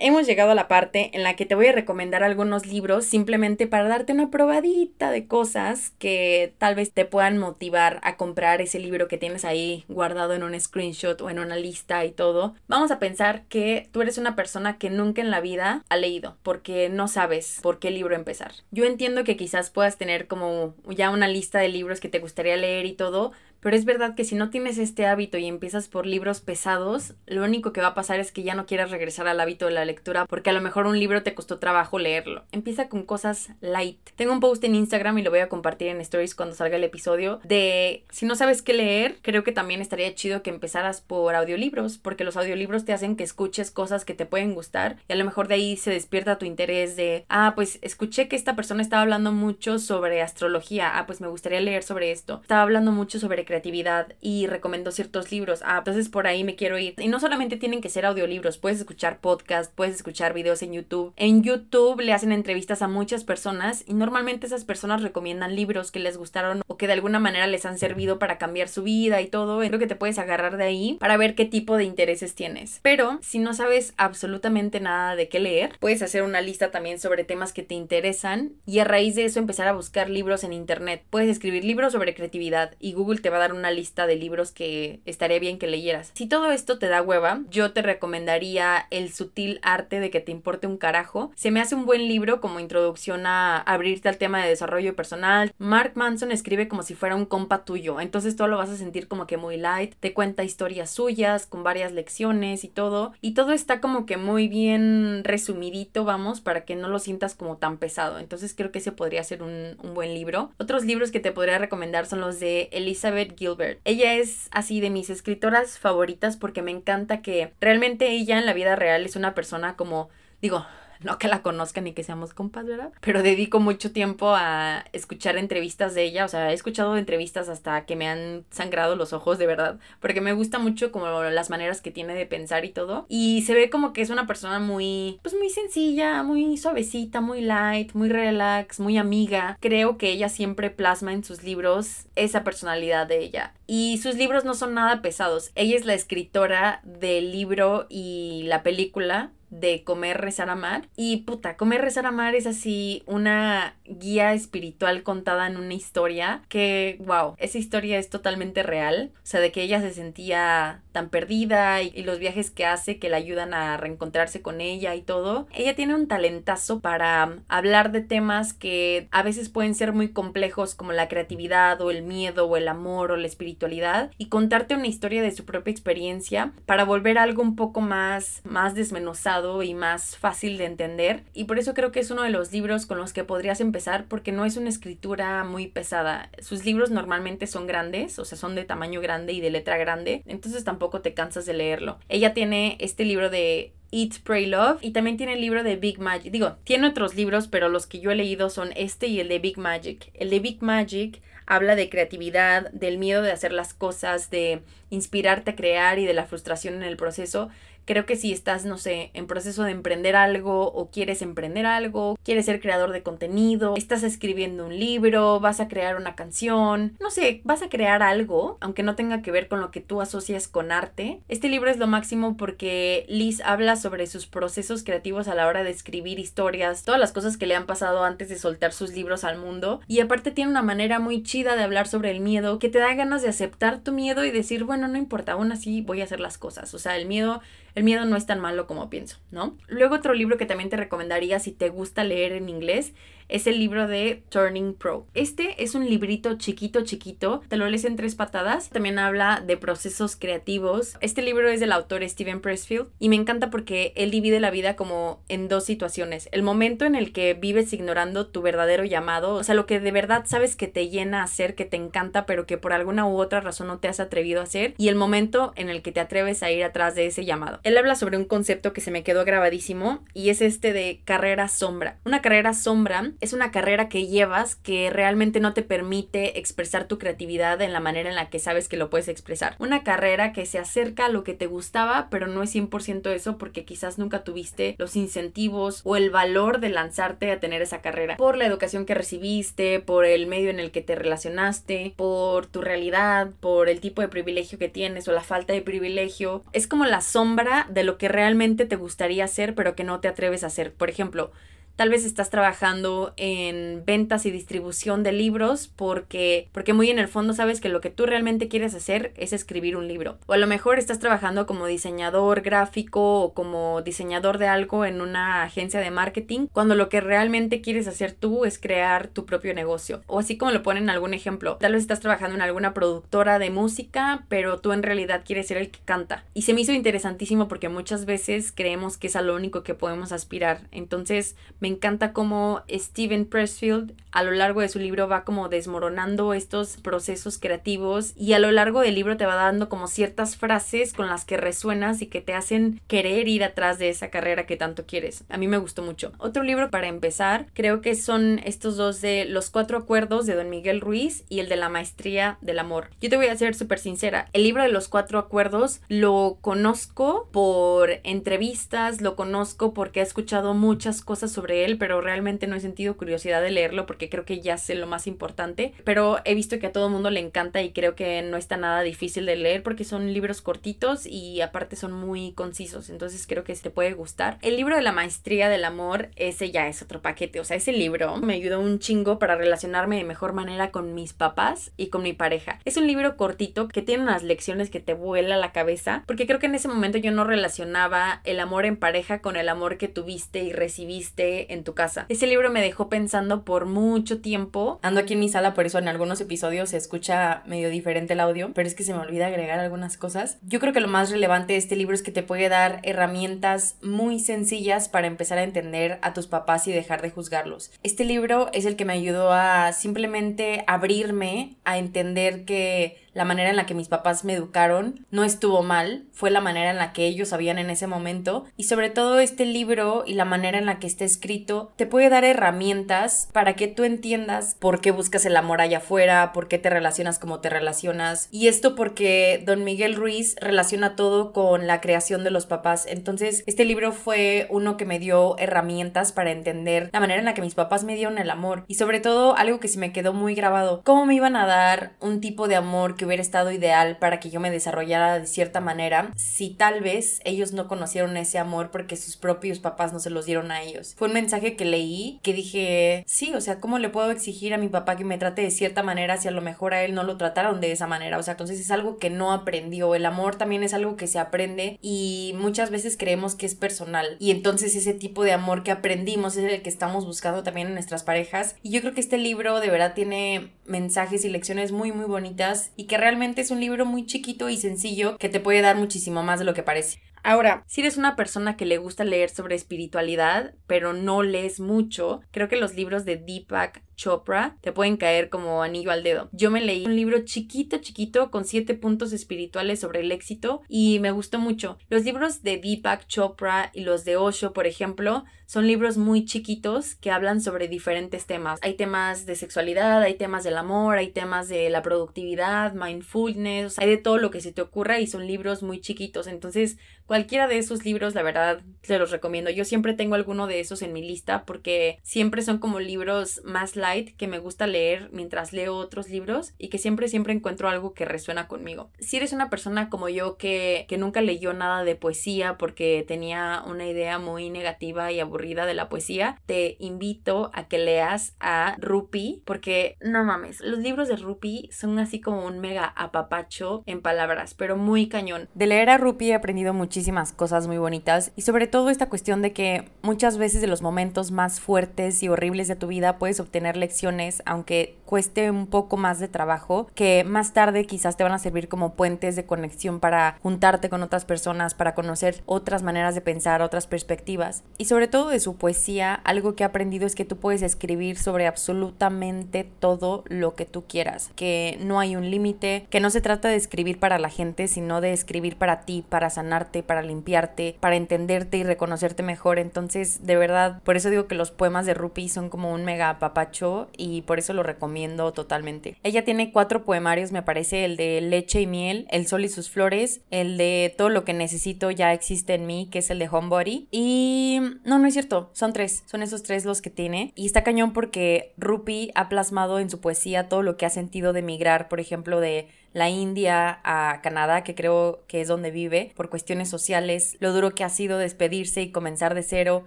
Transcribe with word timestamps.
hemos 0.00 0.26
llegado 0.26 0.50
a 0.50 0.54
la 0.54 0.66
parte 0.66 1.10
en 1.14 1.22
la 1.22 1.36
que 1.36 1.46
te 1.46 1.54
voy 1.54 1.66
a 1.66 1.72
recomendar 1.72 2.24
algunos 2.24 2.66
libros 2.66 3.04
simplemente 3.04 3.66
para 3.66 3.88
darte 3.88 4.12
una 4.12 4.30
probadita 4.30 5.10
de 5.10 5.26
cosas 5.26 5.92
que 5.98 6.54
tal 6.58 6.74
vez 6.74 6.92
te 6.92 7.04
puedan 7.04 7.38
motivar 7.38 8.00
a 8.02 8.16
comprar 8.16 8.60
ese 8.60 8.78
libro 8.78 9.08
que 9.08 9.18
tienes 9.18 9.44
ahí 9.44 9.84
guardado 9.88 10.34
en 10.34 10.42
un 10.42 10.58
screenshot 10.58 11.20
o 11.20 11.30
en 11.30 11.38
una 11.38 11.56
lista 11.56 12.04
y 12.04 12.12
todo. 12.12 12.54
Vamos 12.66 12.90
a 12.90 12.98
pensar 12.98 13.44
que 13.48 13.88
tú 13.92 14.02
eres 14.02 14.18
una 14.18 14.34
persona 14.34 14.78
que 14.78 14.90
nunca 14.90 15.20
en 15.20 15.30
la 15.30 15.40
vida 15.40 15.84
ha 15.88 15.96
leído 15.96 16.36
porque 16.42 16.88
no 16.88 17.06
sabes 17.06 17.60
por 17.62 17.78
qué 17.78 17.90
libro 17.90 18.14
empezar. 18.14 18.52
Yo 18.70 18.84
entiendo 18.84 19.24
que 19.24 19.36
quizás 19.36 19.70
puedas 19.70 19.98
tener 19.98 20.26
como 20.26 20.74
ya 20.88 21.10
una 21.10 21.28
lista 21.28 21.58
de 21.58 21.68
libros 21.68 22.00
que 22.00 22.08
te 22.08 22.18
gustaría 22.18 22.56
leer 22.56 22.86
y 22.86 22.92
todo, 22.92 23.32
pero 23.60 23.76
es 23.76 23.84
verdad 23.84 24.14
que 24.14 24.24
si 24.24 24.34
no 24.34 24.50
tienes 24.50 24.78
este 24.78 25.06
hábito 25.06 25.38
y 25.38 25.46
empiezas 25.46 25.88
por 25.88 26.06
libros 26.06 26.40
pesados, 26.40 27.14
lo 27.26 27.44
único 27.44 27.72
que 27.72 27.80
va 27.80 27.88
a 27.88 27.94
pasar 27.94 28.20
es 28.20 28.32
que 28.32 28.42
ya 28.42 28.54
no 28.54 28.66
quieras 28.66 28.90
regresar 28.90 29.28
al 29.28 29.40
hábito 29.40 29.66
de 29.66 29.72
la 29.72 29.84
lectura 29.84 30.26
porque 30.26 30.50
a 30.50 30.52
lo 30.52 30.60
mejor 30.60 30.86
un 30.86 30.98
libro 30.98 31.22
te 31.22 31.34
costó 31.34 31.58
trabajo 31.58 31.98
leerlo. 31.98 32.44
Empieza 32.52 32.88
con 32.88 33.04
cosas 33.04 33.50
light. 33.60 33.98
Tengo 34.16 34.32
un 34.32 34.40
post 34.40 34.64
en 34.64 34.74
Instagram 34.74 35.18
y 35.18 35.22
lo 35.22 35.30
voy 35.30 35.40
a 35.40 35.48
compartir 35.48 35.88
en 35.88 36.00
stories 36.00 36.34
cuando 36.34 36.54
salga 36.54 36.76
el 36.76 36.84
episodio 36.84 37.40
de 37.44 38.04
si 38.10 38.26
no 38.26 38.34
sabes 38.36 38.62
qué 38.62 38.72
leer, 38.72 39.18
creo 39.22 39.44
que 39.44 39.52
también 39.52 39.80
estaría 39.80 40.14
chido 40.14 40.42
que 40.42 40.50
empezaras 40.50 41.00
por 41.00 41.34
audiolibros 41.34 41.98
porque 41.98 42.24
los 42.24 42.36
audiolibros 42.36 42.84
te 42.84 42.92
hacen 42.92 43.16
que 43.16 43.24
escuches 43.24 43.70
cosas 43.70 44.04
que 44.04 44.14
te 44.14 44.26
pueden 44.26 44.54
gustar 44.54 44.96
y 45.08 45.12
a 45.12 45.16
lo 45.16 45.24
mejor 45.24 45.48
de 45.48 45.54
ahí 45.54 45.76
se 45.76 45.90
despierta 45.90 46.38
tu 46.38 46.46
interés 46.46 46.96
de, 46.96 47.24
ah, 47.28 47.52
pues 47.54 47.78
escuché 47.82 48.28
que 48.28 48.36
esta 48.36 48.56
persona 48.56 48.82
estaba 48.82 49.02
hablando 49.02 49.32
mucho 49.32 49.78
sobre 49.78 50.22
astrología, 50.22 50.98
ah, 50.98 51.06
pues 51.06 51.20
me 51.20 51.28
gustaría 51.28 51.60
leer 51.60 51.82
sobre 51.82 52.10
esto. 52.12 52.40
Estaba 52.42 52.62
hablando 52.62 52.92
mucho 52.92 53.18
sobre 53.18 53.44
creatividad 53.50 54.14
y 54.20 54.46
recomendó 54.46 54.92
ciertos 54.92 55.32
libros. 55.32 55.60
Ah, 55.64 55.78
entonces 55.78 56.08
por 56.08 56.28
ahí 56.28 56.44
me 56.44 56.54
quiero 56.54 56.78
ir. 56.78 56.94
Y 56.98 57.08
no 57.08 57.18
solamente 57.18 57.56
tienen 57.56 57.80
que 57.80 57.88
ser 57.88 58.06
audiolibros, 58.06 58.58
puedes 58.58 58.78
escuchar 58.78 59.18
podcast, 59.18 59.72
puedes 59.74 59.96
escuchar 59.96 60.34
videos 60.34 60.62
en 60.62 60.72
YouTube. 60.72 61.12
En 61.16 61.42
YouTube 61.42 62.00
le 62.00 62.12
hacen 62.12 62.30
entrevistas 62.30 62.82
a 62.82 62.88
muchas 62.88 63.24
personas 63.24 63.82
y 63.86 63.94
normalmente 63.94 64.46
esas 64.46 64.64
personas 64.64 65.02
recomiendan 65.02 65.56
libros 65.56 65.90
que 65.90 65.98
les 65.98 66.16
gustaron 66.16 66.62
o 66.68 66.76
que 66.76 66.86
de 66.86 66.92
alguna 66.92 67.18
manera 67.18 67.48
les 67.48 67.66
han 67.66 67.76
servido 67.76 68.18
para 68.20 68.38
cambiar 68.38 68.68
su 68.68 68.84
vida 68.84 69.20
y 69.20 69.26
todo. 69.26 69.58
Creo 69.58 69.78
que 69.78 69.86
te 69.88 69.96
puedes 69.96 70.18
agarrar 70.18 70.56
de 70.56 70.64
ahí 70.64 70.96
para 71.00 71.16
ver 71.16 71.34
qué 71.34 71.44
tipo 71.44 71.76
de 71.76 71.84
intereses 71.84 72.34
tienes. 72.36 72.78
Pero 72.82 73.18
si 73.22 73.40
no 73.40 73.52
sabes 73.52 73.94
absolutamente 73.96 74.78
nada 74.78 75.16
de 75.16 75.28
qué 75.28 75.40
leer, 75.40 75.76
puedes 75.80 76.02
hacer 76.02 76.22
una 76.22 76.40
lista 76.40 76.70
también 76.70 77.00
sobre 77.00 77.24
temas 77.24 77.52
que 77.52 77.62
te 77.62 77.74
interesan 77.74 78.52
y 78.66 78.78
a 78.78 78.84
raíz 78.84 79.16
de 79.16 79.24
eso 79.24 79.40
empezar 79.40 79.66
a 79.66 79.72
buscar 79.72 80.08
libros 80.08 80.44
en 80.44 80.52
internet. 80.52 81.02
Puedes 81.10 81.28
escribir 81.28 81.64
libros 81.64 81.92
sobre 81.92 82.14
creatividad 82.14 82.74
y 82.78 82.92
Google 82.92 83.20
te 83.20 83.30
va 83.30 83.38
dar 83.40 83.52
una 83.52 83.70
lista 83.70 84.06
de 84.06 84.16
libros 84.16 84.52
que 84.52 85.00
estaría 85.04 85.38
bien 85.38 85.58
que 85.58 85.66
leyeras. 85.66 86.12
Si 86.14 86.26
todo 86.26 86.50
esto 86.50 86.78
te 86.78 86.88
da 86.88 87.02
hueva, 87.02 87.42
yo 87.50 87.72
te 87.72 87.82
recomendaría 87.82 88.86
El 88.90 89.12
sutil 89.12 89.60
arte 89.62 90.00
de 90.00 90.10
que 90.10 90.20
te 90.20 90.32
importe 90.32 90.66
un 90.66 90.76
carajo. 90.76 91.32
Se 91.34 91.50
me 91.50 91.60
hace 91.60 91.74
un 91.74 91.86
buen 91.86 92.08
libro 92.08 92.40
como 92.40 92.60
introducción 92.60 93.26
a 93.26 93.58
abrirte 93.58 94.08
al 94.08 94.18
tema 94.18 94.42
de 94.42 94.48
desarrollo 94.48 94.94
personal. 94.94 95.52
Mark 95.58 95.92
Manson 95.94 96.32
escribe 96.32 96.68
como 96.68 96.82
si 96.82 96.94
fuera 96.94 97.16
un 97.16 97.26
compa 97.26 97.64
tuyo, 97.64 98.00
entonces 98.00 98.36
todo 98.36 98.48
lo 98.48 98.58
vas 98.58 98.70
a 98.70 98.76
sentir 98.76 99.08
como 99.08 99.26
que 99.26 99.36
muy 99.36 99.56
light, 99.56 99.94
te 100.00 100.12
cuenta 100.12 100.44
historias 100.44 100.90
suyas 100.90 101.46
con 101.46 101.62
varias 101.62 101.92
lecciones 101.92 102.64
y 102.64 102.68
todo, 102.68 103.12
y 103.20 103.34
todo 103.34 103.52
está 103.52 103.80
como 103.80 104.06
que 104.06 104.16
muy 104.16 104.48
bien 104.48 105.22
resumidito, 105.24 106.04
vamos, 106.04 106.40
para 106.40 106.64
que 106.64 106.76
no 106.76 106.88
lo 106.88 106.98
sientas 106.98 107.34
como 107.34 107.56
tan 107.56 107.78
pesado. 107.78 108.18
Entonces 108.18 108.54
creo 108.56 108.70
que 108.70 108.78
ese 108.78 108.92
podría 108.92 109.22
ser 109.24 109.42
un, 109.42 109.76
un 109.82 109.94
buen 109.94 110.14
libro. 110.14 110.50
Otros 110.58 110.84
libros 110.84 111.10
que 111.10 111.20
te 111.20 111.32
podría 111.32 111.58
recomendar 111.58 112.06
son 112.06 112.20
los 112.20 112.40
de 112.40 112.68
Elizabeth 112.72 113.29
Gilbert. 113.36 113.80
Ella 113.84 114.14
es 114.14 114.48
así 114.50 114.80
de 114.80 114.90
mis 114.90 115.10
escritoras 115.10 115.78
favoritas 115.78 116.36
porque 116.36 116.62
me 116.62 116.70
encanta 116.70 117.22
que 117.22 117.52
realmente 117.60 118.10
ella 118.10 118.38
en 118.38 118.46
la 118.46 118.52
vida 118.52 118.76
real 118.76 119.04
es 119.04 119.16
una 119.16 119.34
persona 119.34 119.76
como, 119.76 120.08
digo, 120.40 120.66
no 121.02 121.18
que 121.18 121.28
la 121.28 121.42
conozca 121.42 121.80
ni 121.80 121.92
que 121.92 122.04
seamos 122.04 122.34
compas, 122.34 122.66
¿verdad? 122.66 122.92
Pero 123.00 123.22
dedico 123.22 123.60
mucho 123.60 123.92
tiempo 123.92 124.34
a 124.34 124.84
escuchar 124.92 125.36
entrevistas 125.36 125.94
de 125.94 126.04
ella, 126.04 126.24
o 126.24 126.28
sea, 126.28 126.50
he 126.50 126.54
escuchado 126.54 126.96
entrevistas 126.96 127.48
hasta 127.48 127.84
que 127.86 127.96
me 127.96 128.08
han 128.08 128.44
sangrado 128.50 128.96
los 128.96 129.12
ojos, 129.12 129.38
de 129.38 129.46
verdad, 129.46 129.78
porque 130.00 130.20
me 130.20 130.32
gusta 130.32 130.58
mucho 130.58 130.92
como 130.92 131.22
las 131.22 131.50
maneras 131.50 131.80
que 131.80 131.90
tiene 131.90 132.14
de 132.14 132.26
pensar 132.26 132.64
y 132.64 132.70
todo, 132.70 133.06
y 133.08 133.42
se 133.42 133.54
ve 133.54 133.70
como 133.70 133.92
que 133.92 134.02
es 134.02 134.10
una 134.10 134.26
persona 134.26 134.58
muy, 134.58 135.18
pues 135.22 135.34
muy 135.34 135.50
sencilla, 135.50 136.22
muy 136.22 136.56
suavecita, 136.56 137.20
muy 137.20 137.40
light, 137.40 137.92
muy 137.94 138.08
relax, 138.08 138.80
muy 138.80 138.98
amiga. 138.98 139.56
Creo 139.60 139.98
que 139.98 140.10
ella 140.10 140.28
siempre 140.28 140.70
plasma 140.70 141.12
en 141.12 141.24
sus 141.24 141.42
libros 141.42 142.06
esa 142.16 142.44
personalidad 142.44 143.06
de 143.06 143.18
ella. 143.18 143.54
Y 143.66 143.98
sus 143.98 144.16
libros 144.16 144.44
no 144.44 144.54
son 144.54 144.74
nada 144.74 145.02
pesados. 145.02 145.52
Ella 145.54 145.76
es 145.76 145.84
la 145.84 145.94
escritora 145.94 146.80
del 146.84 147.32
libro 147.32 147.86
y 147.88 148.42
la 148.46 148.62
película 148.62 149.30
de 149.50 149.84
Comer, 149.84 150.20
Rezar, 150.20 150.48
Amar. 150.48 150.88
Y 150.96 151.18
puta, 151.18 151.56
Comer, 151.56 151.82
Rezar, 151.82 152.06
Amar 152.06 152.34
es 152.34 152.46
así 152.46 153.02
una 153.06 153.74
guía 153.84 154.32
espiritual 154.32 155.02
contada 155.02 155.46
en 155.46 155.56
una 155.56 155.74
historia 155.74 156.42
que, 156.48 156.96
wow, 157.00 157.34
esa 157.38 157.58
historia 157.58 157.98
es 157.98 158.08
totalmente 158.08 158.62
real. 158.62 159.10
O 159.16 159.26
sea, 159.26 159.40
de 159.40 159.52
que 159.52 159.62
ella 159.62 159.80
se 159.80 159.92
sentía 159.92 160.82
tan 160.92 161.08
perdida 161.08 161.82
y, 161.82 162.00
los 162.00 162.18
viajes 162.18 162.50
que 162.50 162.64
hace 162.64 162.98
que 162.98 163.10
la 163.10 163.18
ayudan 163.18 163.52
a 163.52 163.76
reencontrarse 163.76 164.40
con 164.40 164.60
ella 164.60 164.94
y 164.94 165.02
todo. 165.02 165.46
Ella 165.52 165.76
tiene 165.76 165.94
un 165.94 166.08
talentazo 166.08 166.80
para 166.80 167.38
hablar 167.48 167.92
de 167.92 168.00
temas 168.00 168.54
que 168.54 169.08
a 169.10 169.22
veces 169.22 169.50
pueden 169.50 169.74
ser 169.74 169.92
muy 169.92 170.08
complejos 170.08 170.74
como 170.74 170.92
la 170.92 171.08
creatividad 171.08 171.80
o 171.82 171.90
el 171.90 172.02
miedo 172.02 172.46
o 172.46 172.56
el 172.56 172.68
amor 172.68 173.12
o 173.12 173.16
la 173.16 173.26
espiritualidad 173.26 174.10
y 174.16 174.26
contarte 174.26 174.74
una 174.74 174.86
historia 174.86 175.22
de 175.22 175.30
su 175.30 175.44
propia 175.44 175.72
experiencia 175.72 176.52
para 176.64 176.84
volver 176.84 177.18
algo 177.18 177.42
un 177.42 177.54
poco 177.54 177.80
más, 177.80 178.40
más 178.44 178.74
desmenuzado 178.74 179.39
y 179.62 179.74
más 179.74 180.16
fácil 180.16 180.58
de 180.58 180.66
entender 180.66 181.24
y 181.34 181.44
por 181.44 181.58
eso 181.58 181.74
creo 181.74 181.92
que 181.92 182.00
es 182.00 182.10
uno 182.10 182.22
de 182.22 182.30
los 182.30 182.52
libros 182.52 182.86
con 182.86 182.98
los 182.98 183.12
que 183.12 183.24
podrías 183.24 183.60
empezar 183.60 184.04
porque 184.06 184.32
no 184.32 184.44
es 184.44 184.56
una 184.56 184.68
escritura 184.68 185.44
muy 185.44 185.66
pesada. 185.66 186.30
Sus 186.40 186.64
libros 186.64 186.90
normalmente 186.90 187.46
son 187.46 187.66
grandes, 187.66 188.18
o 188.18 188.24
sea, 188.24 188.36
son 188.38 188.54
de 188.54 188.64
tamaño 188.64 189.00
grande 189.00 189.32
y 189.32 189.40
de 189.40 189.50
letra 189.50 189.76
grande, 189.76 190.22
entonces 190.26 190.64
tampoco 190.64 191.00
te 191.00 191.14
cansas 191.14 191.46
de 191.46 191.54
leerlo. 191.54 191.98
Ella 192.08 192.34
tiene 192.34 192.76
este 192.80 193.04
libro 193.04 193.30
de 193.30 193.72
Eat, 193.92 194.20
Pray, 194.22 194.46
Love. 194.46 194.78
Y 194.82 194.92
también 194.92 195.16
tiene 195.16 195.34
el 195.34 195.40
libro 195.40 195.62
de 195.62 195.76
Big 195.76 195.98
Magic. 195.98 196.30
Digo, 196.30 196.56
tiene 196.64 196.86
otros 196.86 197.14
libros, 197.14 197.48
pero 197.48 197.68
los 197.68 197.86
que 197.86 198.00
yo 198.00 198.10
he 198.10 198.14
leído 198.14 198.50
son 198.50 198.72
este 198.76 199.08
y 199.08 199.20
el 199.20 199.28
de 199.28 199.38
Big 199.38 199.58
Magic. 199.58 200.10
El 200.14 200.30
de 200.30 200.40
Big 200.40 200.62
Magic 200.62 201.20
habla 201.46 201.74
de 201.74 201.90
creatividad, 201.90 202.70
del 202.70 202.98
miedo 202.98 203.22
de 203.22 203.32
hacer 203.32 203.52
las 203.52 203.74
cosas, 203.74 204.30
de 204.30 204.62
inspirarte 204.90 205.50
a 205.50 205.56
crear 205.56 205.98
y 205.98 206.06
de 206.06 206.14
la 206.14 206.26
frustración 206.26 206.74
en 206.74 206.84
el 206.84 206.96
proceso. 206.96 207.50
Creo 207.90 208.06
que 208.06 208.14
si 208.14 208.32
estás, 208.32 208.66
no 208.66 208.78
sé, 208.78 209.10
en 209.14 209.26
proceso 209.26 209.64
de 209.64 209.72
emprender 209.72 210.14
algo 210.14 210.70
o 210.72 210.92
quieres 210.92 211.22
emprender 211.22 211.66
algo, 211.66 212.16
quieres 212.22 212.46
ser 212.46 212.60
creador 212.60 212.92
de 212.92 213.02
contenido, 213.02 213.74
estás 213.76 214.04
escribiendo 214.04 214.66
un 214.66 214.78
libro, 214.78 215.40
vas 215.40 215.58
a 215.58 215.66
crear 215.66 215.96
una 215.96 216.14
canción, 216.14 216.96
no 217.00 217.10
sé, 217.10 217.40
vas 217.42 217.62
a 217.62 217.68
crear 217.68 218.04
algo, 218.04 218.58
aunque 218.60 218.84
no 218.84 218.94
tenga 218.94 219.22
que 219.22 219.32
ver 219.32 219.48
con 219.48 219.60
lo 219.60 219.72
que 219.72 219.80
tú 219.80 220.00
asocias 220.00 220.46
con 220.46 220.70
arte. 220.70 221.18
Este 221.26 221.48
libro 221.48 221.68
es 221.68 221.78
lo 221.78 221.88
máximo 221.88 222.36
porque 222.36 223.06
Liz 223.08 223.42
habla 223.44 223.74
sobre 223.74 224.06
sus 224.06 224.28
procesos 224.28 224.84
creativos 224.84 225.26
a 225.26 225.34
la 225.34 225.48
hora 225.48 225.64
de 225.64 225.70
escribir 225.70 226.20
historias, 226.20 226.84
todas 226.84 227.00
las 227.00 227.10
cosas 227.10 227.36
que 227.36 227.46
le 227.46 227.56
han 227.56 227.66
pasado 227.66 228.04
antes 228.04 228.28
de 228.28 228.38
soltar 228.38 228.72
sus 228.72 228.92
libros 228.92 229.24
al 229.24 229.36
mundo 229.36 229.80
y 229.88 229.98
aparte 229.98 230.30
tiene 230.30 230.52
una 230.52 230.62
manera 230.62 231.00
muy 231.00 231.24
chida 231.24 231.56
de 231.56 231.64
hablar 231.64 231.88
sobre 231.88 232.12
el 232.12 232.20
miedo 232.20 232.60
que 232.60 232.68
te 232.68 232.78
da 232.78 232.94
ganas 232.94 233.22
de 233.22 233.30
aceptar 233.30 233.80
tu 233.80 233.90
miedo 233.90 234.24
y 234.24 234.30
decir, 234.30 234.62
bueno, 234.62 234.86
no 234.86 234.96
importa, 234.96 235.32
aún 235.32 235.50
así 235.50 235.82
voy 235.82 236.02
a 236.02 236.04
hacer 236.04 236.20
las 236.20 236.38
cosas. 236.38 236.72
O 236.72 236.78
sea, 236.78 236.96
el 236.96 237.06
miedo 237.06 237.40
el 237.80 237.84
miedo 237.84 238.04
no 238.04 238.16
es 238.16 238.26
tan 238.26 238.40
malo 238.40 238.66
como 238.66 238.90
pienso, 238.90 239.16
¿no? 239.30 239.56
Luego 239.66 239.94
otro 239.94 240.12
libro 240.12 240.36
que 240.36 240.44
también 240.44 240.68
te 240.68 240.76
recomendaría 240.76 241.38
si 241.38 241.50
te 241.50 241.70
gusta 241.70 242.04
leer 242.04 242.32
en 242.32 242.50
inglés 242.50 242.92
es 243.30 243.46
el 243.46 243.58
libro 243.58 243.86
de 243.86 244.22
Turning 244.28 244.74
Pro. 244.74 245.06
Este 245.14 245.62
es 245.62 245.74
un 245.74 245.88
librito 245.88 246.36
chiquito, 246.36 246.82
chiquito, 246.82 247.42
te 247.48 247.56
lo 247.56 247.68
lees 247.68 247.84
en 247.84 247.96
tres 247.96 248.14
patadas. 248.14 248.70
También 248.70 248.98
habla 248.98 249.42
de 249.44 249.56
procesos 249.56 250.16
creativos. 250.16 250.96
Este 251.00 251.22
libro 251.22 251.48
es 251.48 251.60
del 251.60 251.72
autor 251.72 252.08
Steven 252.08 252.40
Pressfield 252.40 252.88
y 252.98 253.08
me 253.08 253.16
encanta 253.16 253.50
porque 253.50 253.92
él 253.96 254.10
divide 254.10 254.40
la 254.40 254.50
vida 254.50 254.76
como 254.76 255.22
en 255.28 255.48
dos 255.48 255.64
situaciones. 255.64 256.28
El 256.32 256.42
momento 256.42 256.84
en 256.84 256.94
el 256.94 257.12
que 257.12 257.34
vives 257.34 257.72
ignorando 257.72 258.26
tu 258.26 258.42
verdadero 258.42 258.84
llamado, 258.84 259.34
o 259.34 259.44
sea, 259.44 259.54
lo 259.54 259.66
que 259.66 259.80
de 259.80 259.92
verdad 259.92 260.24
sabes 260.26 260.56
que 260.56 260.68
te 260.68 260.88
llena 260.88 261.20
a 261.20 261.24
hacer, 261.24 261.54
que 261.54 261.64
te 261.64 261.76
encanta, 261.76 262.26
pero 262.26 262.46
que 262.46 262.58
por 262.58 262.72
alguna 262.72 263.06
u 263.06 263.18
otra 263.18 263.40
razón 263.40 263.68
no 263.68 263.78
te 263.78 263.88
has 263.88 264.00
atrevido 264.00 264.40
a 264.40 264.44
hacer, 264.44 264.74
y 264.78 264.88
el 264.88 264.94
momento 264.94 265.52
en 265.56 265.68
el 265.68 265.82
que 265.82 265.92
te 265.92 266.00
atreves 266.00 266.42
a 266.42 266.50
ir 266.50 266.64
atrás 266.64 266.94
de 266.94 267.06
ese 267.06 267.24
llamado. 267.24 267.60
Él 267.62 267.76
habla 267.76 267.94
sobre 267.94 268.16
un 268.16 268.24
concepto 268.24 268.72
que 268.72 268.80
se 268.80 268.90
me 268.90 269.02
quedó 269.02 269.24
grabadísimo 269.24 270.04
y 270.14 270.30
es 270.30 270.40
este 270.40 270.72
de 270.72 271.00
carrera 271.04 271.48
sombra. 271.48 271.98
Una 272.04 272.22
carrera 272.22 272.54
sombra 272.54 273.12
es 273.20 273.32
una 273.32 273.50
carrera 273.50 273.88
que 273.88 274.06
llevas 274.06 274.56
que 274.56 274.90
realmente 274.90 275.40
no 275.40 275.52
te 275.52 275.62
permite 275.62 276.38
expresar 276.38 276.86
tu 276.86 276.98
creatividad 276.98 277.60
en 277.62 277.72
la 277.72 277.80
manera 277.80 278.08
en 278.08 278.16
la 278.16 278.30
que 278.30 278.38
sabes 278.38 278.68
que 278.68 278.76
lo 278.76 278.90
puedes 278.90 279.08
expresar. 279.08 279.56
Una 279.58 279.82
carrera 279.82 280.32
que 280.32 280.46
se 280.46 280.58
acerca 280.58 281.06
a 281.06 281.08
lo 281.08 281.24
que 281.24 281.34
te 281.34 281.46
gustaba, 281.46 282.08
pero 282.10 282.26
no 282.26 282.42
es 282.42 282.54
100% 282.54 283.10
eso 283.10 283.38
porque 283.38 283.64
quizás 283.64 283.98
nunca 283.98 284.24
tuviste 284.24 284.74
los 284.78 284.96
incentivos 284.96 285.82
o 285.84 285.96
el 285.96 286.10
valor 286.10 286.60
de 286.60 286.70
lanzarte 286.70 287.30
a 287.30 287.40
tener 287.40 287.62
esa 287.62 287.80
carrera. 287.80 288.16
Por 288.16 288.36
la 288.36 288.46
educación 288.46 288.86
que 288.86 288.94
recibiste, 288.94 289.80
por 289.80 290.04
el 290.04 290.26
medio 290.26 290.50
en 290.50 290.60
el 290.60 290.70
que 290.70 290.82
te 290.82 290.94
relacionaste, 290.94 291.94
por 291.96 292.46
tu 292.46 292.60
realidad, 292.60 293.30
por 293.40 293.68
el 293.68 293.80
tipo 293.80 294.02
de 294.02 294.08
privilegio 294.08 294.58
que 294.58 294.68
tienes 294.68 295.08
o 295.08 295.12
la 295.12 295.22
falta 295.22 295.52
de 295.52 295.62
privilegio. 295.62 296.42
Es 296.52 296.66
como 296.66 296.86
la 296.86 297.00
sombra 297.00 297.66
de 297.70 297.84
lo 297.84 297.98
que 297.98 298.08
realmente 298.08 298.66
te 298.66 298.76
gustaría 298.76 299.24
hacer, 299.24 299.54
pero 299.54 299.74
que 299.74 299.84
no 299.84 300.00
te 300.00 300.08
atreves 300.08 300.44
a 300.44 300.48
hacer. 300.48 300.72
Por 300.72 300.90
ejemplo, 300.90 301.32
Tal 301.80 301.88
vez 301.88 302.04
estás 302.04 302.28
trabajando 302.28 303.14
en 303.16 303.84
ventas 303.86 304.26
y 304.26 304.30
distribución 304.30 305.02
de 305.02 305.12
libros 305.12 305.66
porque, 305.66 306.50
porque 306.52 306.74
muy 306.74 306.90
en 306.90 306.98
el 306.98 307.08
fondo 307.08 307.32
sabes 307.32 307.58
que 307.58 307.70
lo 307.70 307.80
que 307.80 307.88
tú 307.88 308.04
realmente 308.04 308.48
quieres 308.48 308.74
hacer 308.74 309.14
es 309.16 309.32
escribir 309.32 309.78
un 309.78 309.88
libro. 309.88 310.18
O 310.26 310.34
a 310.34 310.36
lo 310.36 310.46
mejor 310.46 310.78
estás 310.78 310.98
trabajando 310.98 311.46
como 311.46 311.64
diseñador 311.64 312.42
gráfico 312.42 313.22
o 313.22 313.32
como 313.32 313.80
diseñador 313.80 314.36
de 314.36 314.46
algo 314.46 314.84
en 314.84 315.00
una 315.00 315.42
agencia 315.42 315.80
de 315.80 315.90
marketing 315.90 316.48
cuando 316.52 316.74
lo 316.74 316.90
que 316.90 317.00
realmente 317.00 317.62
quieres 317.62 317.88
hacer 317.88 318.12
tú 318.12 318.44
es 318.44 318.58
crear 318.58 319.08
tu 319.08 319.24
propio 319.24 319.54
negocio. 319.54 320.02
O 320.06 320.18
así 320.18 320.36
como 320.36 320.52
lo 320.52 320.62
ponen 320.62 320.82
en 320.82 320.90
algún 320.90 321.14
ejemplo. 321.14 321.56
Tal 321.56 321.72
vez 321.72 321.80
estás 321.80 322.00
trabajando 322.00 322.36
en 322.36 322.42
alguna 322.42 322.74
productora 322.74 323.38
de 323.38 323.48
música, 323.48 324.26
pero 324.28 324.58
tú 324.60 324.72
en 324.72 324.82
realidad 324.82 325.22
quieres 325.24 325.46
ser 325.46 325.56
el 325.56 325.70
que 325.70 325.80
canta. 325.82 326.26
Y 326.34 326.42
se 326.42 326.52
me 326.52 326.60
hizo 326.60 326.72
interesantísimo 326.72 327.48
porque 327.48 327.70
muchas 327.70 328.04
veces 328.04 328.52
creemos 328.54 328.98
que 328.98 329.06
es 329.06 329.16
a 329.16 329.22
lo 329.22 329.34
único 329.34 329.62
que 329.62 329.72
podemos 329.72 330.12
aspirar. 330.12 330.68
Entonces 330.72 331.36
me 331.58 331.69
encanta 331.70 332.12
cómo 332.12 332.62
Steven 332.68 333.24
Pressfield 333.24 333.94
a 334.12 334.22
lo 334.22 334.32
largo 334.32 334.60
de 334.60 334.68
su 334.68 334.78
libro 334.78 335.08
va 335.08 335.24
como 335.24 335.48
desmoronando 335.48 336.34
estos 336.34 336.76
procesos 336.76 337.38
creativos 337.38 338.12
y 338.16 338.32
a 338.32 338.38
lo 338.38 338.50
largo 338.50 338.80
del 338.80 338.94
libro 338.94 339.16
te 339.16 339.26
va 339.26 339.36
dando 339.36 339.68
como 339.68 339.86
ciertas 339.86 340.36
frases 340.36 340.92
con 340.92 341.06
las 341.06 341.24
que 341.24 341.36
resuenas 341.36 342.02
y 342.02 342.06
que 342.06 342.20
te 342.20 342.34
hacen 342.34 342.80
querer 342.88 343.28
ir 343.28 343.44
atrás 343.44 343.78
de 343.78 343.88
esa 343.88 344.10
carrera 344.10 344.46
que 344.46 344.56
tanto 344.56 344.84
quieres. 344.86 345.24
A 345.28 345.38
mí 345.38 345.48
me 345.48 345.58
gustó 345.58 345.82
mucho. 345.82 346.12
Otro 346.18 346.42
libro 346.42 346.70
para 346.70 346.88
empezar, 346.88 347.46
creo 347.54 347.80
que 347.80 347.94
son 347.94 348.40
estos 348.44 348.76
dos 348.76 349.00
de 349.00 349.24
Los 349.24 349.50
Cuatro 349.50 349.78
Acuerdos 349.78 350.26
de 350.26 350.34
Don 350.34 350.50
Miguel 350.50 350.80
Ruiz 350.80 351.24
y 351.28 351.40
el 351.40 351.48
de 351.48 351.56
la 351.56 351.68
Maestría 351.68 352.38
del 352.40 352.58
Amor. 352.58 352.88
Yo 353.00 353.10
te 353.10 353.16
voy 353.16 353.26
a 353.26 353.36
ser 353.36 353.54
súper 353.54 353.78
sincera, 353.78 354.28
el 354.32 354.42
libro 354.42 354.62
de 354.62 354.70
Los 354.70 354.88
Cuatro 354.88 355.18
Acuerdos 355.18 355.80
lo 355.88 356.38
conozco 356.40 357.28
por 357.30 357.90
entrevistas, 358.02 359.00
lo 359.00 359.16
conozco 359.16 359.72
porque 359.72 360.00
he 360.00 360.02
escuchado 360.02 360.54
muchas 360.54 361.02
cosas 361.02 361.30
sobre 361.30 361.49
él, 361.50 361.78
pero 361.78 362.00
realmente 362.00 362.46
no 362.46 362.56
he 362.56 362.60
sentido 362.60 362.96
curiosidad 362.96 363.42
de 363.42 363.50
leerlo 363.50 363.86
porque 363.86 364.08
creo 364.08 364.24
que 364.24 364.40
ya 364.40 364.58
sé 364.58 364.74
lo 364.74 364.86
más 364.86 365.06
importante. 365.06 365.72
Pero 365.84 366.18
he 366.24 366.34
visto 366.34 366.58
que 366.58 366.66
a 366.66 366.72
todo 366.72 366.88
mundo 366.88 367.10
le 367.10 367.20
encanta 367.20 367.62
y 367.62 367.72
creo 367.72 367.94
que 367.94 368.22
no 368.22 368.36
está 368.36 368.56
nada 368.56 368.82
difícil 368.82 369.26
de 369.26 369.36
leer 369.36 369.62
porque 369.62 369.84
son 369.84 370.12
libros 370.12 370.42
cortitos 370.42 371.06
y 371.06 371.40
aparte 371.40 371.76
son 371.76 371.92
muy 371.92 372.32
concisos. 372.32 372.90
Entonces 372.90 373.26
creo 373.26 373.44
que 373.44 373.54
te 373.60 373.70
puede 373.70 373.92
gustar. 373.92 374.38
El 374.42 374.56
libro 374.56 374.76
de 374.76 374.82
la 374.82 374.92
maestría 374.92 375.48
del 375.48 375.64
amor, 375.64 376.08
ese 376.16 376.50
ya 376.50 376.68
es 376.68 376.82
otro 376.82 377.02
paquete. 377.02 377.40
O 377.40 377.44
sea, 377.44 377.56
ese 377.56 377.72
libro 377.72 378.16
me 378.16 378.34
ayudó 378.34 378.60
un 378.60 378.78
chingo 378.78 379.18
para 379.18 379.36
relacionarme 379.36 379.96
de 379.96 380.04
mejor 380.04 380.32
manera 380.32 380.70
con 380.70 380.94
mis 380.94 381.12
papás 381.12 381.72
y 381.76 381.88
con 381.88 382.02
mi 382.02 382.12
pareja. 382.12 382.58
Es 382.64 382.76
un 382.76 382.86
libro 382.86 383.16
cortito 383.16 383.68
que 383.68 383.82
tiene 383.82 384.02
unas 384.02 384.22
lecciones 384.22 384.70
que 384.70 384.80
te 384.80 384.94
vuela 384.94 385.36
la 385.36 385.52
cabeza 385.52 386.04
porque 386.06 386.26
creo 386.26 386.38
que 386.38 386.46
en 386.46 386.54
ese 386.54 386.68
momento 386.68 386.98
yo 386.98 387.10
no 387.10 387.24
relacionaba 387.24 388.20
el 388.24 388.40
amor 388.40 388.64
en 388.66 388.76
pareja 388.76 389.20
con 389.20 389.36
el 389.36 389.48
amor 389.48 389.78
que 389.78 389.88
tuviste 389.88 390.42
y 390.42 390.52
recibiste 390.52 391.39
en 391.48 391.64
tu 391.64 391.74
casa. 391.74 392.06
Ese 392.08 392.26
libro 392.26 392.50
me 392.50 392.60
dejó 392.60 392.88
pensando 392.88 393.44
por 393.44 393.66
mucho 393.66 394.20
tiempo. 394.20 394.78
Ando 394.82 395.00
aquí 395.00 395.14
en 395.14 395.20
mi 395.20 395.28
sala, 395.28 395.54
por 395.54 395.66
eso 395.66 395.78
en 395.78 395.88
algunos 395.88 396.20
episodios 396.20 396.70
se 396.70 396.76
escucha 396.76 397.42
medio 397.46 397.70
diferente 397.70 398.12
el 398.12 398.20
audio, 398.20 398.52
pero 398.54 398.68
es 398.68 398.74
que 398.74 398.84
se 398.84 398.92
me 398.92 399.00
olvida 399.00 399.26
agregar 399.26 399.58
algunas 399.58 399.96
cosas. 399.96 400.38
Yo 400.42 400.60
creo 400.60 400.72
que 400.72 400.80
lo 400.80 400.88
más 400.88 401.10
relevante 401.10 401.54
de 401.54 401.58
este 401.58 401.76
libro 401.76 401.94
es 401.94 402.02
que 402.02 402.12
te 402.12 402.22
puede 402.22 402.48
dar 402.48 402.80
herramientas 402.82 403.76
muy 403.82 404.20
sencillas 404.20 404.88
para 404.88 405.06
empezar 405.06 405.38
a 405.38 405.42
entender 405.42 405.98
a 406.02 406.12
tus 406.12 406.26
papás 406.26 406.66
y 406.68 406.72
dejar 406.72 407.02
de 407.02 407.10
juzgarlos. 407.10 407.70
Este 407.82 408.04
libro 408.04 408.50
es 408.52 408.64
el 408.64 408.76
que 408.76 408.84
me 408.84 408.92
ayudó 408.92 409.32
a 409.32 409.72
simplemente 409.72 410.64
abrirme 410.66 411.56
a 411.64 411.78
entender 411.78 412.44
que 412.44 412.96
la 413.14 413.24
manera 413.24 413.50
en 413.50 413.56
la 413.56 413.66
que 413.66 413.74
mis 413.74 413.88
papás 413.88 414.24
me 414.24 414.34
educaron 414.34 415.06
no 415.10 415.24
estuvo 415.24 415.62
mal, 415.62 416.04
fue 416.12 416.30
la 416.30 416.40
manera 416.40 416.70
en 416.70 416.76
la 416.76 416.92
que 416.92 417.06
ellos 417.06 417.28
sabían 417.28 417.58
en 417.58 417.70
ese 417.70 417.86
momento 417.86 418.44
y 418.56 418.64
sobre 418.64 418.90
todo 418.90 419.18
este 419.18 419.46
libro 419.46 420.04
y 420.06 420.14
la 420.14 420.24
manera 420.24 420.58
en 420.58 420.66
la 420.66 420.78
que 420.78 420.86
está 420.86 421.04
escrito 421.04 421.72
te 421.76 421.86
puede 421.86 422.08
dar 422.08 422.24
herramientas 422.24 423.28
para 423.32 423.54
que 423.54 423.68
tú 423.68 423.84
entiendas 423.84 424.56
por 424.58 424.80
qué 424.80 424.90
buscas 424.90 425.24
el 425.24 425.36
amor 425.36 425.60
allá 425.60 425.78
afuera, 425.78 426.32
por 426.32 426.48
qué 426.48 426.58
te 426.58 426.70
relacionas 426.70 427.18
como 427.18 427.40
te 427.40 427.50
relacionas 427.50 428.28
y 428.30 428.48
esto 428.48 428.74
porque 428.74 429.42
don 429.44 429.64
Miguel 429.64 429.96
Ruiz 429.96 430.36
relaciona 430.40 430.96
todo 430.96 431.32
con 431.32 431.66
la 431.66 431.80
creación 431.80 432.24
de 432.24 432.30
los 432.30 432.46
papás, 432.46 432.86
entonces 432.86 433.42
este 433.46 433.64
libro 433.64 433.92
fue 433.92 434.46
uno 434.50 434.76
que 434.76 434.86
me 434.86 434.98
dio 434.98 435.36
herramientas 435.38 436.12
para 436.12 436.30
entender 436.30 436.90
la 436.92 437.00
manera 437.00 437.18
en 437.18 437.26
la 437.26 437.34
que 437.34 437.42
mis 437.42 437.54
papás 437.54 437.84
me 437.84 437.96
dieron 437.96 438.18
el 438.18 438.30
amor 438.30 438.64
y 438.68 438.74
sobre 438.74 439.00
todo 439.00 439.36
algo 439.36 439.60
que 439.60 439.68
se 439.68 439.78
me 439.78 439.92
quedó 439.92 440.12
muy 440.12 440.34
grabado, 440.34 440.82
cómo 440.84 441.06
me 441.06 441.14
iban 441.14 441.36
a 441.36 441.46
dar 441.46 441.92
un 442.00 442.20
tipo 442.20 442.48
de 442.48 442.56
amor 442.56 442.96
que 443.00 443.06
hubiera 443.06 443.22
estado 443.22 443.50
ideal 443.50 443.96
para 443.96 444.20
que 444.20 444.28
yo 444.28 444.40
me 444.40 444.50
desarrollara 444.50 445.20
de 445.20 445.26
cierta 445.26 445.62
manera 445.62 446.12
si 446.16 446.50
tal 446.50 446.82
vez 446.82 447.22
ellos 447.24 447.54
no 447.54 447.66
conocieron 447.66 448.14
ese 448.18 448.38
amor 448.38 448.70
porque 448.70 448.94
sus 448.94 449.16
propios 449.16 449.58
papás 449.58 449.94
no 449.94 450.00
se 450.00 450.10
los 450.10 450.26
dieron 450.26 450.50
a 450.50 450.60
ellos. 450.60 450.94
Fue 450.98 451.08
un 451.08 451.14
mensaje 451.14 451.56
que 451.56 451.64
leí 451.64 452.20
que 452.22 452.34
dije, 452.34 453.04
sí, 453.06 453.32
o 453.32 453.40
sea, 453.40 453.58
¿cómo 453.58 453.78
le 453.78 453.88
puedo 453.88 454.10
exigir 454.10 454.52
a 454.52 454.58
mi 454.58 454.68
papá 454.68 454.96
que 454.96 455.06
me 455.06 455.16
trate 455.16 455.40
de 455.40 455.50
cierta 455.50 455.82
manera 455.82 456.18
si 456.18 456.28
a 456.28 456.30
lo 456.30 456.42
mejor 456.42 456.74
a 456.74 456.84
él 456.84 456.92
no 456.92 457.02
lo 457.02 457.16
trataron 457.16 457.62
de 457.62 457.72
esa 457.72 457.86
manera? 457.86 458.18
O 458.18 458.22
sea, 458.22 458.32
entonces 458.32 458.60
es 458.60 458.70
algo 458.70 458.98
que 458.98 459.08
no 459.08 459.32
aprendió. 459.32 459.94
El 459.94 460.04
amor 460.04 460.36
también 460.36 460.62
es 460.62 460.74
algo 460.74 460.96
que 460.96 461.06
se 461.06 461.18
aprende 461.18 461.78
y 461.80 462.34
muchas 462.36 462.68
veces 462.68 462.98
creemos 462.98 463.34
que 463.34 463.46
es 463.46 463.54
personal. 463.54 464.18
Y 464.18 464.30
entonces 464.30 464.76
ese 464.76 464.92
tipo 464.92 465.24
de 465.24 465.32
amor 465.32 465.62
que 465.62 465.70
aprendimos 465.70 466.36
es 466.36 466.52
el 466.52 466.60
que 466.60 466.68
estamos 466.68 467.06
buscando 467.06 467.42
también 467.42 467.68
en 467.68 467.74
nuestras 467.74 468.02
parejas. 468.02 468.56
Y 468.62 468.72
yo 468.72 468.82
creo 468.82 468.92
que 468.92 469.00
este 469.00 469.16
libro 469.16 469.58
de 469.58 469.70
verdad 469.70 469.94
tiene 469.94 470.52
mensajes 470.66 471.24
y 471.24 471.30
lecciones 471.30 471.72
muy 471.72 471.92
muy 471.92 472.04
bonitas 472.04 472.72
y 472.76 472.84
que 472.90 472.98
realmente 472.98 473.40
es 473.40 473.52
un 473.52 473.60
libro 473.60 473.86
muy 473.86 474.04
chiquito 474.04 474.48
y 474.48 474.56
sencillo 474.56 475.16
que 475.16 475.28
te 475.28 475.38
puede 475.38 475.60
dar 475.60 475.76
muchísimo 475.76 476.24
más 476.24 476.40
de 476.40 476.44
lo 476.44 476.54
que 476.54 476.64
parece. 476.64 476.98
Ahora, 477.22 477.64
si 477.66 477.80
eres 477.80 477.96
una 477.96 478.16
persona 478.16 478.56
que 478.56 478.66
le 478.66 478.78
gusta 478.78 479.04
leer 479.04 479.30
sobre 479.30 479.54
espiritualidad, 479.54 480.54
pero 480.66 480.92
no 480.92 481.22
lees 481.22 481.60
mucho, 481.60 482.20
creo 482.30 482.48
que 482.48 482.56
los 482.56 482.74
libros 482.74 483.04
de 483.04 483.16
Deepak 483.16 483.82
Chopra 484.00 484.56
te 484.62 484.72
pueden 484.72 484.96
caer 484.96 485.28
como 485.28 485.62
anillo 485.62 485.90
al 485.90 486.02
dedo. 486.02 486.30
Yo 486.32 486.50
me 486.50 486.62
leí 486.62 486.86
un 486.86 486.96
libro 486.96 487.22
chiquito, 487.26 487.78
chiquito, 487.78 488.30
con 488.30 488.46
siete 488.46 488.72
puntos 488.74 489.12
espirituales 489.12 489.80
sobre 489.80 490.00
el 490.00 490.10
éxito 490.10 490.62
y 490.68 491.00
me 491.00 491.10
gustó 491.10 491.38
mucho. 491.38 491.76
Los 491.90 492.04
libros 492.04 492.42
de 492.42 492.56
Deepak 492.56 493.06
Chopra 493.08 493.70
y 493.74 493.82
los 493.82 494.06
de 494.06 494.16
Osho, 494.16 494.54
por 494.54 494.66
ejemplo, 494.66 495.24
son 495.44 495.66
libros 495.66 495.98
muy 495.98 496.24
chiquitos 496.24 496.94
que 496.94 497.10
hablan 497.10 497.42
sobre 497.42 497.68
diferentes 497.68 498.24
temas. 498.24 498.58
Hay 498.62 498.74
temas 498.74 499.26
de 499.26 499.34
sexualidad, 499.34 500.00
hay 500.00 500.14
temas 500.14 500.44
del 500.44 500.56
amor, 500.56 500.96
hay 500.96 501.10
temas 501.10 501.48
de 501.48 501.68
la 501.68 501.82
productividad, 501.82 502.72
mindfulness, 502.72 503.78
hay 503.78 503.88
de 503.88 503.96
todo 503.98 504.16
lo 504.16 504.30
que 504.30 504.40
se 504.40 504.52
te 504.52 504.62
ocurra 504.62 505.00
y 505.00 505.08
son 505.08 505.26
libros 505.26 505.62
muy 505.62 505.80
chiquitos. 505.80 506.26
Entonces, 506.26 506.78
cualquiera 507.10 507.48
de 507.48 507.58
esos 507.58 507.84
libros, 507.84 508.14
la 508.14 508.22
verdad, 508.22 508.60
te 508.86 508.96
los 508.96 509.10
recomiendo. 509.10 509.50
Yo 509.50 509.64
siempre 509.64 509.94
tengo 509.94 510.14
alguno 510.14 510.46
de 510.46 510.60
esos 510.60 510.80
en 510.80 510.92
mi 510.92 511.02
lista 511.02 511.44
porque 511.44 511.98
siempre 512.04 512.40
son 512.40 512.58
como 512.58 512.78
libros 512.78 513.40
más 513.44 513.74
largos 513.74 513.90
que 514.16 514.28
me 514.28 514.38
gusta 514.38 514.68
leer 514.68 515.08
mientras 515.10 515.52
leo 515.52 515.74
otros 515.74 516.08
libros 516.08 516.52
y 516.56 516.68
que 516.68 516.78
siempre, 516.78 517.08
siempre 517.08 517.32
encuentro 517.32 517.68
algo 517.68 517.94
que 517.94 518.04
resuena 518.04 518.46
conmigo. 518.46 518.92
Si 519.00 519.16
eres 519.16 519.32
una 519.32 519.50
persona 519.50 519.90
como 519.90 520.08
yo 520.08 520.36
que, 520.36 520.86
que 520.88 520.98
nunca 520.98 521.20
leyó 521.20 521.52
nada 521.52 521.82
de 521.82 521.96
poesía 521.96 522.56
porque 522.58 523.04
tenía 523.08 523.64
una 523.66 523.88
idea 523.88 524.20
muy 524.20 524.48
negativa 524.48 525.10
y 525.10 525.18
aburrida 525.18 525.66
de 525.66 525.74
la 525.74 525.88
poesía, 525.88 526.40
te 526.46 526.76
invito 526.78 527.50
a 527.54 527.66
que 527.66 527.78
leas 527.78 528.36
a 528.38 528.76
Rupi 528.78 529.42
porque 529.44 529.96
no 530.00 530.22
mames, 530.22 530.60
los 530.60 530.78
libros 530.78 531.08
de 531.08 531.16
Rupi 531.16 531.68
son 531.72 531.98
así 531.98 532.20
como 532.20 532.46
un 532.46 532.60
mega 532.60 532.84
apapacho 532.84 533.82
en 533.86 534.00
palabras, 534.00 534.54
pero 534.54 534.76
muy 534.76 535.08
cañón. 535.08 535.48
De 535.54 535.66
leer 535.66 535.90
a 535.90 535.98
Rupi 535.98 536.30
he 536.30 536.34
aprendido 536.34 536.72
muchísimas 537.00 537.32
cosas 537.32 537.66
muy 537.66 537.78
bonitas 537.78 538.30
y 538.36 538.42
sobre 538.42 538.66
todo 538.66 538.90
esta 538.90 539.08
cuestión 539.08 539.40
de 539.40 539.54
que 539.54 539.88
muchas 540.02 540.36
veces 540.36 540.60
de 540.60 540.66
los 540.66 540.82
momentos 540.82 541.30
más 541.30 541.58
fuertes 541.58 542.22
y 542.22 542.28
horribles 542.28 542.68
de 542.68 542.76
tu 542.76 542.88
vida 542.88 543.16
puedes 543.16 543.40
obtener 543.40 543.78
lecciones, 543.78 544.42
aunque 544.44 544.98
cueste 545.06 545.50
un 545.50 545.66
poco 545.66 545.96
más 545.96 546.20
de 546.20 546.28
trabajo, 546.28 546.88
que 546.94 547.24
más 547.24 547.52
tarde 547.52 547.86
quizás 547.86 548.16
te 548.16 548.22
van 548.22 548.32
a 548.32 548.38
servir 548.38 548.68
como 548.68 548.94
puentes 548.94 549.34
de 549.34 549.44
conexión 549.44 549.98
para 549.98 550.38
juntarte 550.42 550.88
con 550.90 551.02
otras 551.02 551.24
personas, 551.24 551.74
para 551.74 551.94
conocer 551.94 552.42
otras 552.44 552.82
maneras 552.82 553.14
de 553.16 553.20
pensar, 553.22 553.62
otras 553.62 553.86
perspectivas. 553.86 554.62
Y 554.78 554.84
sobre 554.84 555.08
todo 555.08 555.30
de 555.30 555.40
su 555.40 555.56
poesía, 555.56 556.14
algo 556.14 556.54
que 556.54 556.62
he 556.62 556.66
aprendido 556.66 557.06
es 557.06 557.16
que 557.16 557.24
tú 557.24 557.38
puedes 557.38 557.62
escribir 557.62 558.18
sobre 558.18 558.46
absolutamente 558.46 559.64
todo 559.64 560.22
lo 560.28 560.54
que 560.54 560.66
tú 560.66 560.84
quieras, 560.86 561.30
que 561.34 561.78
no 561.80 561.98
hay 561.98 562.14
un 562.14 562.30
límite, 562.30 562.86
que 562.90 563.00
no 563.00 563.10
se 563.10 563.20
trata 563.20 563.48
de 563.48 563.56
escribir 563.56 563.98
para 563.98 564.18
la 564.18 564.28
gente, 564.28 564.68
sino 564.68 565.00
de 565.00 565.12
escribir 565.12 565.56
para 565.56 565.80
ti, 565.80 566.04
para 566.08 566.30
sanarte, 566.30 566.84
para 566.90 567.02
limpiarte, 567.02 567.76
para 567.78 567.94
entenderte 567.94 568.56
y 568.56 568.64
reconocerte 568.64 569.22
mejor. 569.22 569.60
Entonces, 569.60 570.26
de 570.26 570.34
verdad, 570.34 570.82
por 570.82 570.96
eso 570.96 571.08
digo 571.08 571.28
que 571.28 571.36
los 571.36 571.52
poemas 571.52 571.86
de 571.86 571.94
Rupi 571.94 572.28
son 572.28 572.48
como 572.48 572.72
un 572.72 572.84
mega 572.84 573.20
papacho 573.20 573.88
y 573.96 574.22
por 574.22 574.40
eso 574.40 574.54
lo 574.54 574.64
recomiendo 574.64 575.32
totalmente. 575.32 575.96
Ella 576.02 576.24
tiene 576.24 576.50
cuatro 576.50 576.84
poemarios, 576.84 577.30
me 577.30 577.44
parece, 577.44 577.84
el 577.84 577.96
de 577.96 578.20
Leche 578.20 578.62
y 578.62 578.66
Miel, 578.66 579.06
El 579.12 579.28
Sol 579.28 579.44
y 579.44 579.48
sus 579.48 579.70
Flores, 579.70 580.22
el 580.32 580.58
de 580.58 580.92
Todo 580.98 581.10
lo 581.10 581.22
que 581.22 581.32
necesito 581.32 581.92
ya 581.92 582.12
existe 582.12 582.54
en 582.54 582.66
mí, 582.66 582.88
que 582.90 582.98
es 582.98 583.10
el 583.10 583.20
de 583.20 583.28
Homebody. 583.28 583.86
Y 583.92 584.58
no, 584.82 584.98
no 584.98 585.06
es 585.06 585.12
cierto, 585.14 585.50
son 585.52 585.72
tres, 585.72 586.02
son 586.06 586.24
esos 586.24 586.42
tres 586.42 586.64
los 586.64 586.82
que 586.82 586.90
tiene. 586.90 587.32
Y 587.36 587.46
está 587.46 587.62
cañón 587.62 587.92
porque 587.92 588.52
Rupi 588.56 589.12
ha 589.14 589.28
plasmado 589.28 589.78
en 589.78 589.90
su 589.90 590.00
poesía 590.00 590.48
todo 590.48 590.64
lo 590.64 590.76
que 590.76 590.86
ha 590.86 590.90
sentido 590.90 591.32
de 591.32 591.42
migrar, 591.42 591.88
por 591.88 592.00
ejemplo, 592.00 592.40
de 592.40 592.66
la 592.92 593.08
India 593.08 593.80
a 593.84 594.20
Canadá, 594.22 594.64
que 594.64 594.74
creo 594.74 595.22
que 595.26 595.40
es 595.40 595.48
donde 595.48 595.70
vive, 595.70 596.12
por 596.16 596.30
cuestiones 596.30 596.68
sociales, 596.68 597.36
lo 597.40 597.52
duro 597.52 597.70
que 597.74 597.84
ha 597.84 597.88
sido 597.88 598.18
despedirse 598.18 598.82
y 598.82 598.90
comenzar 598.90 599.34
de 599.34 599.42
cero. 599.42 599.84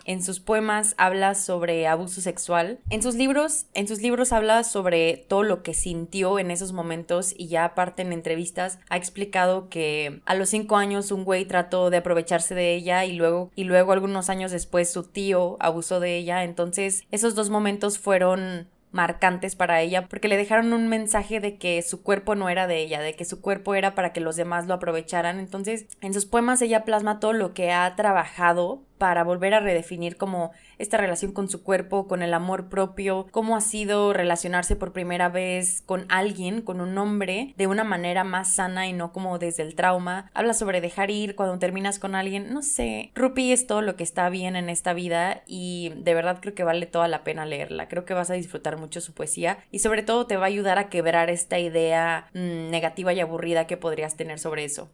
En 0.05 0.23
sus 0.23 0.39
poemas 0.39 0.95
habla 0.97 1.35
sobre 1.35 1.87
abuso 1.87 2.21
sexual. 2.21 2.79
En 2.89 3.01
sus 3.01 3.15
libros, 3.15 3.65
en 3.73 3.87
sus 3.87 4.01
libros 4.01 4.31
habla 4.31 4.63
sobre 4.63 5.17
todo 5.17 5.43
lo 5.43 5.63
que 5.63 5.73
sintió 5.73 6.39
en 6.39 6.51
esos 6.51 6.73
momentos 6.73 7.33
y 7.37 7.47
ya 7.47 7.65
aparte 7.65 8.01
en 8.01 8.13
entrevistas 8.13 8.79
ha 8.89 8.97
explicado 8.97 9.69
que 9.69 10.21
a 10.25 10.35
los 10.35 10.49
cinco 10.49 10.77
años 10.77 11.11
un 11.11 11.23
güey 11.23 11.45
trató 11.45 11.89
de 11.89 11.97
aprovecharse 11.97 12.55
de 12.55 12.73
ella 12.73 13.05
y 13.05 13.13
luego 13.13 13.51
y 13.55 13.63
luego 13.65 13.91
algunos 13.91 14.29
años 14.29 14.51
después 14.51 14.91
su 14.91 15.03
tío 15.03 15.57
abusó 15.59 15.99
de 15.99 16.17
ella. 16.17 16.43
Entonces 16.43 17.03
esos 17.11 17.35
dos 17.35 17.49
momentos 17.49 17.99
fueron 17.99 18.67
marcantes 18.93 19.55
para 19.55 19.81
ella 19.81 20.07
porque 20.07 20.27
le 20.27 20.37
dejaron 20.37 20.71
un 20.71 20.87
mensaje 20.87 21.39
de 21.39 21.57
que 21.57 21.81
su 21.81 22.03
cuerpo 22.03 22.35
no 22.35 22.47
era 22.47 22.67
de 22.67 22.77
ella, 22.77 23.01
de 23.01 23.15
que 23.15 23.25
su 23.25 23.41
cuerpo 23.41 23.75
era 23.75 23.95
para 23.95 24.13
que 24.13 24.21
los 24.21 24.35
demás 24.35 24.67
lo 24.67 24.75
aprovecharan. 24.75 25.39
Entonces, 25.39 25.87
en 26.01 26.13
sus 26.13 26.25
poemas 26.25 26.61
ella 26.61 26.85
plasma 26.85 27.19
todo 27.19 27.33
lo 27.33 27.53
que 27.53 27.71
ha 27.71 27.95
trabajado 27.95 28.83
para 29.03 29.25
volver 29.25 29.53
a 29.53 29.59
redefinir 29.59 30.15
como 30.15 30.53
esta 30.77 30.95
relación 30.95 31.33
con 31.33 31.49
su 31.49 31.61
cuerpo, 31.61 32.07
con 32.07 32.21
el 32.21 32.33
amor 32.33 32.69
propio, 32.69 33.27
cómo 33.31 33.57
ha 33.57 33.59
sido 33.59 34.13
relacionarse 34.13 34.77
por 34.77 34.93
primera 34.93 35.27
vez 35.27 35.83
con 35.85 36.05
alguien, 36.07 36.61
con 36.61 36.79
un 36.79 36.97
hombre, 36.97 37.53
de 37.57 37.67
una 37.67 37.83
manera 37.83 38.23
más 38.23 38.55
sana 38.55 38.87
y 38.87 38.93
no 38.93 39.11
como 39.11 39.39
desde 39.39 39.61
el 39.61 39.75
trauma. 39.75 40.31
Habla 40.33 40.53
sobre 40.53 40.79
dejar 40.79 41.11
ir 41.11 41.35
cuando 41.35 41.59
terminas 41.59 41.99
con 41.99 42.15
alguien, 42.15 42.53
no 42.53 42.61
sé. 42.61 43.11
Rupi 43.13 43.51
es 43.51 43.67
todo 43.67 43.81
lo 43.81 43.97
que 43.97 44.05
está 44.05 44.29
bien 44.29 44.55
en 44.55 44.69
esta 44.69 44.93
vida 44.93 45.43
y 45.47 45.91
de 45.97 46.13
verdad 46.13 46.37
creo 46.39 46.55
que 46.55 46.63
vale 46.63 46.85
toda 46.85 47.09
la 47.09 47.25
pena 47.25 47.45
leerla. 47.45 47.89
Creo 47.89 48.05
que 48.05 48.13
vas 48.13 48.29
a 48.29 48.35
disfrutar 48.35 48.77
mucho 48.77 49.01
su 49.01 49.13
poesía 49.13 49.57
y 49.69 49.79
sobre 49.79 50.03
todo 50.03 50.27
te 50.27 50.37
va 50.37 50.45
a 50.45 50.47
ayudar 50.47 50.79
a 50.79 50.87
quebrar 50.87 51.29
esta 51.29 51.59
idea 51.59 52.29
mm, 52.33 52.69
negativa 52.69 53.11
y 53.11 53.19
aburrida 53.19 53.67
que 53.67 53.75
podrías 53.75 54.15
tener 54.15 54.39
sobre 54.39 54.63
eso. 54.63 54.89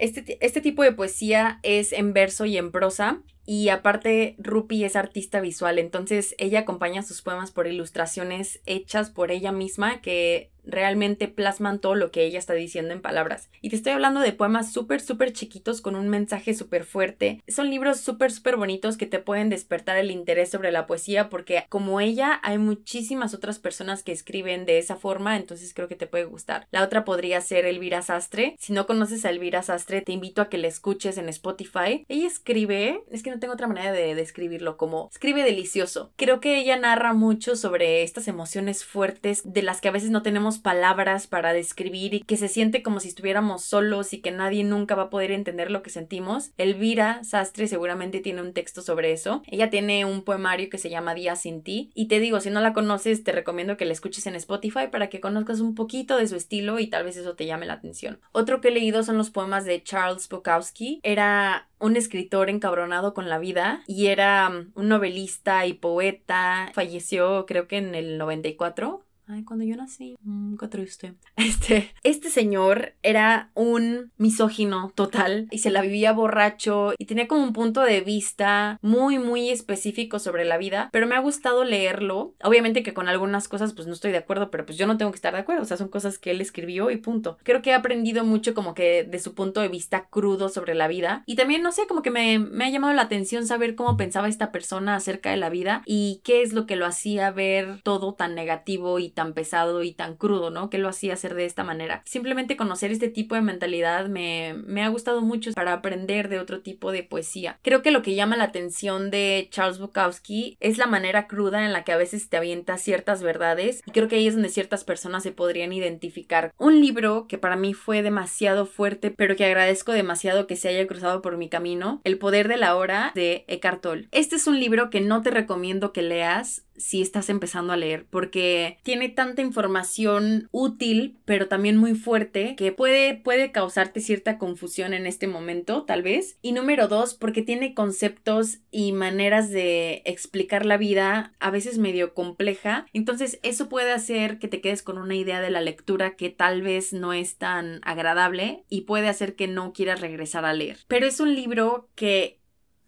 Este, 0.00 0.38
este, 0.40 0.62
tipo 0.62 0.82
de 0.82 0.92
poesía 0.92 1.60
es 1.62 1.92
en 1.92 2.14
verso 2.14 2.46
y 2.46 2.56
en 2.56 2.72
prosa 2.72 3.20
y 3.46 3.68
aparte, 3.68 4.36
Rupi 4.38 4.84
es 4.84 4.96
artista 4.96 5.40
visual, 5.40 5.78
entonces 5.78 6.34
ella 6.38 6.60
acompaña 6.60 7.02
sus 7.02 7.22
poemas 7.22 7.50
por 7.50 7.66
ilustraciones 7.66 8.60
hechas 8.66 9.10
por 9.10 9.30
ella 9.30 9.52
misma 9.52 10.00
que 10.00 10.50
realmente 10.64 11.28
plasman 11.28 11.80
todo 11.80 11.94
lo 11.94 12.10
que 12.10 12.24
ella 12.24 12.38
está 12.38 12.54
diciendo 12.54 12.92
en 12.92 13.00
palabras. 13.00 13.50
Y 13.60 13.70
te 13.70 13.76
estoy 13.76 13.92
hablando 13.92 14.20
de 14.20 14.32
poemas 14.32 14.72
súper, 14.72 15.00
súper 15.00 15.32
chiquitos 15.32 15.80
con 15.80 15.96
un 15.96 16.08
mensaje 16.08 16.54
súper 16.54 16.84
fuerte. 16.84 17.42
Son 17.48 17.70
libros 17.70 18.00
súper, 18.00 18.30
súper 18.30 18.56
bonitos 18.56 18.96
que 18.96 19.06
te 19.06 19.18
pueden 19.18 19.48
despertar 19.48 19.96
el 19.96 20.10
interés 20.10 20.50
sobre 20.50 20.72
la 20.72 20.86
poesía 20.86 21.28
porque 21.28 21.64
como 21.68 22.00
ella 22.00 22.40
hay 22.42 22.58
muchísimas 22.58 23.34
otras 23.34 23.58
personas 23.58 24.02
que 24.02 24.12
escriben 24.12 24.66
de 24.66 24.78
esa 24.78 24.96
forma, 24.96 25.36
entonces 25.36 25.74
creo 25.74 25.88
que 25.88 25.96
te 25.96 26.06
puede 26.06 26.24
gustar. 26.24 26.66
La 26.70 26.84
otra 26.84 27.04
podría 27.04 27.40
ser 27.40 27.64
Elvira 27.64 28.02
Sastre. 28.02 28.56
Si 28.58 28.72
no 28.72 28.86
conoces 28.86 29.24
a 29.24 29.30
Elvira 29.30 29.62
Sastre, 29.62 30.02
te 30.02 30.12
invito 30.12 30.42
a 30.42 30.48
que 30.48 30.58
la 30.58 30.68
escuches 30.68 31.18
en 31.18 31.28
Spotify. 31.28 32.04
Ella 32.08 32.26
escribe, 32.26 33.02
es 33.10 33.22
que 33.22 33.29
no 33.30 33.38
tengo 33.38 33.54
otra 33.54 33.66
manera 33.66 33.92
de 33.92 34.14
describirlo, 34.14 34.76
como 34.76 35.08
escribe 35.10 35.42
delicioso. 35.42 36.12
Creo 36.16 36.40
que 36.40 36.58
ella 36.58 36.76
narra 36.76 37.12
mucho 37.12 37.56
sobre 37.56 38.02
estas 38.02 38.28
emociones 38.28 38.84
fuertes 38.84 39.42
de 39.44 39.62
las 39.62 39.80
que 39.80 39.88
a 39.88 39.92
veces 39.92 40.10
no 40.10 40.22
tenemos 40.22 40.58
palabras 40.58 41.26
para 41.26 41.52
describir 41.52 42.14
y 42.14 42.20
que 42.20 42.36
se 42.36 42.48
siente 42.48 42.82
como 42.82 43.00
si 43.00 43.08
estuviéramos 43.08 43.64
solos 43.64 44.12
y 44.12 44.20
que 44.20 44.30
nadie 44.30 44.64
nunca 44.64 44.94
va 44.94 45.04
a 45.04 45.10
poder 45.10 45.30
entender 45.32 45.70
lo 45.70 45.82
que 45.82 45.90
sentimos. 45.90 46.50
Elvira 46.58 47.22
Sastre 47.24 47.68
seguramente 47.68 48.20
tiene 48.20 48.42
un 48.42 48.52
texto 48.52 48.82
sobre 48.82 49.12
eso. 49.12 49.42
Ella 49.46 49.70
tiene 49.70 50.04
un 50.04 50.22
poemario 50.22 50.68
que 50.70 50.78
se 50.78 50.90
llama 50.90 51.14
Día 51.14 51.36
sin 51.36 51.62
ti 51.62 51.90
y 51.94 52.08
te 52.08 52.20
digo, 52.20 52.40
si 52.40 52.50
no 52.50 52.60
la 52.60 52.72
conoces, 52.72 53.24
te 53.24 53.32
recomiendo 53.32 53.76
que 53.76 53.84
la 53.84 53.92
escuches 53.92 54.26
en 54.26 54.34
Spotify 54.36 54.88
para 54.90 55.08
que 55.08 55.20
conozcas 55.20 55.60
un 55.60 55.74
poquito 55.74 56.16
de 56.16 56.28
su 56.28 56.36
estilo 56.36 56.78
y 56.78 56.88
tal 56.88 57.04
vez 57.04 57.16
eso 57.16 57.34
te 57.34 57.46
llame 57.46 57.66
la 57.66 57.74
atención. 57.74 58.20
Otro 58.32 58.60
que 58.60 58.68
he 58.68 58.72
leído 58.72 59.02
son 59.02 59.18
los 59.18 59.30
poemas 59.30 59.64
de 59.64 59.82
Charles 59.82 60.28
Bukowski. 60.28 61.00
Era 61.02 61.69
un 61.80 61.96
escritor 61.96 62.50
encabronado 62.50 63.14
con 63.14 63.28
la 63.28 63.38
vida 63.38 63.82
y 63.86 64.06
era 64.08 64.48
un 64.74 64.88
novelista 64.88 65.66
y 65.66 65.74
poeta. 65.74 66.70
Falleció 66.74 67.46
creo 67.46 67.66
que 67.66 67.78
en 67.78 67.94
el 67.94 68.18
94 68.18 69.04
Ay, 69.32 69.44
cuando 69.44 69.64
yo 69.64 69.76
nací, 69.76 70.16
mmm, 70.24 70.56
qué 70.56 70.66
triste. 70.66 71.14
Este, 71.50 71.92
este 72.02 72.30
señor 72.30 72.94
era 73.02 73.50
un 73.54 74.12
misógino 74.16 74.92
total 74.94 75.46
y 75.50 75.58
se 75.58 75.70
la 75.70 75.82
vivía 75.82 76.12
borracho 76.12 76.94
y 76.98 77.06
tenía 77.06 77.28
como 77.28 77.42
un 77.42 77.52
punto 77.52 77.82
de 77.82 78.00
vista 78.00 78.78
muy, 78.82 79.18
muy 79.18 79.50
específico 79.50 80.18
sobre 80.18 80.44
la 80.44 80.58
vida, 80.58 80.88
pero 80.92 81.06
me 81.06 81.16
ha 81.16 81.20
gustado 81.20 81.64
leerlo. 81.64 82.34
Obviamente 82.42 82.82
que 82.82 82.94
con 82.94 83.08
algunas 83.08 83.48
cosas 83.48 83.72
pues 83.74 83.86
no 83.86 83.94
estoy 83.94 84.12
de 84.12 84.18
acuerdo, 84.18 84.50
pero 84.50 84.64
pues 84.64 84.78
yo 84.78 84.86
no 84.86 84.96
tengo 84.96 85.10
que 85.10 85.16
estar 85.16 85.34
de 85.34 85.40
acuerdo, 85.40 85.62
o 85.62 85.66
sea, 85.66 85.76
son 85.76 85.88
cosas 85.88 86.18
que 86.18 86.30
él 86.30 86.40
escribió 86.40 86.90
y 86.90 86.96
punto. 86.96 87.36
Creo 87.42 87.62
que 87.62 87.70
he 87.70 87.74
aprendido 87.74 88.24
mucho 88.24 88.54
como 88.54 88.74
que 88.74 89.04
de 89.04 89.18
su 89.18 89.34
punto 89.34 89.60
de 89.60 89.68
vista 89.68 90.08
crudo 90.08 90.48
sobre 90.48 90.74
la 90.74 90.88
vida 90.88 91.22
y 91.26 91.36
también, 91.36 91.62
no 91.62 91.72
sé, 91.72 91.86
como 91.86 92.02
que 92.02 92.10
me, 92.10 92.38
me 92.38 92.64
ha 92.64 92.70
llamado 92.70 92.94
la 92.94 93.02
atención 93.02 93.46
saber 93.46 93.74
cómo 93.74 93.96
pensaba 93.96 94.28
esta 94.28 94.50
persona 94.50 94.96
acerca 94.96 95.30
de 95.30 95.36
la 95.36 95.50
vida 95.50 95.82
y 95.84 96.20
qué 96.24 96.42
es 96.42 96.52
lo 96.52 96.66
que 96.66 96.76
lo 96.76 96.86
hacía 96.86 97.30
ver 97.30 97.80
todo 97.82 98.14
tan 98.14 98.34
negativo 98.34 98.98
y 98.98 99.10
tan 99.10 99.19
tan 99.20 99.34
pesado 99.34 99.82
y 99.82 99.92
tan 99.92 100.16
crudo, 100.16 100.48
¿no? 100.48 100.70
Que 100.70 100.78
lo 100.78 100.88
hacía 100.88 101.12
hacer 101.12 101.34
de 101.34 101.44
esta 101.44 101.62
manera. 101.62 102.00
Simplemente 102.06 102.56
conocer 102.56 102.90
este 102.90 103.08
tipo 103.08 103.34
de 103.34 103.42
mentalidad 103.42 104.08
me, 104.08 104.54
me 104.64 104.82
ha 104.82 104.88
gustado 104.88 105.20
mucho 105.20 105.52
para 105.52 105.74
aprender 105.74 106.30
de 106.30 106.38
otro 106.38 106.62
tipo 106.62 106.90
de 106.90 107.02
poesía. 107.02 107.58
Creo 107.60 107.82
que 107.82 107.90
lo 107.90 108.00
que 108.00 108.14
llama 108.14 108.38
la 108.38 108.44
atención 108.44 109.10
de 109.10 109.46
Charles 109.50 109.78
Bukowski 109.78 110.56
es 110.58 110.78
la 110.78 110.86
manera 110.86 111.26
cruda 111.26 111.66
en 111.66 111.74
la 111.74 111.84
que 111.84 111.92
a 111.92 111.98
veces 111.98 112.30
te 112.30 112.38
avienta 112.38 112.78
ciertas 112.78 113.22
verdades 113.22 113.82
y 113.84 113.90
creo 113.90 114.08
que 114.08 114.16
ahí 114.16 114.26
es 114.26 114.32
donde 114.32 114.48
ciertas 114.48 114.84
personas 114.84 115.22
se 115.22 115.32
podrían 115.32 115.74
identificar. 115.74 116.54
Un 116.56 116.80
libro 116.80 117.26
que 117.28 117.36
para 117.36 117.56
mí 117.56 117.74
fue 117.74 118.00
demasiado 118.00 118.64
fuerte, 118.64 119.10
pero 119.10 119.36
que 119.36 119.44
agradezco 119.44 119.92
demasiado 119.92 120.46
que 120.46 120.56
se 120.56 120.68
haya 120.68 120.86
cruzado 120.86 121.20
por 121.20 121.36
mi 121.36 121.50
camino, 121.50 122.00
El 122.04 122.16
poder 122.16 122.48
de 122.48 122.56
la 122.56 122.74
hora 122.74 123.12
de 123.14 123.44
Eckhart 123.48 123.82
Tolle. 123.82 124.08
Este 124.12 124.36
es 124.36 124.46
un 124.46 124.58
libro 124.58 124.88
que 124.88 125.02
no 125.02 125.20
te 125.20 125.30
recomiendo 125.30 125.92
que 125.92 126.00
leas 126.00 126.64
si 126.80 127.02
estás 127.02 127.28
empezando 127.28 127.72
a 127.72 127.76
leer, 127.76 128.06
porque 128.10 128.78
tiene 128.82 129.08
tanta 129.08 129.42
información 129.42 130.48
útil, 130.50 131.18
pero 131.24 131.48
también 131.48 131.76
muy 131.76 131.94
fuerte, 131.94 132.56
que 132.56 132.72
puede, 132.72 133.14
puede 133.14 133.52
causarte 133.52 134.00
cierta 134.00 134.38
confusión 134.38 134.94
en 134.94 135.06
este 135.06 135.26
momento, 135.26 135.84
tal 135.84 136.02
vez. 136.02 136.38
Y 136.42 136.52
número 136.52 136.88
dos, 136.88 137.14
porque 137.14 137.42
tiene 137.42 137.74
conceptos 137.74 138.58
y 138.70 138.92
maneras 138.92 139.50
de 139.50 140.02
explicar 140.04 140.66
la 140.66 140.76
vida 140.76 141.34
a 141.38 141.50
veces 141.50 141.78
medio 141.78 142.14
compleja. 142.14 142.86
Entonces, 142.92 143.38
eso 143.42 143.68
puede 143.68 143.92
hacer 143.92 144.38
que 144.38 144.48
te 144.48 144.60
quedes 144.60 144.82
con 144.82 144.98
una 144.98 145.14
idea 145.14 145.40
de 145.40 145.50
la 145.50 145.60
lectura 145.60 146.16
que 146.16 146.30
tal 146.30 146.62
vez 146.62 146.92
no 146.92 147.12
es 147.12 147.36
tan 147.36 147.80
agradable 147.82 148.64
y 148.68 148.82
puede 148.82 149.08
hacer 149.08 149.36
que 149.36 149.48
no 149.48 149.72
quieras 149.72 150.00
regresar 150.00 150.44
a 150.44 150.54
leer. 150.54 150.78
Pero 150.88 151.06
es 151.06 151.20
un 151.20 151.34
libro 151.34 151.88
que 151.94 152.40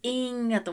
Inga 0.02 0.64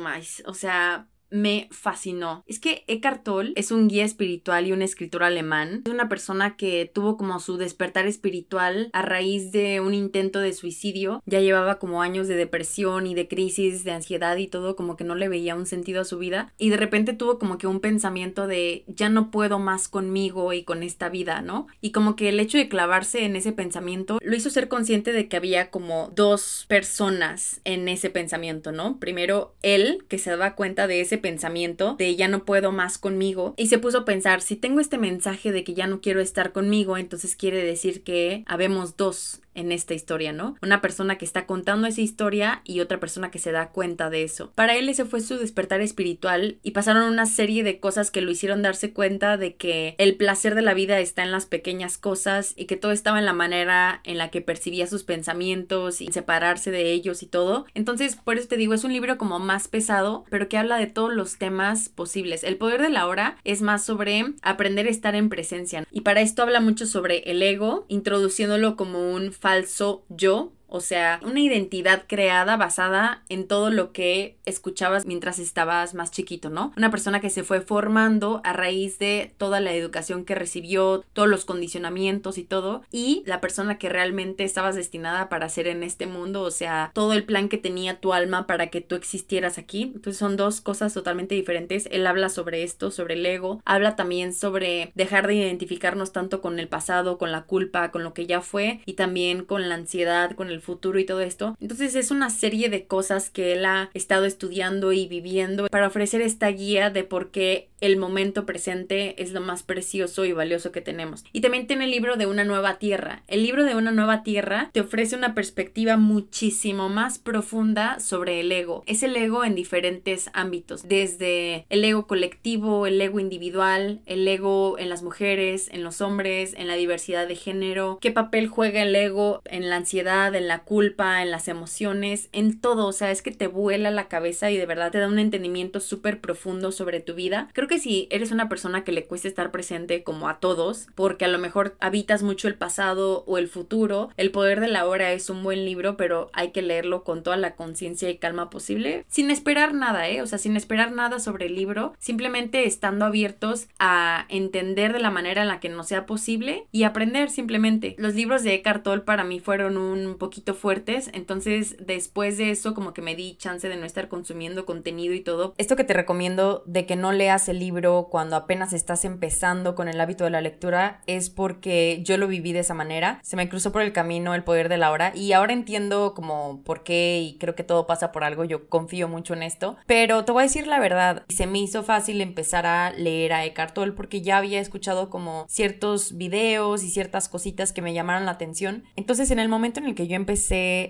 o 0.46 0.54
sea, 0.56 1.08
me 1.30 1.68
fascinó. 1.72 2.44
Es 2.48 2.60
que 2.60 2.84
Eckhart 2.88 3.24
Tolle 3.24 3.54
es 3.56 3.72
un 3.72 3.88
guía 3.88 4.06
espiritual 4.06 4.68
y 4.68 4.72
un 4.72 4.82
escritor 4.82 5.24
alemán. 5.24 5.84
Es 5.86 5.92
una 5.92 6.10
persona 6.10 6.56
que 6.56 6.90
tuvo 6.92 7.18
como 7.18 7.40
su 7.40 7.58
despertar 7.58 8.08
espiritual 8.08 8.90
a 8.94 9.02
raíz 9.02 9.52
de 9.52 9.80
un 9.80 9.94
intento 9.94 10.40
de 10.40 10.54
suicidio. 10.54 11.22
Ya 11.26 11.40
llevaba 11.40 11.80
como 11.80 12.02
años 12.02 12.28
de 12.28 12.36
depresión 12.36 13.08
y 13.08 13.16
de 13.16 13.28
crisis, 13.28 13.84
de 13.84 13.92
ansiedad 13.92 14.38
y 14.38 14.48
todo, 14.48 14.76
como 14.76 14.96
que 14.96 15.04
no 15.04 15.16
le 15.16 15.30
veía 15.30 15.56
un 15.56 15.66
sentido 15.66 16.02
a 16.02 16.06
su 16.06 16.18
vida. 16.18 16.54
Y 16.58 16.70
de 16.70 16.78
repente 16.78 17.14
tuvo 17.14 17.40
como 17.40 17.58
que 17.58 17.68
un 17.68 17.80
pensamiento 17.80 18.48
de 18.48 18.84
ya 18.88 19.10
no 19.10 19.32
puedo 19.32 19.60
más 19.60 19.88
conmigo 19.88 20.54
y 20.54 20.64
con 20.64 20.84
esta 20.84 21.10
vida, 21.10 21.42
¿no? 21.42 21.68
Y 21.82 21.92
como 21.92 22.16
que 22.16 22.30
el 22.30 22.40
hecho 22.40 22.58
de 22.58 22.70
clavarse 22.70 23.26
en 23.26 23.36
ese 23.36 23.52
pensamiento 23.52 24.20
lo 24.22 24.36
hizo 24.36 24.50
ser 24.50 24.68
consciente 24.68 25.12
de 25.12 25.28
que 25.28 25.38
había 25.38 25.70
como 25.70 26.12
dos 26.16 26.66
personas 26.68 27.62
en 27.64 27.88
ese 27.88 28.10
pensamiento, 28.10 28.72
¿no? 28.72 29.00
Primero 29.00 29.54
él, 29.62 30.06
que 30.08 30.18
se 30.18 30.32
daba 30.32 30.56
cuenta 30.56 30.88
de 30.88 31.02
ese 31.02 31.19
pensamiento 31.20 31.96
de 31.98 32.16
ya 32.16 32.28
no 32.28 32.46
puedo 32.46 32.72
más 32.72 32.98
conmigo 32.98 33.54
y 33.58 33.68
se 33.68 33.78
puso 33.78 34.00
a 34.00 34.06
pensar, 34.06 34.42
si 34.42 34.56
tengo 34.56 34.80
este 34.80 34.98
mensaje 34.98 35.52
de 35.52 35.64
que 35.64 35.74
ya 35.74 35.88
no 35.88 36.02
quiero 36.02 36.22
estar 36.22 36.52
conmigo, 36.52 36.98
entonces 36.98 37.36
quiere 37.36 37.64
decir 37.64 38.04
que 38.04 38.44
habemos 38.48 38.98
dos 38.98 39.42
en 39.56 39.72
esta 39.72 39.94
historia, 39.94 40.32
¿no? 40.32 40.56
Una 40.62 40.82
persona 40.82 41.18
que 41.18 41.26
está 41.26 41.46
contando 41.46 41.88
esa 41.88 42.02
historia 42.02 42.62
y 42.64 42.80
otra 42.80 43.00
persona 43.00 43.32
que 43.32 43.40
se 43.40 43.52
da 43.52 43.70
cuenta 43.70 44.10
de 44.10 44.24
eso. 44.24 44.52
Para 44.56 44.76
él 44.76 44.90
ese 44.90 45.06
fue 45.06 45.22
su 45.22 45.38
despertar 45.38 45.82
espiritual 45.82 46.60
y 46.64 46.72
pasaron 46.72 47.04
una 47.04 47.26
serie 47.26 47.64
de 47.64 47.80
cosas 47.80 48.12
que 48.12 48.22
lo 48.22 48.32
hicieron 48.32 48.62
darse 48.62 48.94
cuenta 48.94 49.38
de 49.38 49.56
que 49.56 49.96
el 49.98 50.16
placer 50.16 50.56
de 50.56 50.62
la 50.62 50.74
vida 50.74 51.00
está 51.00 51.24
en 51.24 51.32
las 51.32 51.46
pequeñas 51.46 51.98
cosas 51.98 52.54
y 52.56 52.66
que 52.66 52.78
todo 52.78 52.92
estaba 52.92 53.20
en 53.20 53.26
la 53.26 53.34
manera 53.34 54.02
en 54.04 54.18
la 54.18 54.30
que 54.30 54.42
percibía 54.42 54.88
sus 54.88 55.04
pensamientos 55.04 56.02
y 56.02 56.08
separarse 56.12 56.72
de 56.72 56.92
ellos 56.92 57.24
y 57.24 57.28
todo. 57.28 57.66
Entonces, 57.74 58.16
por 58.16 58.38
eso 58.38 58.48
te 58.48 58.58
digo, 58.58 58.74
es 58.74 58.84
un 58.84 58.94
libro 58.94 59.18
como 59.18 59.40
más 59.40 59.68
pesado, 59.68 60.26
pero 60.30 60.48
que 60.48 60.58
habla 60.58 60.78
de 60.78 60.88
todos 60.88 61.14
los 61.14 61.38
temas 61.38 61.90
posibles. 61.90 62.44
El 62.44 62.58
poder 62.58 62.82
de 62.82 62.90
la 62.90 63.08
hora 63.08 63.38
es 63.44 63.62
más 63.62 63.84
sobre 63.84 64.26
aprender 64.42 64.88
a 64.88 64.92
estar 64.92 65.16
en 65.16 65.30
presencia 65.30 65.86
y 65.92 66.02
para 66.02 66.22
esto 66.22 66.44
habla 66.44 66.62
mucho 66.62 66.86
sobre 66.86 67.20
el 67.32 67.42
ego, 67.42 67.86
introduciéndolo 67.88 68.76
como 68.76 69.12
un 69.12 69.32
falso 69.40 70.04
yo 70.10 70.54
o 70.70 70.82
sea, 70.82 71.20
una 71.24 71.40
identidad 71.40 72.04
creada 72.08 72.58
basada 72.58 73.24
en 73.30 73.48
todo 73.48 73.70
lo 73.70 73.92
que 73.92 74.38
escuchabas 74.46 75.06
mientras 75.06 75.40
estabas 75.40 75.94
más 75.94 76.12
chiquito, 76.12 76.50
¿no? 76.50 76.74
Una 76.78 76.92
persona 76.92 77.20
que 77.20 77.30
se 77.30 77.44
fue 77.44 77.62
formando 77.62 78.42
a 78.44 78.54
raíz 78.54 79.00
de 79.00 79.34
toda 79.38 79.60
la 79.60 79.74
educación 79.74 80.26
que 80.26 80.36
recibió, 80.36 81.04
todos 81.14 81.28
los 81.28 81.46
condicionamientos 81.46 82.38
y 82.38 82.44
todo, 82.44 82.84
y 82.92 83.24
la 83.26 83.42
persona 83.42 83.78
que 83.78 83.90
realmente 83.90 84.44
estabas 84.44 84.76
destinada 84.76 85.30
para 85.30 85.50
ser 85.50 85.68
en 85.68 85.84
este 85.84 86.08
mundo, 86.08 86.42
o 86.42 86.52
sea, 86.52 86.92
todo 86.94 87.14
el 87.14 87.24
plan 87.24 87.50
que 87.50 87.58
tenía 87.58 88.00
tu 88.00 88.14
alma 88.14 88.48
para 88.48 88.68
que 88.68 88.82
tú 88.82 88.96
existieras 88.96 89.58
aquí. 89.58 89.84
Entonces 89.84 90.18
son 90.18 90.38
dos 90.38 90.62
cosas 90.62 90.94
totalmente 90.94 91.36
diferentes. 91.36 91.88
Él 91.92 92.08
habla 92.08 92.30
sobre 92.30 92.64
esto, 92.64 92.92
sobre 92.92 93.16
el 93.16 93.26
ego, 93.26 93.62
habla 93.66 93.96
también 93.96 94.34
sobre 94.34 94.92
dejar 94.96 95.28
de 95.28 95.36
identificarnos 95.36 96.12
tanto 96.12 96.42
con 96.42 96.60
el 96.60 96.68
pasado, 96.68 97.18
con 97.18 97.32
la 97.32 97.44
culpa, 97.44 97.92
con 97.92 98.04
lo 98.04 98.14
que 98.14 98.28
ya 98.28 98.42
fue, 98.42 98.82
y 98.86 98.94
también 98.94 99.44
con 99.46 99.70
la 99.70 99.76
ansiedad, 99.76 100.36
con 100.36 100.50
el 100.50 100.59
futuro 100.62 101.00
y 101.00 101.06
todo 101.06 101.22
esto. 101.22 101.58
Entonces 101.60 101.96
es 101.96 102.12
una 102.12 102.30
serie 102.30 102.70
de 102.70 102.86
cosas 102.86 103.30
que 103.30 103.54
él 103.54 103.66
ha 103.66 103.90
estado 103.94 104.26
estudiando 104.26 104.92
y 104.92 105.08
viviendo 105.08 105.68
para 105.68 105.88
ofrecer 105.88 106.22
esta 106.22 106.48
guía 106.50 106.90
de 106.90 107.04
por 107.04 107.32
qué 107.32 107.70
el 107.82 107.98
momento 107.98 108.46
presente 108.46 109.22
es 109.22 109.32
lo 109.32 109.42
más 109.42 109.64
precioso 109.64 110.26
y 110.26 110.34
valioso 110.34 110.72
que 110.72 110.82
tenemos. 110.82 111.24
Y 111.32 111.42
también 111.42 111.68
tiene 111.68 111.86
el 111.86 111.92
libro 111.92 112.18
de 112.18 112.26
Una 112.26 112.44
nueva 112.44 112.78
tierra. 112.78 113.24
El 113.28 113.44
libro 113.44 113.64
de 113.64 113.76
Una 113.76 113.92
nueva 113.92 114.24
tierra 114.24 114.70
te 114.74 114.82
ofrece 114.82 115.16
una 115.16 115.34
perspectiva 115.34 115.98
muchísimo 115.98 116.90
más 116.90 117.20
profunda 117.20 118.00
sobre 118.00 118.42
el 118.42 118.52
ego. 118.52 118.84
Es 118.86 119.04
el 119.04 119.16
ego 119.16 119.46
en 119.46 119.56
diferentes 119.56 120.30
ámbitos, 120.34 120.88
desde 120.88 121.66
el 121.70 121.84
ego 121.84 122.08
colectivo, 122.08 122.86
el 122.86 123.00
ego 123.00 123.20
individual, 123.20 124.02
el 124.06 124.28
ego 124.28 124.78
en 124.78 124.90
las 124.90 125.04
mujeres, 125.04 125.70
en 125.72 125.84
los 125.84 126.02
hombres, 126.02 126.54
en 126.58 126.68
la 126.68 126.76
diversidad 126.76 127.28
de 127.28 127.36
género, 127.36 128.00
qué 128.02 128.12
papel 128.12 128.48
juega 128.48 128.82
el 128.82 128.96
ego 128.96 129.42
en 129.46 129.70
la 129.70 129.78
ansiedad, 129.78 130.34
en 130.36 130.48
la 130.50 130.64
culpa, 130.64 131.22
en 131.22 131.32
las 131.32 131.48
emociones, 131.48 132.28
en 132.34 132.60
todo. 132.60 132.88
O 132.88 132.92
sea, 132.92 133.12
es 133.12 133.22
que 133.22 133.32
te 133.32 133.48
vuela 133.48 133.90
la 133.90 134.10
cabeza 134.10 134.52
y 134.52 134.58
de 134.58 134.66
verdad 134.66 134.92
te 134.92 135.00
da 135.00 135.08
un 135.08 135.20
entendimiento 135.20 135.80
súper 135.80 136.20
profundo 136.20 136.74
sobre 136.74 137.00
tu 137.00 137.16
vida. 137.16 137.48
Creo 137.54 137.70
que 137.70 137.80
si 137.80 138.10
eres 138.12 138.32
una 138.32 138.50
persona 138.50 138.84
que 138.84 138.92
le 138.92 139.06
cuesta 139.06 139.30
estar 139.30 139.52
presente 139.52 140.04
como 140.04 140.28
a 140.28 140.40
todos, 140.40 140.88
porque 140.96 141.24
a 141.24 141.30
lo 141.30 141.40
mejor 141.40 141.78
habitas 141.80 142.22
mucho 142.22 142.50
el 142.50 142.56
pasado 142.56 143.24
o 143.26 143.38
el 143.38 143.48
futuro, 143.48 143.70
El 144.18 144.32
poder 144.32 144.60
de 144.60 144.68
la 144.68 144.86
hora 144.86 145.12
es 145.12 145.30
un 145.30 145.44
buen 145.44 145.64
libro, 145.66 145.96
pero 145.96 146.30
hay 146.34 146.52
que 146.52 146.62
leerlo 146.62 147.04
con 147.04 147.24
toda 147.24 147.38
la 147.38 147.56
conciencia 147.56 148.10
y 148.10 148.18
calma 148.18 148.50
posible, 148.50 149.06
sin 149.08 149.32
esperar 149.32 149.74
nada, 149.74 150.10
¿eh? 150.10 150.22
O 150.22 150.28
sea, 150.28 150.38
sin 150.38 150.58
esperar 150.58 150.92
nada 150.92 151.20
sobre 151.20 151.46
el 151.46 151.56
libro, 151.56 151.94
simplemente 152.00 152.66
estando 152.66 153.06
abiertos 153.06 153.68
a 153.80 154.26
entender 154.30 154.94
de 154.94 155.00
la 155.00 155.12
manera 155.12 155.42
en 155.44 155.48
la 155.48 155.60
que 155.60 155.70
nos 155.70 155.88
sea 155.88 156.06
posible 156.06 156.66
y 156.72 156.84
aprender 156.84 157.30
simplemente. 157.30 157.96
Los 157.98 158.16
libros 158.16 158.44
de 158.44 158.56
Eckhart 158.56 158.84
Tolle 158.84 159.02
para 159.02 159.24
mí 159.24 159.40
fueron 159.40 159.78
un 159.78 160.18
poquito 160.18 160.39
fuertes, 160.54 161.10
entonces 161.14 161.78
después 161.80 162.38
de 162.38 162.52
eso 162.52 162.74
como 162.74 162.94
que 162.94 163.02
me 163.02 163.16
di 163.16 163.36
chance 163.38 163.68
de 163.68 163.78
no 163.78 163.86
estar 163.86 164.08
consumiendo 164.08 164.66
contenido 164.66 165.14
y 165.14 165.22
todo. 165.22 165.54
Esto 165.58 165.76
que 165.76 165.84
te 165.84 165.94
recomiendo 165.94 166.64
de 166.66 166.86
que 166.86 166.96
no 166.96 167.12
leas 167.12 167.50
el 167.50 167.60
libro 167.60 168.08
cuando 168.10 168.36
apenas 168.36 168.74
estás 168.74 169.06
empezando 169.06 169.76
con 169.76 169.88
el 169.88 170.00
hábito 170.00 170.24
de 170.24 170.30
la 170.30 170.42
lectura 170.42 171.02
es 171.08 171.30
porque 171.30 172.02
yo 172.04 172.18
lo 172.18 172.28
viví 172.28 172.54
de 172.54 172.60
esa 172.60 172.74
manera. 172.74 173.20
Se 173.24 173.36
me 173.36 173.50
cruzó 173.50 173.72
por 173.72 173.82
el 173.82 173.94
camino 173.94 174.36
el 174.36 174.44
poder 174.44 174.70
de 174.70 174.78
la 174.78 174.92
hora 174.92 175.12
y 175.16 175.34
ahora 175.34 175.54
entiendo 175.54 176.14
como 176.14 176.62
por 176.64 176.84
qué 176.84 177.20
y 177.22 177.38
creo 177.38 177.56
que 177.56 177.64
todo 177.64 177.88
pasa 177.88 178.12
por 178.12 178.24
algo. 178.24 178.44
Yo 178.44 178.68
confío 178.70 179.08
mucho 179.08 179.34
en 179.34 179.44
esto. 179.44 179.78
Pero 179.86 180.26
te 180.26 180.32
voy 180.32 180.42
a 180.42 180.48
decir 180.48 180.68
la 180.68 180.80
verdad, 180.80 181.26
se 181.30 181.48
me 181.48 181.60
hizo 181.60 181.84
fácil 181.84 182.22
empezar 182.22 182.66
a 182.66 182.92
leer 182.92 183.34
a 183.34 183.46
Eckhart 183.46 183.74
Tolle 183.74 183.94
porque 183.94 184.22
ya 184.22 184.38
había 184.38 184.60
escuchado 184.60 185.10
como 185.10 185.46
ciertos 185.48 186.18
videos 186.18 186.84
y 186.84 186.90
ciertas 186.90 187.30
cositas 187.30 187.74
que 187.74 187.82
me 187.82 187.94
llamaron 187.94 188.26
la 188.26 188.32
atención. 188.32 188.84
Entonces 188.96 189.32
en 189.32 189.40
el 189.40 189.50
momento 189.50 189.80
en 189.80 189.86
el 189.86 189.96
que 189.96 190.08
yo 190.08 190.16
empecé 190.16 190.29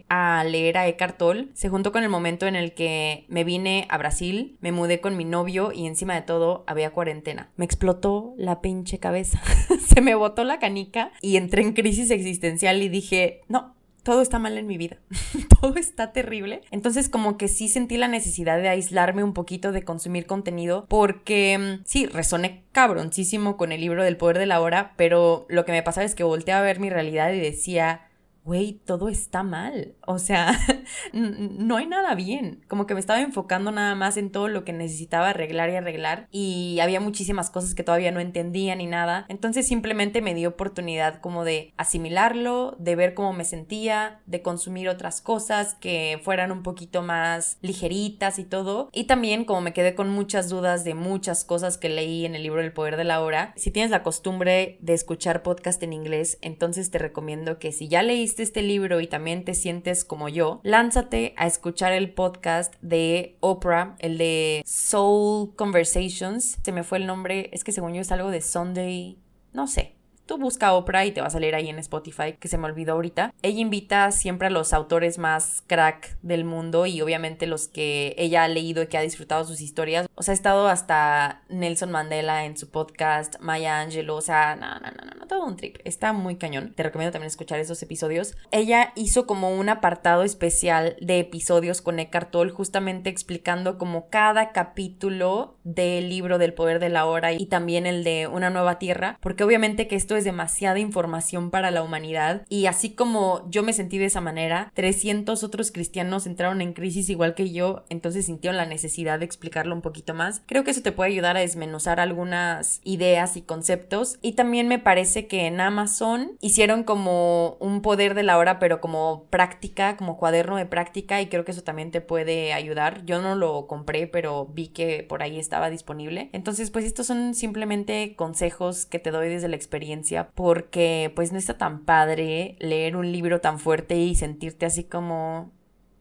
a 0.09 0.43
leer 0.43 0.77
a 0.77 0.87
Eckhart 0.87 1.17
Tolle, 1.17 1.47
se 1.53 1.69
juntó 1.69 1.91
con 1.91 2.03
el 2.03 2.09
momento 2.09 2.45
en 2.45 2.55
el 2.55 2.73
que 2.73 3.25
me 3.29 3.43
vine 3.43 3.85
a 3.89 3.97
Brasil, 3.97 4.57
me 4.61 4.71
mudé 4.71 4.99
con 4.99 5.15
mi 5.15 5.25
novio 5.25 5.71
y 5.71 5.85
encima 5.85 6.15
de 6.15 6.21
todo 6.21 6.63
había 6.67 6.91
cuarentena. 6.91 7.49
Me 7.55 7.65
explotó 7.65 8.33
la 8.37 8.61
pinche 8.61 8.99
cabeza. 8.99 9.41
Se 9.87 10.01
me 10.01 10.15
botó 10.15 10.43
la 10.43 10.59
canica 10.59 11.11
y 11.21 11.37
entré 11.37 11.61
en 11.61 11.73
crisis 11.73 12.11
existencial 12.11 12.81
y 12.81 12.89
dije, 12.89 13.41
no, 13.47 13.75
todo 14.03 14.21
está 14.21 14.39
mal 14.39 14.57
en 14.57 14.67
mi 14.67 14.77
vida, 14.77 14.97
todo 15.61 15.75
está 15.75 16.11
terrible. 16.11 16.61
Entonces 16.71 17.09
como 17.09 17.37
que 17.37 17.47
sí 17.47 17.69
sentí 17.69 17.97
la 17.97 18.07
necesidad 18.07 18.57
de 18.57 18.69
aislarme 18.69 19.23
un 19.23 19.33
poquito 19.33 19.71
de 19.71 19.83
consumir 19.83 20.25
contenido 20.25 20.85
porque 20.89 21.57
mm, 21.57 21.83
sí, 21.85 22.07
resoné 22.07 22.63
cabroncísimo 22.71 23.57
con 23.57 23.71
el 23.71 23.81
libro 23.81 24.03
del 24.03 24.17
poder 24.17 24.37
de 24.37 24.45
la 24.45 24.61
hora, 24.61 24.93
pero 24.95 25.45
lo 25.49 25.65
que 25.65 25.71
me 25.71 25.83
pasaba 25.83 26.05
es 26.05 26.15
que 26.15 26.23
volteé 26.23 26.53
a 26.53 26.61
ver 26.61 26.79
mi 26.79 26.89
realidad 26.89 27.31
y 27.33 27.39
decía, 27.39 28.08
güey, 28.43 28.79
todo 28.85 29.09
está 29.09 29.43
mal. 29.43 29.93
O 30.05 30.19
sea, 30.19 30.51
no 31.13 31.77
hay 31.77 31.85
nada 31.85 32.15
bien. 32.15 32.63
Como 32.67 32.87
que 32.87 32.93
me 32.93 32.99
estaba 32.99 33.21
enfocando 33.21 33.71
nada 33.71 33.95
más 33.95 34.17
en 34.17 34.31
todo 34.31 34.47
lo 34.47 34.65
que 34.65 34.73
necesitaba 34.73 35.29
arreglar 35.29 35.69
y 35.69 35.75
arreglar. 35.75 36.27
Y 36.31 36.79
había 36.81 36.99
muchísimas 36.99 37.49
cosas 37.49 37.75
que 37.75 37.83
todavía 37.83 38.11
no 38.11 38.19
entendía 38.19 38.75
ni 38.75 38.87
nada. 38.87 39.25
Entonces 39.29 39.67
simplemente 39.67 40.21
me 40.21 40.33
di 40.33 40.45
oportunidad 40.45 41.21
como 41.21 41.43
de 41.43 41.73
asimilarlo, 41.77 42.75
de 42.79 42.95
ver 42.95 43.13
cómo 43.13 43.33
me 43.33 43.45
sentía, 43.45 44.21
de 44.25 44.41
consumir 44.41 44.89
otras 44.89 45.21
cosas 45.21 45.75
que 45.75 46.19
fueran 46.23 46.51
un 46.51 46.63
poquito 46.63 47.01
más 47.01 47.57
ligeritas 47.61 48.39
y 48.39 48.43
todo. 48.43 48.89
Y 48.91 49.05
también 49.05 49.45
como 49.45 49.61
me 49.61 49.73
quedé 49.73 49.95
con 49.95 50.09
muchas 50.09 50.49
dudas 50.49 50.83
de 50.83 50.93
muchas 50.93 51.45
cosas 51.45 51.77
que 51.77 51.89
leí 51.89 52.25
en 52.25 52.35
el 52.35 52.43
libro 52.43 52.61
El 52.61 52.73
Poder 52.73 52.97
de 52.97 53.03
la 53.03 53.21
Hora. 53.21 53.53
Si 53.55 53.71
tienes 53.71 53.91
la 53.91 54.03
costumbre 54.03 54.77
de 54.81 54.93
escuchar 54.93 55.43
podcast 55.43 55.81
en 55.83 55.93
inglés, 55.93 56.37
entonces 56.41 56.91
te 56.91 56.97
recomiendo 56.97 57.59
que 57.59 57.71
si 57.71 57.87
ya 57.87 58.03
este 58.37 58.61
libro 58.61 58.99
y 59.01 59.07
también 59.07 59.43
te 59.43 59.53
sientes 59.53 60.05
como 60.05 60.29
yo, 60.29 60.59
lánzate 60.63 61.33
a 61.37 61.47
escuchar 61.47 61.93
el 61.93 62.13
podcast 62.13 62.75
de 62.81 63.37
Oprah, 63.39 63.95
el 63.99 64.17
de 64.17 64.61
Soul 64.65 65.55
Conversations. 65.55 66.59
Se 66.61 66.71
me 66.71 66.83
fue 66.83 66.99
el 66.99 67.07
nombre, 67.07 67.49
es 67.53 67.63
que 67.63 67.71
según 67.71 67.93
yo 67.93 68.01
es 68.01 68.11
algo 68.11 68.29
de 68.29 68.41
Sunday, 68.41 69.17
no 69.53 69.67
sé, 69.67 69.95
Tú 70.29 70.37
busca 70.37 70.73
Oprah 70.73 71.07
y 71.07 71.11
te 71.11 71.21
va 71.21 71.27
a 71.27 71.31
salir 71.31 71.55
ahí 71.55 71.69
en 71.69 71.79
Spotify, 71.79 72.33
que 72.39 72.47
se 72.47 72.59
me 72.59 72.65
olvidó 72.65 72.93
ahorita. 72.93 73.33
Ella 73.41 73.61
invita 73.61 74.11
siempre 74.11 74.45
a 74.45 74.51
los 74.51 74.73
autores 74.73 75.17
más 75.17 75.63
crack 75.65 76.19
del 76.21 76.45
mundo 76.45 76.85
y 76.85 77.01
obviamente 77.01 77.47
los 77.47 77.67
que 77.67 78.13
ella 78.15 78.43
ha 78.43 78.47
leído 78.47 78.83
y 78.83 78.87
que 78.87 78.99
ha 78.99 79.01
disfrutado 79.01 79.43
sus 79.43 79.59
historias. 79.59 80.07
O 80.13 80.21
sea, 80.21 80.33
ha 80.33 80.35
estado 80.35 80.67
hasta 80.67 81.41
Nelson 81.49 81.89
Mandela 81.89 82.45
en 82.45 82.57
su 82.57 82.69
podcast, 82.69 83.37
Maya 83.39 83.81
Angelou, 83.81 84.17
o 84.17 84.21
sea, 84.21 84.55
no, 84.55 84.67
no, 84.75 84.91
no, 84.91 85.19
no, 85.19 85.25
todo 85.25 85.47
un 85.47 85.57
trip. 85.57 85.77
Está 85.83 86.13
muy 86.13 86.35
cañón. 86.35 86.73
Te 86.75 86.83
recomiendo 86.83 87.11
también 87.11 87.29
escuchar 87.29 87.59
esos 87.59 87.81
episodios. 87.81 88.37
Ella 88.51 88.93
hizo 88.95 89.25
como 89.25 89.49
un 89.49 89.67
apartado 89.67 90.21
especial 90.21 90.95
de 91.01 91.17
episodios 91.17 91.81
con 91.81 91.97
Eckhart 91.97 92.29
Tolle, 92.29 92.51
justamente 92.51 93.09
explicando 93.09 93.79
como 93.79 94.09
cada 94.09 94.51
capítulo 94.51 95.57
del 95.63 96.07
libro 96.07 96.37
del 96.37 96.53
poder 96.53 96.79
de 96.79 96.89
la 96.89 97.07
hora 97.07 97.33
y 97.33 97.47
también 97.47 97.87
el 97.87 98.03
de 98.03 98.27
Una 98.27 98.51
nueva 98.51 98.77
tierra, 98.77 99.17
porque 99.21 99.43
obviamente 99.43 99.87
que 99.87 99.95
esto 99.95 100.18
es 100.19 100.25
demasiada 100.25 100.79
información 100.79 101.49
para 101.49 101.71
la 101.71 101.83
humanidad 101.83 102.45
y 102.49 102.67
así 102.67 102.91
como 102.91 103.47
yo 103.49 103.63
me 103.63 103.73
sentí 103.73 103.97
de 103.97 104.05
esa 104.05 104.21
manera, 104.21 104.71
300 104.75 105.43
otros 105.43 105.71
cristianos 105.71 106.27
entraron 106.27 106.61
en 106.61 106.73
crisis 106.73 107.09
igual 107.09 107.35
que 107.35 107.51
yo, 107.51 107.85
entonces 107.89 108.25
sintieron 108.25 108.57
la 108.57 108.65
necesidad 108.65 109.19
de 109.19 109.25
explicarlo 109.25 109.75
un 109.75 109.81
poquito 109.81 110.13
más. 110.13 110.41
Creo 110.45 110.63
que 110.63 110.71
eso 110.71 110.81
te 110.81 110.91
puede 110.91 111.11
ayudar 111.11 111.37
a 111.37 111.41
desmenuzar 111.41 111.99
algunas 111.99 112.81
ideas 112.83 113.37
y 113.37 113.41
conceptos 113.41 114.19
y 114.21 114.33
también 114.33 114.67
me 114.67 114.79
parece 114.79 115.27
que 115.27 115.47
en 115.47 115.61
Amazon 115.61 116.31
hicieron 116.41 116.83
como 116.83 117.57
un 117.59 117.81
poder 117.81 118.13
de 118.13 118.23
la 118.23 118.37
hora 118.37 118.59
pero 118.59 118.81
como 118.81 119.25
práctica, 119.29 119.97
como 119.97 120.17
cuaderno 120.17 120.57
de 120.57 120.65
práctica 120.65 121.21
y 121.21 121.27
creo 121.27 121.45
que 121.45 121.51
eso 121.51 121.63
también 121.63 121.91
te 121.91 122.01
puede 122.01 122.53
ayudar. 122.53 123.05
Yo 123.05 123.21
no 123.21 123.35
lo 123.35 123.67
compré 123.67 124.07
pero 124.07 124.45
vi 124.45 124.67
que 124.67 125.03
por 125.07 125.23
ahí 125.23 125.39
estaba 125.39 125.69
disponible. 125.69 126.29
Entonces 126.33 126.71
pues 126.71 126.85
estos 126.85 127.07
son 127.07 127.33
simplemente 127.33 128.15
consejos 128.15 128.85
que 128.85 128.99
te 128.99 129.11
doy 129.11 129.29
desde 129.29 129.47
la 129.47 129.55
experiencia 129.55 130.08
porque 130.35 131.11
pues 131.15 131.31
no 131.31 131.37
está 131.37 131.57
tan 131.57 131.85
padre 131.85 132.55
leer 132.59 132.95
un 132.95 133.11
libro 133.11 133.41
tan 133.41 133.59
fuerte 133.59 133.97
y 133.97 134.15
sentirte 134.15 134.65
así 134.65 134.83
como 134.83 135.51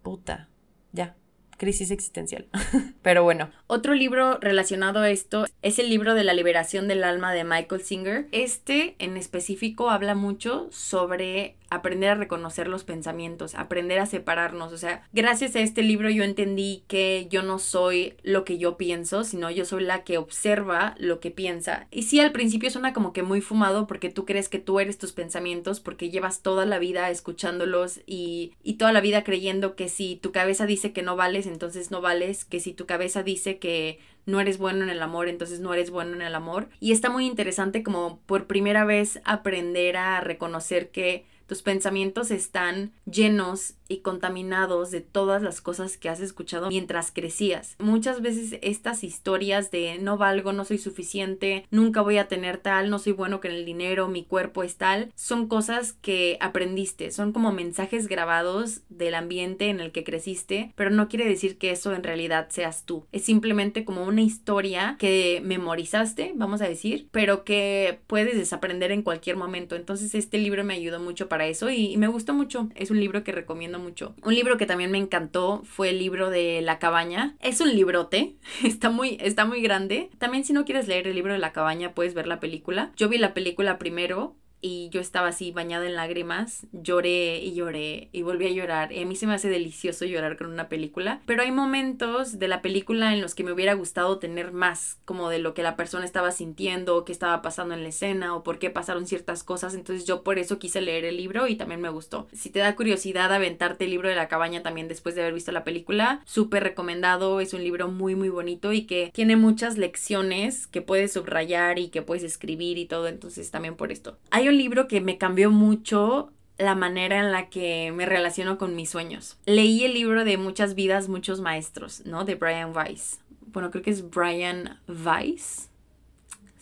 puta, 0.03 0.49
ya, 0.92 1.16
crisis 1.59 1.90
existencial. 1.90 2.49
Pero 3.03 3.23
bueno, 3.23 3.51
otro 3.66 3.94
libro 3.94 4.38
relacionado 4.40 5.01
a 5.01 5.11
esto 5.11 5.44
es 5.61 5.79
el 5.79 5.90
libro 5.90 6.14
de 6.14 6.25
la 6.25 6.33
liberación 6.33 6.88
del 6.88 7.05
alma 7.05 7.35
de 7.35 7.44
Michael 7.44 7.83
Singer. 7.83 8.29
Este 8.33 8.97
en 8.99 9.18
específico 9.18 9.90
habla 9.90 10.14
mucho 10.14 10.68
sobre 10.71 11.58
aprender 11.70 12.11
a 12.11 12.14
reconocer 12.14 12.68
los 12.68 12.85
pensamientos, 12.85 13.54
aprender 13.54 13.98
a 13.98 14.07
separarnos. 14.07 14.72
O 14.72 14.78
sea, 14.78 15.02
gracias 15.12 15.57
a 15.57 15.61
este 15.61 15.83
libro 15.83 16.11
yo 16.11 16.24
entendí 16.24 16.85
que 16.88 17.26
yo 17.31 17.42
no 17.42 17.59
soy 17.59 18.14
lo 18.22 18.44
que 18.44 18.59
yo 18.59 18.76
pienso, 18.76 19.24
sino 19.24 19.50
yo 19.50 19.64
soy 19.64 19.85
la 19.85 20.04
que 20.04 20.18
observa 20.18 20.94
lo 20.98 21.20
que 21.20 21.31
piensa. 21.31 21.87
Y 21.90 22.04
sí, 22.04 22.20
al 22.20 22.33
principio 22.33 22.70
suena 22.70 22.92
como 22.92 23.12
que 23.12 23.22
muy 23.22 23.40
fumado 23.40 23.87
porque 23.87 24.11
tú 24.11 24.24
crees 24.24 24.48
que 24.48 24.59
tú 24.59 24.81
eres 24.81 24.98
tus 24.98 25.12
pensamientos, 25.12 25.81
porque 25.81 26.11
llevas 26.11 26.42
toda 26.42 26.66
la 26.66 26.78
vida 26.78 27.11
escuchándolos 27.11 28.00
y, 28.07 28.52
y 28.62 28.74
toda 28.74 28.92
la 28.92 29.00
vida 29.00 29.24
creyendo 29.24 29.76
que 29.76 29.88
si 29.88 30.16
tu 30.16 30.33
cabeza 30.33 30.66
dice 30.66 30.92
que 30.92 31.02
no 31.02 31.16
vales, 31.16 31.46
entonces 31.46 31.90
no 31.90 32.00
vales, 32.00 32.44
que 32.44 32.61
si 32.61 32.72
tu 32.72 32.87
cabeza 32.87 33.22
dice 33.22 33.59
que 33.59 33.98
no 34.28 34.40
eres 34.40 34.59
bueno 34.59 34.85
en 34.85 34.90
el 34.90 35.00
amor, 35.00 35.28
entonces 35.28 35.61
no 35.61 35.72
eres 35.72 35.90
bueno 35.90 36.12
en 36.14 36.20
el 36.20 36.35
amor. 36.35 36.68
Y 36.81 36.92
está 36.92 37.09
muy 37.09 37.26
interesante 37.26 37.83
como 37.83 38.20
por 38.26 38.46
primera 38.46 38.85
vez 38.85 39.20
aprender 39.24 39.96
a 39.96 40.20
reconocer 40.20 40.90
que 40.90 41.24
tus 41.48 41.62
pensamientos 41.62 42.30
están 42.30 42.92
llenos 43.06 43.74
y 43.88 43.98
contaminados 43.98 44.90
de 44.90 45.01
todas 45.01 45.42
las 45.42 45.61
cosas 45.61 45.96
que 45.96 46.09
has 46.09 46.20
escuchado 46.20 46.68
mientras 46.68 47.11
crecías. 47.11 47.77
Muchas 47.79 48.20
veces 48.20 48.59
estas 48.62 49.05
historias 49.05 49.70
de 49.70 49.98
no 49.98 50.16
valgo, 50.16 50.53
no 50.53 50.64
soy 50.64 50.79
suficiente, 50.79 51.66
nunca 51.70 52.03
voy 52.03 52.18
a 52.18 52.29
tener 52.29 52.59
tal, 52.59 52.90
no 52.90 52.98
soy 52.98 53.12
bueno 53.12 53.40
con 53.40 53.51
el 53.51 53.64
dinero, 53.64 54.09
mi 54.09 54.24
cuerpo 54.24 54.62
es 54.62 54.77
tal, 54.77 55.12
son 55.14 55.48
cosas 55.48 55.92
que 55.92 56.37
aprendiste, 56.40 57.11
son 57.11 57.33
como 57.33 57.53
mensajes 57.53 58.09
grabados 58.09 58.83
del 58.88 59.14
ambiente 59.14 59.68
en 59.68 59.81
el 59.81 59.92
que 59.92 60.05
creciste, 60.05 60.72
pero 60.77 60.90
no 60.90 61.09
quiere 61.09 61.27
decir 61.27 61.59
que 61.59 61.70
eso 61.70 61.94
en 61.94 62.03
realidad 62.03 62.48
seas 62.51 62.85
tú. 62.85 63.07
Es 63.12 63.24
simplemente 63.24 63.85
como 63.85 64.05
una 64.05 64.22
historia 64.22 64.96
que 64.98 65.40
memorizaste, 65.44 66.33
vamos 66.35 66.61
a 66.61 66.68
decir, 66.68 67.09
pero 67.11 67.44
que 67.44 68.01
puedes 68.07 68.37
desaprender 68.37 68.92
en 68.92 69.03
cualquier 69.03 69.37
momento. 69.37 69.77
Entonces 69.77 70.14
este 70.14 70.38
libro 70.38 70.64
me 70.64 70.74
ayudó 70.74 71.01
mucho 71.01 71.29
para 71.29 71.46
eso 71.46 71.70
y, 71.70 71.96
me 71.96 72.07
gustó 72.07 72.35
mucho. 72.35 72.68
Es 72.74 72.90
un 72.90 73.01
libro 73.01 73.24
que 73.24 73.33
recomiendo 73.33 73.78
mucho. 73.79 74.14
Un 74.23 74.35
libro 74.35 74.57
que 74.57 74.67
también 74.67 74.91
me 74.91 74.99
encantó 74.99 75.62
fue 75.64 75.91
el 75.91 75.99
libro 75.99 76.31
de 76.31 76.61
La 76.62 76.79
cabaña. 76.79 77.37
Es 77.41 77.61
un 77.61 77.75
librote, 77.75 78.37
está 78.64 78.91
muy, 78.91 79.19
está 79.21 79.45
muy 79.45 79.62
grande. 79.62 80.11
También 80.19 80.45
si 80.45 80.53
no 80.53 80.64
quieres 80.64 80.88
leer 80.88 81.09
el 81.09 81.14
libro 81.14 81.33
de 81.33 81.38
La 81.38 81.53
cabaña, 81.53 81.95
puedes 81.95 82.14
ver 82.14 82.27
la 82.27 82.41
película. 82.41 82.93
Yo 82.97 83.09
vi 83.09 83.19
la 83.19 83.35
película 83.35 83.79
primero 83.79 84.37
y 84.61 84.88
yo 84.90 85.01
estaba 85.01 85.29
así 85.29 85.53
bañada 85.53 85.87
en 85.87 85.94
lágrimas, 85.94 86.66
lloré 86.73 87.38
y 87.38 87.55
lloré 87.55 88.09
y 88.12 88.23
volví 88.23 88.47
a 88.47 88.51
llorar. 88.51 88.92
Y 88.92 89.03
a 89.03 89.07
mí 89.07 89.16
se 89.16 89.27
me 89.27 89.35
hace 89.35 89.49
delicioso 89.49 90.05
llorar 90.05 90.37
con 90.37 90.49
una 90.49 90.68
película, 90.68 91.21
pero 91.27 91.42
hay 91.42 91.53
momentos 91.53 92.38
de 92.38 92.49
la 92.49 92.62
película 92.62 93.12
en 93.12 93.21
los 93.21 93.35
que 93.35 93.44
me 93.44 93.53
hubiera 93.53 93.75
gustado 93.75 94.18
tener 94.18 94.53
más, 94.53 94.99
como 95.05 95.29
de 95.29 95.38
lo 95.38 95.55
que 95.55 95.62
la 95.62 95.77
persona 95.77 96.05
estaba 96.05 96.33
sintiendo, 96.33 96.97
o 96.97 97.05
qué 97.05 97.12
estaba 97.12 97.42
pasando 97.42 97.75
en 97.75 97.83
la 97.83 97.88
escena 97.88 98.35
o 98.35 98.42
por 98.42 98.59
qué 98.59 98.71
pasaron 98.71 99.07
ciertas 99.07 99.44
cosas. 99.44 99.75
Entonces 99.75 100.07
yo 100.07 100.23
por 100.23 100.38
eso 100.38 100.59
quise 100.59 100.81
leer 100.81 101.05
el 101.05 101.16
libro 101.16 101.47
y 101.47 101.57
también 101.57 101.81
me 101.81 101.88
gustó. 101.88 102.27
Si 102.33 102.51
te 102.51 102.61
da 102.61 102.75
curiosidad 102.75 103.33
aventarte 103.33 103.85
el 103.85 103.90
libro 103.90 104.09
de 104.09 104.16
la 104.16 104.29
cabaña 104.29 104.62
también 104.62 104.88
después 104.88 105.14
de 105.14 105.23
haber 105.23 105.35
visto 105.35 105.53
la 105.53 105.64
película, 105.64 106.21
súper 106.25 106.62
recomendado. 106.62 107.40
Es 107.40 107.55
un 107.55 107.62
libro 107.62 107.88
muy 107.88 108.14
muy 108.14 108.29
bonito 108.29 108.73
y 108.73 108.83
que 108.83 109.11
tiene 109.12 109.37
muchas 109.37 109.79
lecciones 109.79 110.66
que 110.66 110.83
puedes 110.83 111.12
subrayar 111.12 111.79
y 111.79 111.88
que 111.88 112.03
puedes 112.03 112.25
escribir 112.25 112.79
y 112.79 112.87
todo. 112.87 113.09
Entonces 113.09 113.51
también 113.51 113.77
por 113.77 113.92
esto. 113.92 114.18
Hay 114.31 114.47
un 114.48 114.58
libro 114.58 114.88
que 114.88 115.00
me 115.00 115.18
cambió 115.18 115.50
mucho 115.50 116.32
la 116.58 116.74
manera 116.74 117.20
en 117.20 117.30
la 117.32 117.48
que 117.48 117.92
me 117.92 118.06
relaciono 118.06 118.58
con 118.58 118.74
mis 118.74 118.90
sueños. 118.90 119.38
Leí 119.46 119.84
el 119.84 119.94
libro 119.94 120.24
de 120.24 120.37
Muchas 120.37 120.74
vidas, 120.74 121.08
muchos 121.08 121.40
maestros, 121.40 122.02
¿no? 122.04 122.24
De 122.24 122.34
Brian 122.34 122.76
Weiss. 122.76 123.20
Bueno, 123.46 123.70
creo 123.70 123.82
que 123.82 123.90
es 123.90 124.11
Brian 124.11 124.78
Weiss 124.88 125.68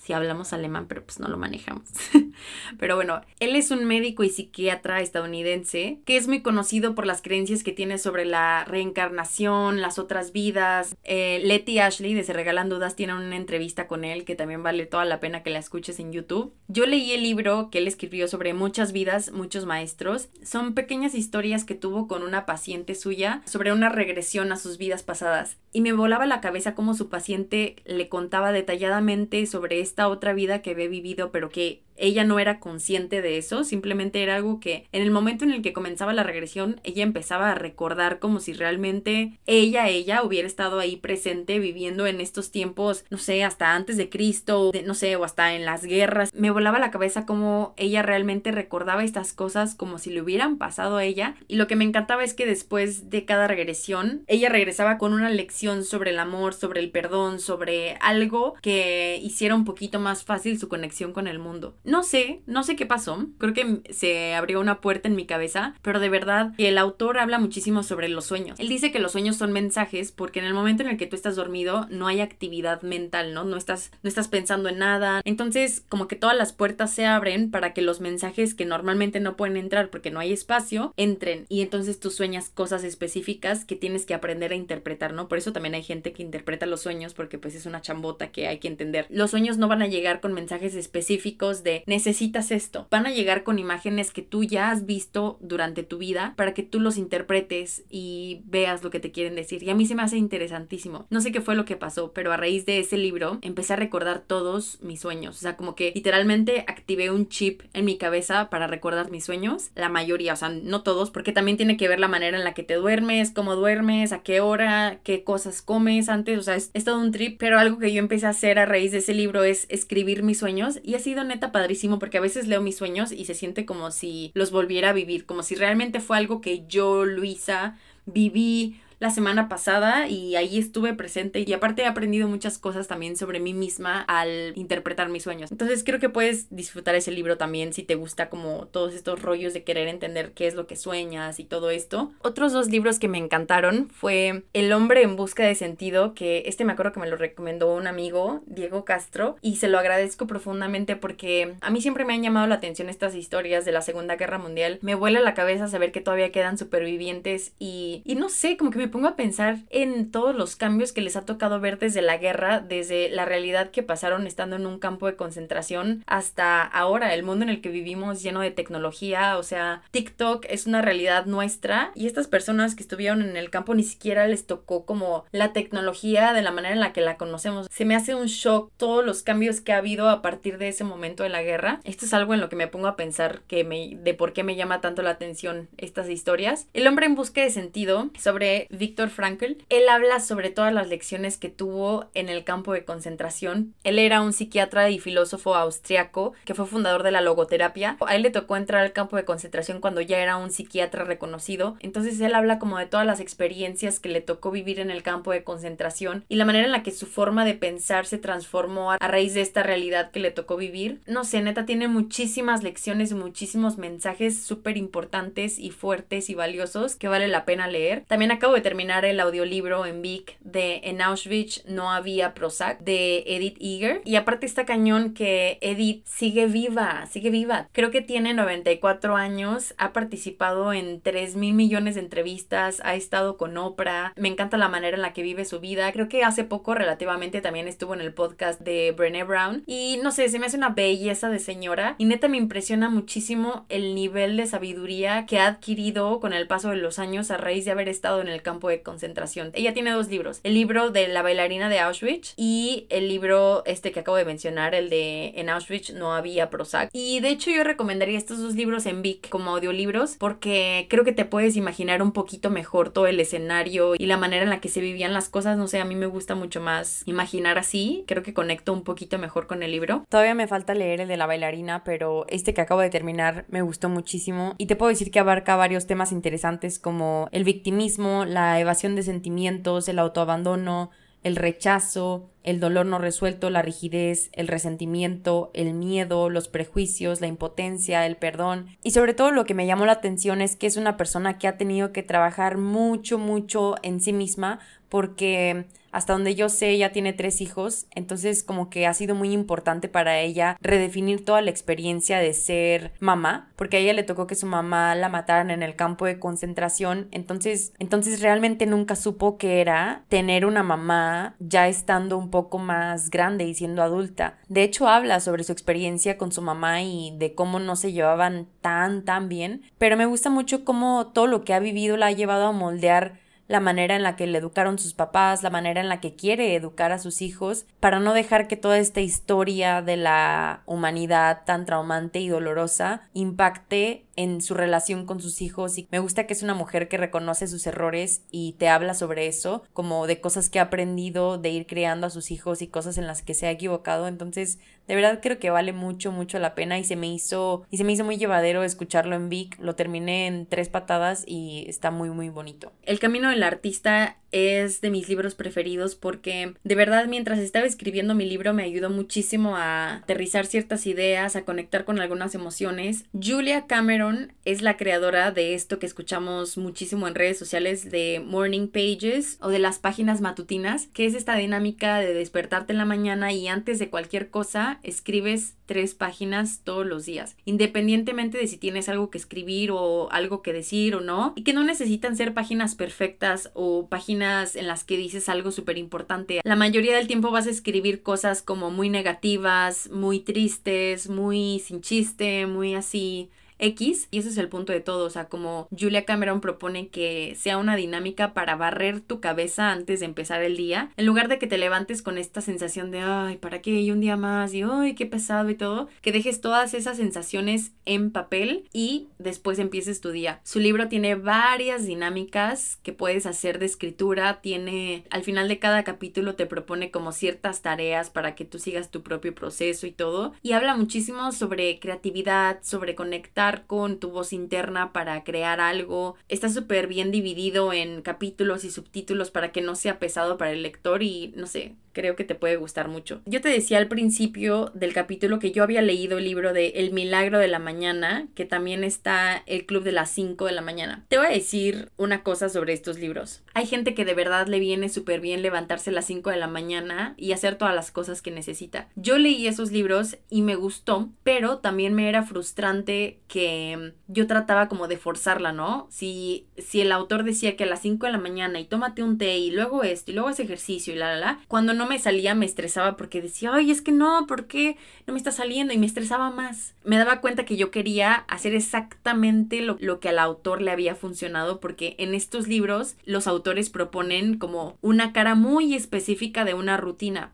si 0.07 0.13
hablamos 0.13 0.53
alemán, 0.53 0.87
pero 0.87 1.03
pues 1.03 1.19
no 1.19 1.27
lo 1.27 1.37
manejamos. 1.37 1.83
pero 2.79 2.95
bueno, 2.95 3.23
él 3.41 3.57
es 3.57 3.73
un 3.73 3.85
médico 3.87 4.23
y 4.23 4.29
psiquiatra 4.29 5.01
estadounidense 5.01 5.99
que 6.05 6.17
es 6.17 6.29
muy 6.29 6.43
conocido 6.43 6.95
por 6.95 7.07
las 7.07 7.23
creencias 7.23 7.65
que 7.65 7.73
tiene 7.73 7.99
sobre 7.99 8.25
la 8.25 8.65
reencarnación, 8.65 9.81
las 9.81 9.99
otras 9.99 10.31
vidas. 10.31 10.97
Eh, 11.03 11.41
Letty 11.43 11.81
Ashley 11.81 12.15
de 12.15 12.23
Se 12.23 12.33
Regalan 12.33 12.69
Dudas 12.69 12.95
tiene 12.95 13.15
una 13.15 13.35
entrevista 13.35 13.89
con 13.89 14.05
él 14.05 14.25
que 14.25 14.37
también 14.37 14.63
vale 14.63 14.87
toda 14.87 15.05
la 15.05 15.19
pena 15.19 15.43
que 15.43 15.51
la 15.51 15.59
escuches 15.59 15.99
en 15.99 16.13
YouTube. 16.13 16.55
Yo 16.69 16.87
leí 16.87 17.11
el 17.11 17.25
libro 17.25 17.69
que 17.71 17.79
él 17.79 17.89
escribió 17.89 18.29
sobre 18.29 18.55
muchas 18.55 18.93
vidas, 18.93 19.33
muchos 19.33 19.67
maestros. 19.67 20.29
Son 20.45 20.75
pequeñas 20.75 21.17
historias 21.17 21.65
que 21.65 21.75
tuvo 21.75 22.07
con 22.07 22.23
una 22.23 22.47
paciente 22.47 22.95
suya 22.95 23.43
sobre 23.45 23.73
una 23.73 23.89
regresión 23.89 24.53
a 24.53 24.57
sus 24.57 24.79
vidas 24.79 25.03
pasadas. 25.03 25.57
Y 25.73 25.81
me 25.81 25.93
volaba 25.93 26.27
la 26.27 26.41
cabeza 26.41 26.77
cómo 26.77 26.95
su 26.95 27.09
paciente 27.09 27.77
le 27.85 28.09
contaba 28.09 28.53
detalladamente 28.53 29.45
sobre 29.47 29.81
este 29.81 29.96
esta 29.97 30.09
otra 30.09 30.35
vida 30.35 30.61
que 30.61 30.73
había 30.73 30.89
vivido, 30.89 31.33
pero 31.33 31.49
que 31.49 31.86
ella 31.99 32.25
no 32.25 32.39
era 32.39 32.61
consciente 32.61 33.23
de 33.23 33.39
eso, 33.39 33.65
simplemente 33.65 34.23
era 34.23 34.37
algo 34.37 34.61
que 34.61 34.87
en 34.93 35.03
el 35.03 35.11
momento 35.11 35.45
en 35.45 35.53
el 35.53 35.63
que 35.63 35.73
comenzaba 35.73 36.13
la 36.13 36.23
regresión, 36.23 36.81
ella 36.85 37.03
empezaba 37.03 37.51
a 37.51 37.55
recordar 37.55 38.19
como 38.19 38.41
si 38.41 38.53
realmente 38.53 39.39
ella, 39.47 39.89
ella 39.89 40.23
hubiera 40.23 40.47
estado 40.47 40.79
ahí 40.79 40.97
presente 40.97 41.59
viviendo 41.59 42.07
en 42.07 42.21
estos 42.21 42.51
tiempos, 42.51 43.05
no 43.11 43.19
sé, 43.19 43.45
hasta 43.45 43.75
antes 43.75 43.97
de 43.97 44.09
Cristo, 44.09 44.73
no 44.85 44.95
sé, 44.95 45.17
o 45.17 45.25
hasta 45.25 45.55
en 45.55 45.65
las 45.65 45.85
guerras. 45.85 46.33
Me 46.35 46.51
volaba 46.51 46.79
la 46.79 46.91
cabeza 46.91 47.27
como 47.27 47.75
ella 47.77 48.03
realmente 48.03 48.53
recordaba 48.53 49.05
estas 49.05 49.33
cosas 49.33 49.75
como 49.75 49.99
si 49.99 50.11
le 50.11 50.23
hubieran 50.23 50.59
pasado 50.59 50.97
a 50.97 51.05
ella. 51.05 51.37
Y 51.49 51.57
lo 51.57 51.67
que 51.67 51.77
me 51.77 51.85
encantaba 51.85 52.25
es 52.25 52.35
que 52.35 52.47
después 52.47 53.11
de 53.11 53.25
cada 53.25 53.49
regresión, 53.49 54.23
ella 54.27 54.49
regresaba 54.49 54.99
con 54.99 55.13
una 55.13 55.31
lección 55.31 55.85
sobre 55.85 56.11
el 56.11 56.19
amor, 56.19 56.55
sobre 56.55 56.81
el 56.81 56.91
perdón, 56.91 57.39
sobre 57.41 57.97
algo 58.01 58.55
que 58.63 59.19
hiciera 59.23 59.55
un 59.55 59.65
poquito 59.65 60.01
más 60.01 60.25
fácil 60.25 60.59
su 60.59 60.69
conexión 60.69 61.13
con 61.13 61.27
el 61.27 61.39
mundo. 61.39 61.77
No 61.87 62.03
sé, 62.03 62.41
no 62.47 62.65
sé 62.65 62.75
qué 62.75 62.85
pasó. 62.85 63.27
Creo 63.39 63.55
que 63.55 63.81
se 63.91 64.35
abrió 64.35 64.61
una 64.61 64.81
puerta 64.81 65.09
en 65.09 65.15
mi 65.15 65.25
cabeza, 65.25 65.75
pero 65.83 66.01
de 66.01 66.09
verdad 66.09 66.53
que 66.57 66.69
el 66.69 66.79
autor 66.79 67.19
habla 67.19 67.39
muchísimo 67.39 67.85
sobre 67.85 68.09
los 68.09 68.25
sueños. 68.25 68.59
Él 68.59 68.69
dice 68.69 68.91
que 68.91 68.99
los 68.99 69.13
sueños 69.13 69.37
son 69.37 69.53
mensajes 69.53 70.11
porque 70.11 70.41
en 70.41 70.47
el 70.47 70.55
momento 70.55 70.83
en 70.83 70.89
el 70.89 70.97
que 70.97 71.07
tú 71.07 71.15
estás 71.15 71.37
dormido 71.37 71.87
no 71.89 72.09
hay 72.09 72.21
actividad 72.21 72.83
mental, 72.83 73.35
¿no? 73.35 73.45
No 73.45 73.57
estás, 73.57 73.93
no 74.03 74.09
estás 74.09 74.27
pensando 74.27 74.69
en 74.69 74.79
nada. 74.79 75.23
Entonces, 75.25 75.85
como 75.89 76.09
que 76.09 76.17
todas 76.17 76.37
las 76.37 76.53
puertas 76.53 76.93
se 76.93 77.07
abren 77.07 77.53
para 77.53 77.73
que 77.73 77.83
los 77.83 78.01
mensajes 78.01 78.55
que 78.55 78.65
normalmente 78.65 79.21
no 79.21 79.37
pueden 79.37 79.57
entrar 79.57 79.89
porque 79.91 80.11
no 80.11 80.19
hay 80.19 80.33
espacio, 80.33 80.93
entren. 80.97 81.47
Y 81.49 81.63
entonces 81.63 82.01
tú 82.01 82.11
sueñas 82.11 82.51
cosas 82.51 82.83
específicas 82.83 83.65
que 83.65 83.77
tienes 83.77 84.07
que 84.07 84.15
aprender 84.15 84.51
a 84.51 84.57
interpretar, 84.57 85.13
¿no? 85.13 85.29
Por 85.29 85.39
eso 85.39 85.53
también 85.53 85.77
hay 85.77 85.85
gente 85.85 86.13
que 86.13 86.23
interpreta 86.23 86.67
los 86.67 86.83
sueños 86.83 87.15
porque 87.15 87.39
pues 87.39 87.55
es 87.55 87.65
una 87.65 87.81
chambota 87.81 88.33
que 88.33 88.49
hay 88.49 88.59
que 88.59 88.69
entender. 88.69 89.07
Los 89.09 89.31
sueños 89.31 89.57
no 89.57 89.69
van 89.69 89.83
a 89.83 89.87
llegar 89.87 90.21
con 90.21 90.33
mensajes 90.33 90.75
específicos 90.75 91.63
de 91.63 91.76
necesitas 91.87 92.51
esto. 92.51 92.87
Van 92.91 93.07
a 93.07 93.11
llegar 93.11 93.43
con 93.43 93.59
imágenes 93.59 94.11
que 94.13 94.23
tú 94.23 94.45
ya 94.45 94.71
has 94.71 94.87
visto 94.87 95.39
durante 95.41 95.83
tu 95.83 95.99
vida 95.99 96.35
para 96.37 96.55
que 96.55 96.63
tú 96.63 96.81
los 96.81 96.97
interpretes 96.97 97.85
y 97.91 98.43
veas 98.45 98.83
lo 98.83 98.91
que 98.91 99.01
te 99.01 99.13
quieren 99.13 99.35
decir. 99.35 99.63
Y 99.63 99.71
a 99.71 99.75
mí 99.75 99.87
se 99.87 99.95
me 99.95 100.03
hace 100.03 100.17
interesantísimo. 100.17 101.07
No 101.11 101.21
sé 101.21 101.33
qué 101.33 101.41
fue 101.41 101.57
lo 101.57 101.65
que 101.65 101.77
pasó, 101.77 102.13
pero 102.13 102.33
a 102.33 102.37
raíz 102.37 102.67
de 102.67 102.79
ese 102.79 102.97
libro 102.97 103.39
empecé 103.43 103.75
a 103.75 103.77
recordar 103.77 104.23
todos 104.27 104.81
mis 104.83 105.01
sueños. 105.01 105.37
O 105.37 105.41
sea, 105.41 105.57
como 105.57 105.75
que 105.75 105.93
literalmente 105.95 106.65
activé 106.67 107.11
un 107.11 107.29
chip 107.29 107.63
en 107.73 107.85
mi 107.85 107.99
cabeza 107.99 108.51
para 108.51 108.67
recordar 108.67 109.11
mis 109.11 109.25
sueños. 109.25 109.71
La 109.75 109.89
mayoría, 109.89 110.33
o 110.33 110.37
sea, 110.37 110.49
no 110.49 110.83
todos, 110.83 111.11
porque 111.11 111.33
también 111.33 111.57
tiene 111.57 111.77
que 111.77 111.89
ver 111.89 112.01
la 112.01 112.09
manera 112.09 112.37
en 112.39 112.45
la 112.45 112.55
que 112.55 112.63
te 112.63 112.75
duermes, 112.75 113.31
cómo 113.31 113.57
duermes, 113.57 114.13
a 114.13 114.23
qué 114.23 114.41
hora, 114.41 115.01
qué 115.03 115.25
cosas 115.25 115.63
comes 115.63 116.09
antes. 116.09 116.39
O 116.39 116.43
sea, 116.43 116.57
es, 116.57 116.71
todo 116.85 117.01
un 117.01 117.13
trip, 117.13 117.39
pero 117.39 117.59
algo 117.59 117.79
que 117.79 117.93
yo 117.93 117.99
empecé 117.99 118.27
a 118.27 118.31
hacer 118.31 118.59
a 118.59 118.67
raíz 118.67 118.93
de 118.93 118.99
ese 118.99 119.15
libro 119.15 119.43
es 119.45 119.67
escribir 119.69 120.23
mis 120.23 120.39
sueños 120.39 120.81
y 120.83 120.95
ha 120.95 120.99
sido 120.99 121.25
neta 121.25 121.53
padre 121.53 121.66
porque 121.99 122.19
a 122.19 122.21
veces 122.21 122.47
leo 122.47 122.61
mis 122.61 122.77
sueños 122.77 123.13
y 123.13 123.25
se 123.25 123.35
siente 123.35 123.67
como 123.67 123.91
si 123.91 124.31
los 124.35 124.51
volviera 124.51 124.91
a 124.91 124.93
vivir, 124.93 125.27
como 125.27 125.43
si 125.43 125.55
realmente 125.55 126.01
fue 126.01 126.17
algo 126.17 126.41
que 126.41 126.67
yo, 126.67 127.05
Luisa, 127.05 127.77
viví 128.07 128.81
la 128.99 129.11
semana 129.11 129.49
pasada 129.49 130.09
y 130.09 130.37
ahí 130.37 130.59
estuve 130.59 130.95
presente 130.95 131.45
y 131.47 131.53
aparte 131.53 131.83
he 131.83 131.87
aprendido 131.87 132.29
muchas 132.29 132.59
cosas 132.59 132.89
también 132.89 133.17
sobre 133.17 133.41
mí 133.41 133.53
misma 133.53 134.03
al 134.03 134.53
interpretar 134.57 135.09
mis 135.09 135.23
sueños. 135.23 135.53
Entonces 135.53 135.85
creo 135.85 136.01
que 136.01 136.09
puedes 136.09 136.55
disfrutar 136.55 136.95
ese 136.95 137.11
libro 137.11 137.37
también 137.37 137.73
si 137.73 137.83
te 137.83 137.95
gusta 137.95 138.29
como 138.29 138.67
todos 138.67 138.95
estos 138.95 139.23
rollos 139.23 139.53
de 139.53 139.65
querer 139.65 139.89
entender 139.89 140.33
qué 140.33 140.47
es 140.47 140.55
lo 140.55 140.67
que 140.67 140.77
sueñas 140.77 141.39
y 141.41 141.45
todo 141.45 141.71
esto. 141.71 142.13
Otros 142.23 142.53
dos 142.53 142.69
libros 142.69 142.99
que 142.99 143.09
me 143.09 143.19
encantaron 143.19 143.89
fue 143.89 144.45
El 144.53 144.73
hombre 144.73 145.03
en 145.03 145.17
busca 145.17 145.45
de 145.45 145.55
sentido, 145.55 146.15
que 146.15 146.45
este 146.47 146.65
me 146.65 146.73
acuerdo 146.73 146.93
que 146.93 147.01
me 147.01 147.09
lo 147.09 147.17
recomendó 147.17 147.75
un 147.75 147.87
amigo, 147.87 148.43
Diego 148.47 148.85
Castro, 148.85 149.37
y 149.43 149.57
se 149.57 149.69
lo 149.69 149.79
agradezco 149.79 150.27
profundamente 150.27 150.97
porque 150.97 151.55
a 151.61 151.71
mí 151.71 151.81
siempre 151.81 152.05
me 152.05 152.15
han 152.15 152.23
llamado 152.23 152.47
la 152.47 152.57
atención 152.57 152.89
estas 152.89 153.15
historias 153.15 153.65
de 153.65 153.73
la 153.73 153.83
Segunda 153.83 154.17
Guerra 154.17 154.39
Mundial. 154.39 154.79
Me 154.83 154.95
vuela 154.95 155.21
la 155.21 155.35
cabeza 155.35 155.69
saber 155.69 155.93
que 155.93 156.01
todavía 156.01 156.33
quedan 156.33 156.59
supervivientes 156.59 157.53
y, 157.59 158.03
y 158.05 158.15
no 158.15 158.29
sé, 158.29 158.57
como 158.57 158.71
que 158.71 158.79
me 158.79 158.86
me 158.87 158.93
pongo 158.93 159.09
a 159.09 159.17
pensar 159.17 159.59
en 159.71 160.13
todos 160.13 160.37
los 160.37 160.55
cambios 160.55 160.93
que 160.93 161.01
les 161.01 161.17
ha 161.17 161.25
tocado 161.25 161.59
ver 161.59 161.81
desde 161.81 162.03
la 162.03 162.19
guerra, 162.19 162.61
desde 162.61 163.09
la 163.09 163.25
realidad 163.25 163.73
que 163.73 163.83
pasaron 163.83 164.29
estando 164.29 164.55
en 164.55 164.65
un 164.65 164.79
campo 164.79 165.09
de 165.09 165.17
concentración 165.17 166.05
hasta 166.07 166.63
ahora, 166.63 167.13
el 167.15 167.25
mundo 167.25 167.43
en 167.43 167.49
el 167.49 167.61
que 167.61 167.69
vivimos 167.69 168.23
lleno 168.23 168.43
de 168.43 168.53
tecnología, 168.53 169.39
o 169.39 169.43
sea, 169.43 169.83
TikTok 169.91 170.47
es 170.49 170.69
una 170.69 170.83
realidad 170.83 171.27
nuestra 171.27 171.91
y 171.97 172.07
estas 172.07 172.29
personas 172.29 172.77
que 172.77 172.85
estuvieron 172.85 173.23
en 173.23 173.37
el 173.37 173.51
campo 173.51 173.75
ni 173.75 173.83
siquiera 173.83 174.29
les 174.29 174.47
tocó 174.47 174.87
como 174.87 175.25
la 175.33 175.53
tecnología 175.53 176.33
de 176.33 176.43
la 176.43 176.53
manera 176.53 176.73
en 176.73 176.81
la 176.81 176.93
que 176.93 177.01
la 177.01 177.17
conocemos. 177.17 177.67
Se 177.69 177.85
me 177.85 177.97
hace 177.97 178.15
un 178.15 178.27
shock 178.27 178.71
todos 178.77 179.05
los 179.05 179.25
cambios 179.25 179.61
que 179.61 179.73
ha 179.73 179.79
habido 179.79 180.09
a 180.09 180.23
partir 180.23 180.59
de 180.59 180.69
ese 180.69 180.85
momento 180.85 181.25
de 181.25 181.29
la 181.31 181.43
guerra. 181.43 181.81
Esto 181.83 182.05
es 182.05 182.15
algo 182.15 182.35
en 182.35 182.41
lo 182.41 182.49
que 182.49 182.55
me 182.55 182.69
pongo 182.69 182.87
a 182.87 182.95
pensar 182.95 183.41
que 183.49 183.65
me, 183.65 183.97
de 183.97 184.15
por 184.15 184.33
qué 184.33 184.45
me 184.45 184.55
llama 184.55 184.81
tanto 184.81 185.03
la 185.03 185.11
atención 185.11 185.69
estas 185.77 186.09
historias. 186.09 186.69
El 186.73 186.87
hombre 186.87 187.07
en 187.07 187.17
busca 187.17 187.41
de 187.41 187.51
sentido 187.51 188.11
sobre 188.17 188.69
Viktor 188.77 189.11
Frankl. 189.11 189.57
Él 189.69 189.89
habla 189.89 190.21
sobre 190.21 190.51
todas 190.51 190.73
las 190.73 190.89
lecciones 190.89 191.39
que 191.39 191.49
tuvo 191.49 192.07
en 192.15 192.29
el 192.29 192.45
campo 192.45 192.73
de 192.73 192.85
concentración. 192.85 193.75
Él 193.85 193.99
era 193.99 194.23
un 194.23 194.33
psiquiatra 194.33 194.91
y 194.91 194.99
filósofo 194.99 195.55
austriaco 195.55 196.33
que 196.45 196.55
fue 196.55 196.67
fundador 196.67 197.03
de 197.03 197.11
la 197.11 197.21
logoterapia. 197.21 197.97
A 198.07 198.15
él 198.15 198.23
le 198.23 198.31
tocó 198.31 198.57
entrar 198.57 198.83
al 198.83 198.93
campo 198.93 199.17
de 199.17 199.25
concentración 199.25 199.81
cuando 199.81 200.01
ya 200.01 200.19
era 200.19 200.37
un 200.37 200.51
psiquiatra 200.51 201.05
reconocido. 201.05 201.77
Entonces 201.81 202.21
él 202.21 202.35
habla 202.35 202.59
como 202.59 202.79
de 202.79 202.87
todas 202.87 203.07
las 203.07 203.21
experiencias 203.21 204.01
que 204.01 204.09
le 204.09 204.21
tocó 204.21 204.51
vivir 204.51 204.81
en 204.81 204.91
el 204.91 205.03
campo 205.03 205.33
de 205.33 205.45
concentración 205.45 206.25
y 206.29 206.37
la 206.37 206.45
manera 206.45 206.67
en 206.67 206.73
la 206.73 206.83
que 206.83 206.91
su 206.91 207.07
forma 207.07 207.45
de 207.45 207.55
pensar 207.55 208.07
se 208.07 208.19
transformó 208.19 208.93
a 208.93 208.99
raíz 208.99 209.35
de 209.35 209.41
esta 209.41 209.63
realidad 209.63 210.11
que 210.11 210.21
le 210.21 210.31
tocó 210.31 210.57
vivir. 210.57 211.01
No 211.07 211.25
sé, 211.25 211.43
neta 211.43 211.67
tiene 211.67 211.89
muchísimas 211.89 212.63
lecciones, 212.63 213.13
muchísimos 213.13 213.79
mensajes 213.79 214.43
súper 214.43 214.77
importantes 214.77 215.59
y 215.59 215.71
fuertes 215.71 216.31
y 216.31 216.35
valiosos 216.35 216.97
que 216.97 217.09
vale 217.09 217.29
la 217.29 217.45
pena 217.45 217.69
leer. 217.69 218.05
También 218.07 218.31
acabo 218.31 218.55
de 218.55 218.61
terminar 218.67 219.05
el 219.05 219.21
audiolibro 219.21 219.87
en 219.87 220.03
Vic 220.03 220.39
de 220.41 220.81
En 220.83 221.01
Auschwitz 221.01 221.65
no 221.67 221.93
había 221.93 222.35
Prozac 222.35 222.81
de 222.81 223.23
Edith 223.25 223.59
Eager 223.61 224.03
y 224.05 224.17
aparte 224.17 224.45
está 224.45 224.67
cañón 224.67 225.15
que 225.15 225.59
Edith 225.61 226.05
sigue 226.05 226.47
viva, 226.47 227.07
sigue 227.07 227.31
viva. 227.31 227.69
Creo 227.71 227.93
que 227.93 228.01
tiene 228.01 228.35
94 228.35 229.15
años, 229.15 229.73
ha 229.79 229.93
participado 229.93 230.73
en 230.73 231.01
3 231.01 231.37
mil 231.37 231.55
millones 231.55 231.95
de 231.95 232.01
entrevistas, 232.01 232.83
ha 232.83 232.97
estado 232.97 233.37
con 233.37 233.57
Oprah, 233.57 234.13
me 234.17 234.27
encanta 234.27 234.57
la 234.57 234.69
manera 234.69 234.97
en 234.97 235.03
la 235.03 235.13
que 235.13 235.23
vive 235.23 235.45
su 235.45 235.61
vida. 235.61 235.93
Creo 235.93 236.09
que 236.09 236.25
hace 236.25 236.43
poco 236.43 236.75
relativamente 236.75 237.41
también 237.41 237.69
estuvo 237.69 237.95
en 237.95 238.01
el 238.01 238.13
podcast 238.13 238.61
de 238.61 238.91
Brené 238.91 239.23
Brown 239.23 239.63
y 239.65 240.01
no 240.03 240.11
sé, 240.11 240.29
se 240.29 240.41
me 240.41 240.47
hace 240.47 240.57
una 240.57 240.71
belleza 240.71 241.31
de 241.31 241.39
señora 241.39 241.95
y 241.99 242.07
neta 242.07 242.27
me 242.27 242.37
impresiona 242.37 242.91
muchísimo 242.91 243.65
el 243.69 243.95
nivel 243.95 244.37
de 244.37 244.49
sabiduría 244.49 245.25
que 245.27 245.39
ha 245.39 245.47
adquirido 245.47 246.19
con 246.19 246.33
el 246.33 246.49
paso 246.49 246.71
de 246.71 246.79
los 246.79 246.99
años 246.99 247.31
a 247.31 247.37
raíz 247.37 247.65
de 247.65 247.71
haber 247.71 247.89
estado 247.89 248.21
en 248.21 248.27
el 248.27 248.43
campo 248.43 248.56
de 248.65 248.83
concentración. 248.83 249.51
Ella 249.55 249.75
tiene 249.75 249.91
dos 249.91 250.09
libros, 250.09 250.41
el 250.43 250.55
libro 250.55 250.91
de 250.91 251.09
la 251.09 251.23
bailarina 251.23 251.69
de 251.69 251.79
Auschwitz 251.79 252.35
y 252.37 252.87
el 252.91 253.09
libro 253.09 253.63
este 253.67 253.93
que 253.93 254.01
acabo 254.01 254.17
de 254.17 254.25
mencionar, 254.25 254.75
el 254.75 254.91
de 254.91 255.33
En 255.37 255.49
Auschwitz 255.49 255.93
no 255.93 256.15
había 256.15 256.51
Prozac. 256.51 256.91
Y 256.93 257.21
de 257.21 257.29
hecho 257.29 257.51
yo 257.51 257.65
recomendaría 257.65 258.19
estos 258.19 258.39
dos 258.39 258.55
libros 258.55 258.87
en 258.87 259.03
Vic 259.03 259.29
como 259.29 259.51
audiolibros 259.51 260.17
porque 260.19 260.87
creo 260.89 261.05
que 261.05 261.13
te 261.13 261.25
puedes 261.25 261.57
imaginar 261.57 262.03
un 262.03 262.13
poquito 262.13 262.51
mejor 262.51 262.91
todo 262.91 263.07
el 263.07 263.21
escenario 263.21 263.95
y 263.97 264.07
la 264.07 264.17
manera 264.17 264.45
en 264.45 264.51
la 264.51 264.61
que 264.61 264.69
se 264.69 264.81
vivían 264.81 265.13
las 265.13 265.29
cosas. 265.29 265.59
No 265.59 265.69
sé, 265.69 265.81
a 265.81 265.85
mí 265.85 265.95
me 265.95 266.07
gusta 266.07 266.35
mucho 266.35 266.61
más 266.61 267.03
imaginar 267.07 267.59
así. 267.59 268.05
Creo 268.07 268.23
que 268.23 268.35
conecto 268.35 268.73
un 268.73 268.83
poquito 268.83 269.19
mejor 269.19 269.47
con 269.47 269.63
el 269.63 269.71
libro. 269.71 270.05
Todavía 270.09 270.35
me 270.35 270.47
falta 270.47 270.75
leer 270.75 271.01
el 271.01 271.09
de 271.09 271.17
la 271.17 271.27
bailarina, 271.27 271.85
pero 271.85 272.25
este 272.29 272.55
que 272.55 272.61
acabo 272.61 272.81
de 272.81 272.91
terminar 272.91 273.45
me 273.49 273.63
gustó 273.63 273.89
muchísimo 273.89 274.55
y 274.59 274.67
te 274.67 274.77
puedo 274.77 274.91
decir 274.91 275.11
que 275.11 275.19
abarca 275.19 275.57
varios 275.57 275.87
temas 275.87 276.13
interesantes 276.13 276.79
como 276.79 277.29
el 277.33 277.45
victimismo, 277.45 278.25
la 278.25 278.46
evasión 278.61 278.97
de 278.97 279.03
sentimientos, 279.03 279.89
el 279.89 279.99
autoabandono, 279.99 280.91
el 281.23 281.37
rechazo, 281.37 282.31
el 282.47 282.61
dolor 282.61 282.87
no 282.87 282.99
resuelto, 282.99 283.51
la 283.51 283.61
rigidez, 283.61 284.31
el 284.33 284.49
resentimiento, 284.49 285.51
el 285.53 285.75
miedo, 285.75 286.31
los 286.31 286.49
prejuicios, 286.49 287.21
la 287.21 287.27
impotencia, 287.27 288.07
el 288.07 288.17
perdón. 288.17 288.69
Y 288.83 288.93
sobre 288.93 289.13
todo 289.13 289.33
lo 289.33 289.45
que 289.45 289.55
me 289.55 289.67
llamó 289.67 289.85
la 289.85 289.93
atención 289.93 290.41
es 290.41 290.57
que 290.57 290.67
es 290.67 290.77
una 290.77 290.97
persona 290.97 291.39
que 291.39 291.49
ha 291.49 291.59
tenido 291.59 291.93
que 291.93 292.03
trabajar 292.03 292.57
mucho, 292.57 293.19
mucho 293.19 293.75
en 293.83 294.01
sí 294.01 294.13
misma 294.13 294.61
porque 294.89 295.67
hasta 295.97 296.13
donde 296.13 296.35
yo 296.35 296.51
sé, 296.51 296.69
ella 296.69 296.93
tiene 296.93 297.15
tres 297.15 297.41
hijos, 297.41 297.87
entonces 297.95 298.43
como 298.43 298.69
que 298.69 298.87
ha 298.87 298.93
sido 298.93 299.15
muy 299.15 299.33
importante 299.33 299.89
para 299.89 300.21
ella 300.21 300.59
redefinir 300.61 301.25
toda 301.25 301.41
la 301.41 301.49
experiencia 301.49 302.19
de 302.19 302.35
ser 302.35 302.93
mamá, 303.01 303.51
porque 303.57 303.79
a 303.79 303.81
ella 303.81 303.95
le 303.95 304.03
tocó 304.03 304.27
que 304.27 304.35
su 304.35 304.45
mamá 304.45 304.95
la 304.95 305.09
mataran 305.09 305.51
en 305.51 305.63
el 305.63 305.75
campo 305.75 306.05
de 306.05 306.19
concentración, 306.19 307.09
entonces, 307.13 307.73
entonces 307.79 308.21
realmente 308.21 308.67
nunca 308.67 308.95
supo 308.95 309.39
que 309.39 309.63
era 309.63 310.05
tener 310.11 310.45
una 310.45 310.63
mamá 310.63 311.35
ya 311.39 311.67
estando 311.67 312.19
un 312.19 312.29
poco 312.29 312.36
más 312.59 313.11
grande 313.11 313.45
y 313.45 313.55
siendo 313.55 313.83
adulta. 313.83 314.39
De 314.49 314.63
hecho, 314.63 314.89
habla 314.89 315.21
sobre 315.21 315.45
su 315.45 315.53
experiencia 315.53 316.19
con 316.19 316.33
su 316.33 316.43
mamá 316.43 316.83
y 316.83 317.17
de 317.19 317.35
cómo 317.35 317.59
no 317.59 317.77
se 317.77 317.93
llevaban 317.93 318.47
tan, 318.61 319.05
tan 319.05 319.29
bien, 319.29 319.63
pero 319.79 319.97
me 319.97 320.07
gusta 320.07 320.31
mucho 320.31 320.65
cómo 320.65 321.09
todo 321.09 321.27
lo 321.27 321.45
que 321.45 321.55
ha 321.55 321.59
vivido 321.59 321.97
la 321.97 322.07
ha 322.07 322.13
llevado 322.13 322.47
a 322.47 322.53
moldear 322.53 323.21
la 323.49 323.61
manera 323.61 323.95
en 323.95 324.03
la 324.03 324.17
que 324.17 324.27
le 324.27 324.39
educaron 324.39 324.79
sus 324.79 324.95
papás, 324.95 325.43
la 325.43 325.51
manera 325.51 325.81
en 325.81 325.89
la 325.89 326.01
que 326.01 326.15
quiere 326.15 326.55
educar 326.55 326.93
a 326.93 326.99
sus 326.99 327.23
hijos, 327.23 327.67
para 327.81 328.01
no 328.01 328.13
dejar 328.13 328.49
que 328.49 328.57
toda 328.57 328.79
esta 328.79 329.01
historia 329.01 329.83
de 329.83 329.97
la 329.97 330.63
humanidad 330.67 331.43
tan 331.45 331.65
traumante 331.65 332.21
y 332.21 332.29
dolorosa 332.29 333.03
impacte 333.13 334.06
en 334.17 334.41
su 334.41 334.55
relación 334.55 335.07
con 335.07 335.21
sus 335.21 335.43
hijos 335.43 335.79
y 335.79 335.87
me 335.91 335.99
gusta 335.99 336.27
que 336.27 336.33
es 336.33 336.43
una 336.43 336.55
mujer 336.55 336.89
que 336.89 336.97
reconoce 336.97 337.47
sus 337.47 337.67
errores 337.67 338.23
y 338.31 338.53
te 338.59 338.69
habla 338.69 338.95
sobre 338.95 339.27
eso, 339.27 339.63
como 339.73 340.07
de 340.07 340.21
cosas 340.21 340.49
que 340.49 340.59
ha 340.59 340.63
aprendido 340.63 341.39
de 341.39 341.51
ir 341.51 341.67
criando 341.67 342.07
a 342.07 342.11
sus 342.11 342.31
hijos 342.31 342.63
y 342.63 342.67
cosas 342.67 342.99
en 342.99 343.07
las 343.07 343.23
que 343.23 343.35
se 343.35 343.47
ha 343.47 343.51
equivocado, 343.51 344.09
entonces 344.09 344.59
de 344.89 344.95
verdad 344.95 345.21
creo 345.23 345.39
que 345.39 345.51
vale 345.51 345.73
mucho 345.73 346.13
mucho 346.13 346.39
la 346.39 346.55
pena 346.55 346.79
y 346.79 346.85
se 346.85 346.97
me 346.97 347.09
hizo 347.09 347.65
y 347.71 347.77
se 347.77 347.85
me 347.85 347.93
hizo 347.93 348.05
muy 348.05 348.17
llevadero 348.17 348.63
escucharlo 348.63 349.17
en 349.17 349.29
Vic, 349.29 349.59
lo 349.61 349.75
terminé 349.75 350.27
en 350.27 350.47
tres 350.47 350.69
patadas 350.69 351.25
y 351.27 351.65
está 351.69 351.91
muy 351.91 352.11
muy 352.11 352.29
bonito. 352.29 352.73
El 352.83 352.99
camino 352.99 353.31
del 353.31 353.43
artista 353.43 354.19
es 354.37 354.81
de 354.81 354.91
mis 354.91 355.09
libros 355.09 355.35
preferidos 355.35 355.95
porque 355.95 356.55
de 356.65 356.75
verdad 356.75 357.07
mientras 357.07 357.39
estaba 357.39 357.67
escribiendo 357.67 358.15
mi 358.15 358.27
libro 358.27 358.53
me 358.53 358.63
ayudó 358.63 358.91
muchísimo 358.91 359.57
a 359.57 359.97
aterrizar 359.97 360.47
ciertas 360.47 360.87
ideas, 360.87 361.37
a 361.37 361.45
conectar 361.45 361.85
con 361.85 362.01
algunas 362.01 362.35
emociones. 362.35 363.05
Julia 363.13 363.67
Cameron 363.67 364.33
es 364.45 364.63
la 364.63 364.77
creadora 364.77 365.31
de 365.31 365.55
esto 365.55 365.79
que 365.79 365.87
escuchamos 365.87 366.59
muchísimo 366.59 367.09
en 367.09 367.15
redes 367.15 367.39
sociales 367.39 367.91
de 367.91 368.23
Morning 368.25 368.69
Pages 368.69 369.39
o 369.41 369.49
de 369.49 369.59
las 369.59 369.79
páginas 369.79 370.21
matutinas, 370.21 370.89
que 370.89 371.07
es 371.07 371.15
esta 371.15 371.37
dinámica 371.37 371.99
de 371.99 372.15
despertarte 372.15 372.73
en 372.73 372.79
la 372.79 372.85
mañana 372.85 373.33
y 373.33 373.49
antes 373.49 373.79
de 373.79 373.91
cualquier 373.91 374.31
cosa 374.31 374.81
escribes 374.83 375.55
tres 375.67 375.95
páginas 375.95 376.61
todos 376.63 376.87
los 376.87 377.07
días, 377.07 377.37
independientemente 377.45 378.39
de 378.39 378.47
si 378.47 378.57
tienes 378.57 378.89
algo 378.89 379.11
que 379.11 379.19
escribir 379.19 379.71
o 379.73 380.09
algo 380.13 380.41
que 380.41 380.53
decir 380.53 380.95
o 380.95 381.01
no, 381.01 381.33
y 381.37 381.43
que 381.43 381.53
no 381.53 381.65
necesitan 381.65 382.17
ser 382.17 382.35
páginas 382.35 382.77
perfectas 382.77 383.51
o 383.55 383.89
páginas 383.89 384.26
en 384.57 384.67
las 384.67 384.85
que 384.85 384.97
dices 384.97 385.29
algo 385.29 385.51
súper 385.51 385.79
importante. 385.79 386.41
La 386.45 386.57
mayoría 386.57 386.97
del 386.97 387.07
tiempo 387.07 387.31
vas 387.31 387.47
a 387.47 387.51
escribir 387.51 388.03
cosas 388.03 388.43
como 388.43 388.71
muy 388.71 388.91
negativas, 388.91 389.91
muy 389.91 390.21
tristes, 390.21 391.09
muy 391.09 391.61
sin 391.61 391.81
chiste, 391.81 392.47
muy 392.47 392.75
así 392.75 393.31
X, 393.59 394.09
y 394.11 394.19
ese 394.19 394.29
es 394.29 394.39
el 394.39 394.49
punto 394.49 394.73
de 394.73 394.81
todo, 394.81 395.07
o 395.07 395.11
sea, 395.11 395.27
como 395.27 395.69
Julia 395.77 396.05
Cameron 396.05 396.41
propone 396.41 396.89
que 396.89 397.35
sea 397.39 397.59
una 397.59 397.77
dinámica 397.77 398.35
para 398.35 398.57
barrer 398.57 399.01
tu 399.01 399.21
cabeza 399.21 399.73
antes 399.73 400.01
de 400.01 400.07
empezar 400.07 400.43
el 400.43 400.57
día, 400.57 400.91
en 400.97 401.07
lugar 401.07 401.29
de 401.29 401.39
que 401.39 401.47
te 401.47 401.59
levantes 401.59 402.03
con 402.03 402.19
esta 402.19 402.41
sensación 402.41 402.91
de, 402.91 403.01
ay, 403.01 403.37
¿para 403.37 403.63
qué? 403.63 403.71
Y 403.81 403.91
un 403.91 404.01
día 404.01 404.17
más, 404.17 404.55
y 404.55 404.63
ay, 404.63 404.95
qué 404.95 405.07
pesado 405.07 405.51
y 405.51 405.55
todo, 405.55 405.89
que 406.03 406.13
dejes 406.13 406.41
todas 406.41 406.75
esas 406.75 406.97
sensaciones 406.97 407.73
en 407.85 408.11
papel 408.11 408.69
y 408.73 409.09
después 409.19 409.59
empieces 409.59 410.01
tu 410.01 410.11
día. 410.11 410.41
Su 410.45 410.59
libro 410.59 410.89
tiene 410.89 411.15
varias 411.15 411.87
dinámicas 411.87 412.79
que 412.83 412.93
puedes 412.93 413.27
hacer 413.27 413.59
de 413.59 413.67
escritura, 413.67 414.41
tiene, 414.41 415.05
al 415.11 415.23
final 415.23 415.49
de 415.49 415.59
cada 415.59 415.85
capítulo 415.85 416.35
te 416.35 416.47
propone 416.47 416.91
como 416.91 417.13
ciertas 417.13 417.63
tareas 417.63 418.11
para 418.11 418.35
que 418.35 418.45
tú 418.45 418.59
sigas 418.59 418.91
tu 418.91 419.03
propio 419.03 419.35
proceso 419.35 419.87
y 419.87 419.93
todo, 419.93 420.35
y 420.43 420.53
habla 420.53 420.77
muchísimo 420.77 421.33
sobre 421.33 421.79
creatividad, 421.79 422.59
sobre 422.63 422.95
conectar, 422.95 423.46
con 423.55 423.99
tu 423.99 424.11
voz 424.11 424.33
interna 424.33 424.93
para 424.93 425.25
crear 425.25 425.61
algo. 425.61 426.17
Está 426.29 426.49
súper 426.49 426.87
bien 426.87 427.11
dividido 427.11 427.73
en 427.73 428.03
capítulos 428.03 428.65
y 428.65 428.71
subtítulos 428.71 429.31
para 429.31 429.53
que 429.53 429.61
no 429.61 429.75
sea 429.75 429.99
pesado 429.99 430.37
para 430.37 430.53
el 430.53 430.63
lector 430.63 431.03
y 431.03 431.33
no 431.37 431.47
sé, 431.47 431.75
creo 431.97 432.15
que 432.15 432.25
te 432.25 432.35
puede 432.35 432.57
gustar 432.57 432.89
mucho. 432.89 433.23
Yo 433.25 433.41
te 433.41 433.49
decía 433.49 433.79
al 433.79 433.89
principio 433.89 434.71
del 434.75 434.93
capítulo 434.93 435.39
que 435.39 435.51
yo 435.51 435.63
había 435.63 435.81
leído 435.81 436.19
el 436.19 436.25
libro 436.25 436.53
de 436.53 436.69
El 436.77 436.93
milagro 436.93 437.39
de 437.39 437.49
la 437.49 437.59
mañana, 437.59 438.29
que 438.35 438.45
también 438.45 438.85
está 438.85 439.43
el 439.47 439.65
club 439.65 439.83
de 439.83 439.93
las 439.93 440.11
5 440.11 440.45
de 440.45 440.53
la 440.53 440.61
mañana. 440.61 441.07
Te 441.09 441.17
voy 441.17 441.29
a 441.29 441.31
decir 441.31 441.91
una 441.97 442.23
cosa 442.23 442.51
sobre 442.51 442.75
estos 442.75 442.99
libros. 442.99 443.43
Hay 443.55 443.65
gente 443.65 443.95
que 443.95 444.05
de 444.05 444.13
verdad 444.13 444.47
le 444.47 444.59
viene 444.59 444.91
súper 444.91 445.23
bien 445.23 445.41
levantarse 445.41 445.89
a 445.89 445.95
las 445.95 446.05
5 446.05 446.29
de 446.29 446.37
la 446.37 446.49
mañana 446.49 447.15
y 447.17 447.33
hacer 447.33 447.57
todas 447.57 447.75
las 447.75 447.91
cosas 447.91 448.21
que 448.21 448.31
necesita. 448.31 448.91
Yo 448.95 449.17
leí 449.17 449.47
esos 449.47 449.73
libros 449.73 450.19
y 450.29 450.43
me 450.43 450.55
gustó, 450.55 451.09
pero 451.23 451.61
también 451.61 451.95
me 451.95 452.11
era 452.11 452.25
frustrante 452.25 453.21
que 453.27 453.95
yo 454.07 454.27
trataba 454.27 454.69
como 454.69 454.87
de 454.87 454.99
forzarla, 454.99 455.53
¿no? 455.53 455.87
Si, 455.91 456.47
si 456.59 456.83
el 456.83 456.93
autor 456.93 457.25
decía 457.25 457.57
que 457.57 457.65
a 457.65 457.69
las 457.69 457.81
5 457.81 458.05
de 458.05 458.13
la 458.13 458.19
mañana 458.19 458.61
y 458.61 458.67
tómate 458.67 459.03
un 459.03 459.17
té 459.17 459.39
y 459.39 459.51
luego 459.51 459.83
esto 459.83 460.11
y 460.11 460.15
luego 460.15 460.29
ese 460.29 460.43
ejercicio 460.43 460.93
y 460.93 460.97
la 460.99 461.15
la 461.15 461.17
la, 461.17 461.41
cuando 461.49 461.73
no 461.73 461.86
me 461.87 461.99
salía 461.99 462.35
me 462.35 462.47
estresaba 462.47 462.97
porque 462.97 463.23
decía, 463.23 463.51
ay, 463.55 463.71
es 463.71 463.83
que 463.83 463.93
no, 463.93 464.27
¿por 464.27 464.47
qué 464.47 464.77
no 465.07 465.13
me 465.13 465.19
está 465.19 465.31
saliendo? 465.31 465.73
Y 465.73 465.79
me 465.79 465.87
estresaba 465.87 466.31
más. 466.31 466.75
Me 466.85 466.97
daba 466.99 467.21
cuenta 467.21 467.45
que 467.45 467.57
yo 467.57 467.71
quería 467.71 468.15
hacer 468.29 468.55
exactamente 468.55 469.63
lo, 469.63 469.77
lo 469.81 470.01
que 470.01 470.09
al 470.09 470.19
autor 470.19 470.63
le 470.63 470.71
había 470.71 470.95
funcionado 470.95 471.61
porque 471.61 471.95
en 471.99 472.15
estos 472.15 472.49
libros 472.49 472.97
los 473.05 473.27
autores 473.27 473.71
proponen 473.71 474.39
como 474.39 474.79
una 474.81 475.13
cara 475.13 475.35
muy 475.35 475.75
específica 475.75 476.45
de 476.45 476.55
una 476.55 476.77
rutina. 476.77 477.33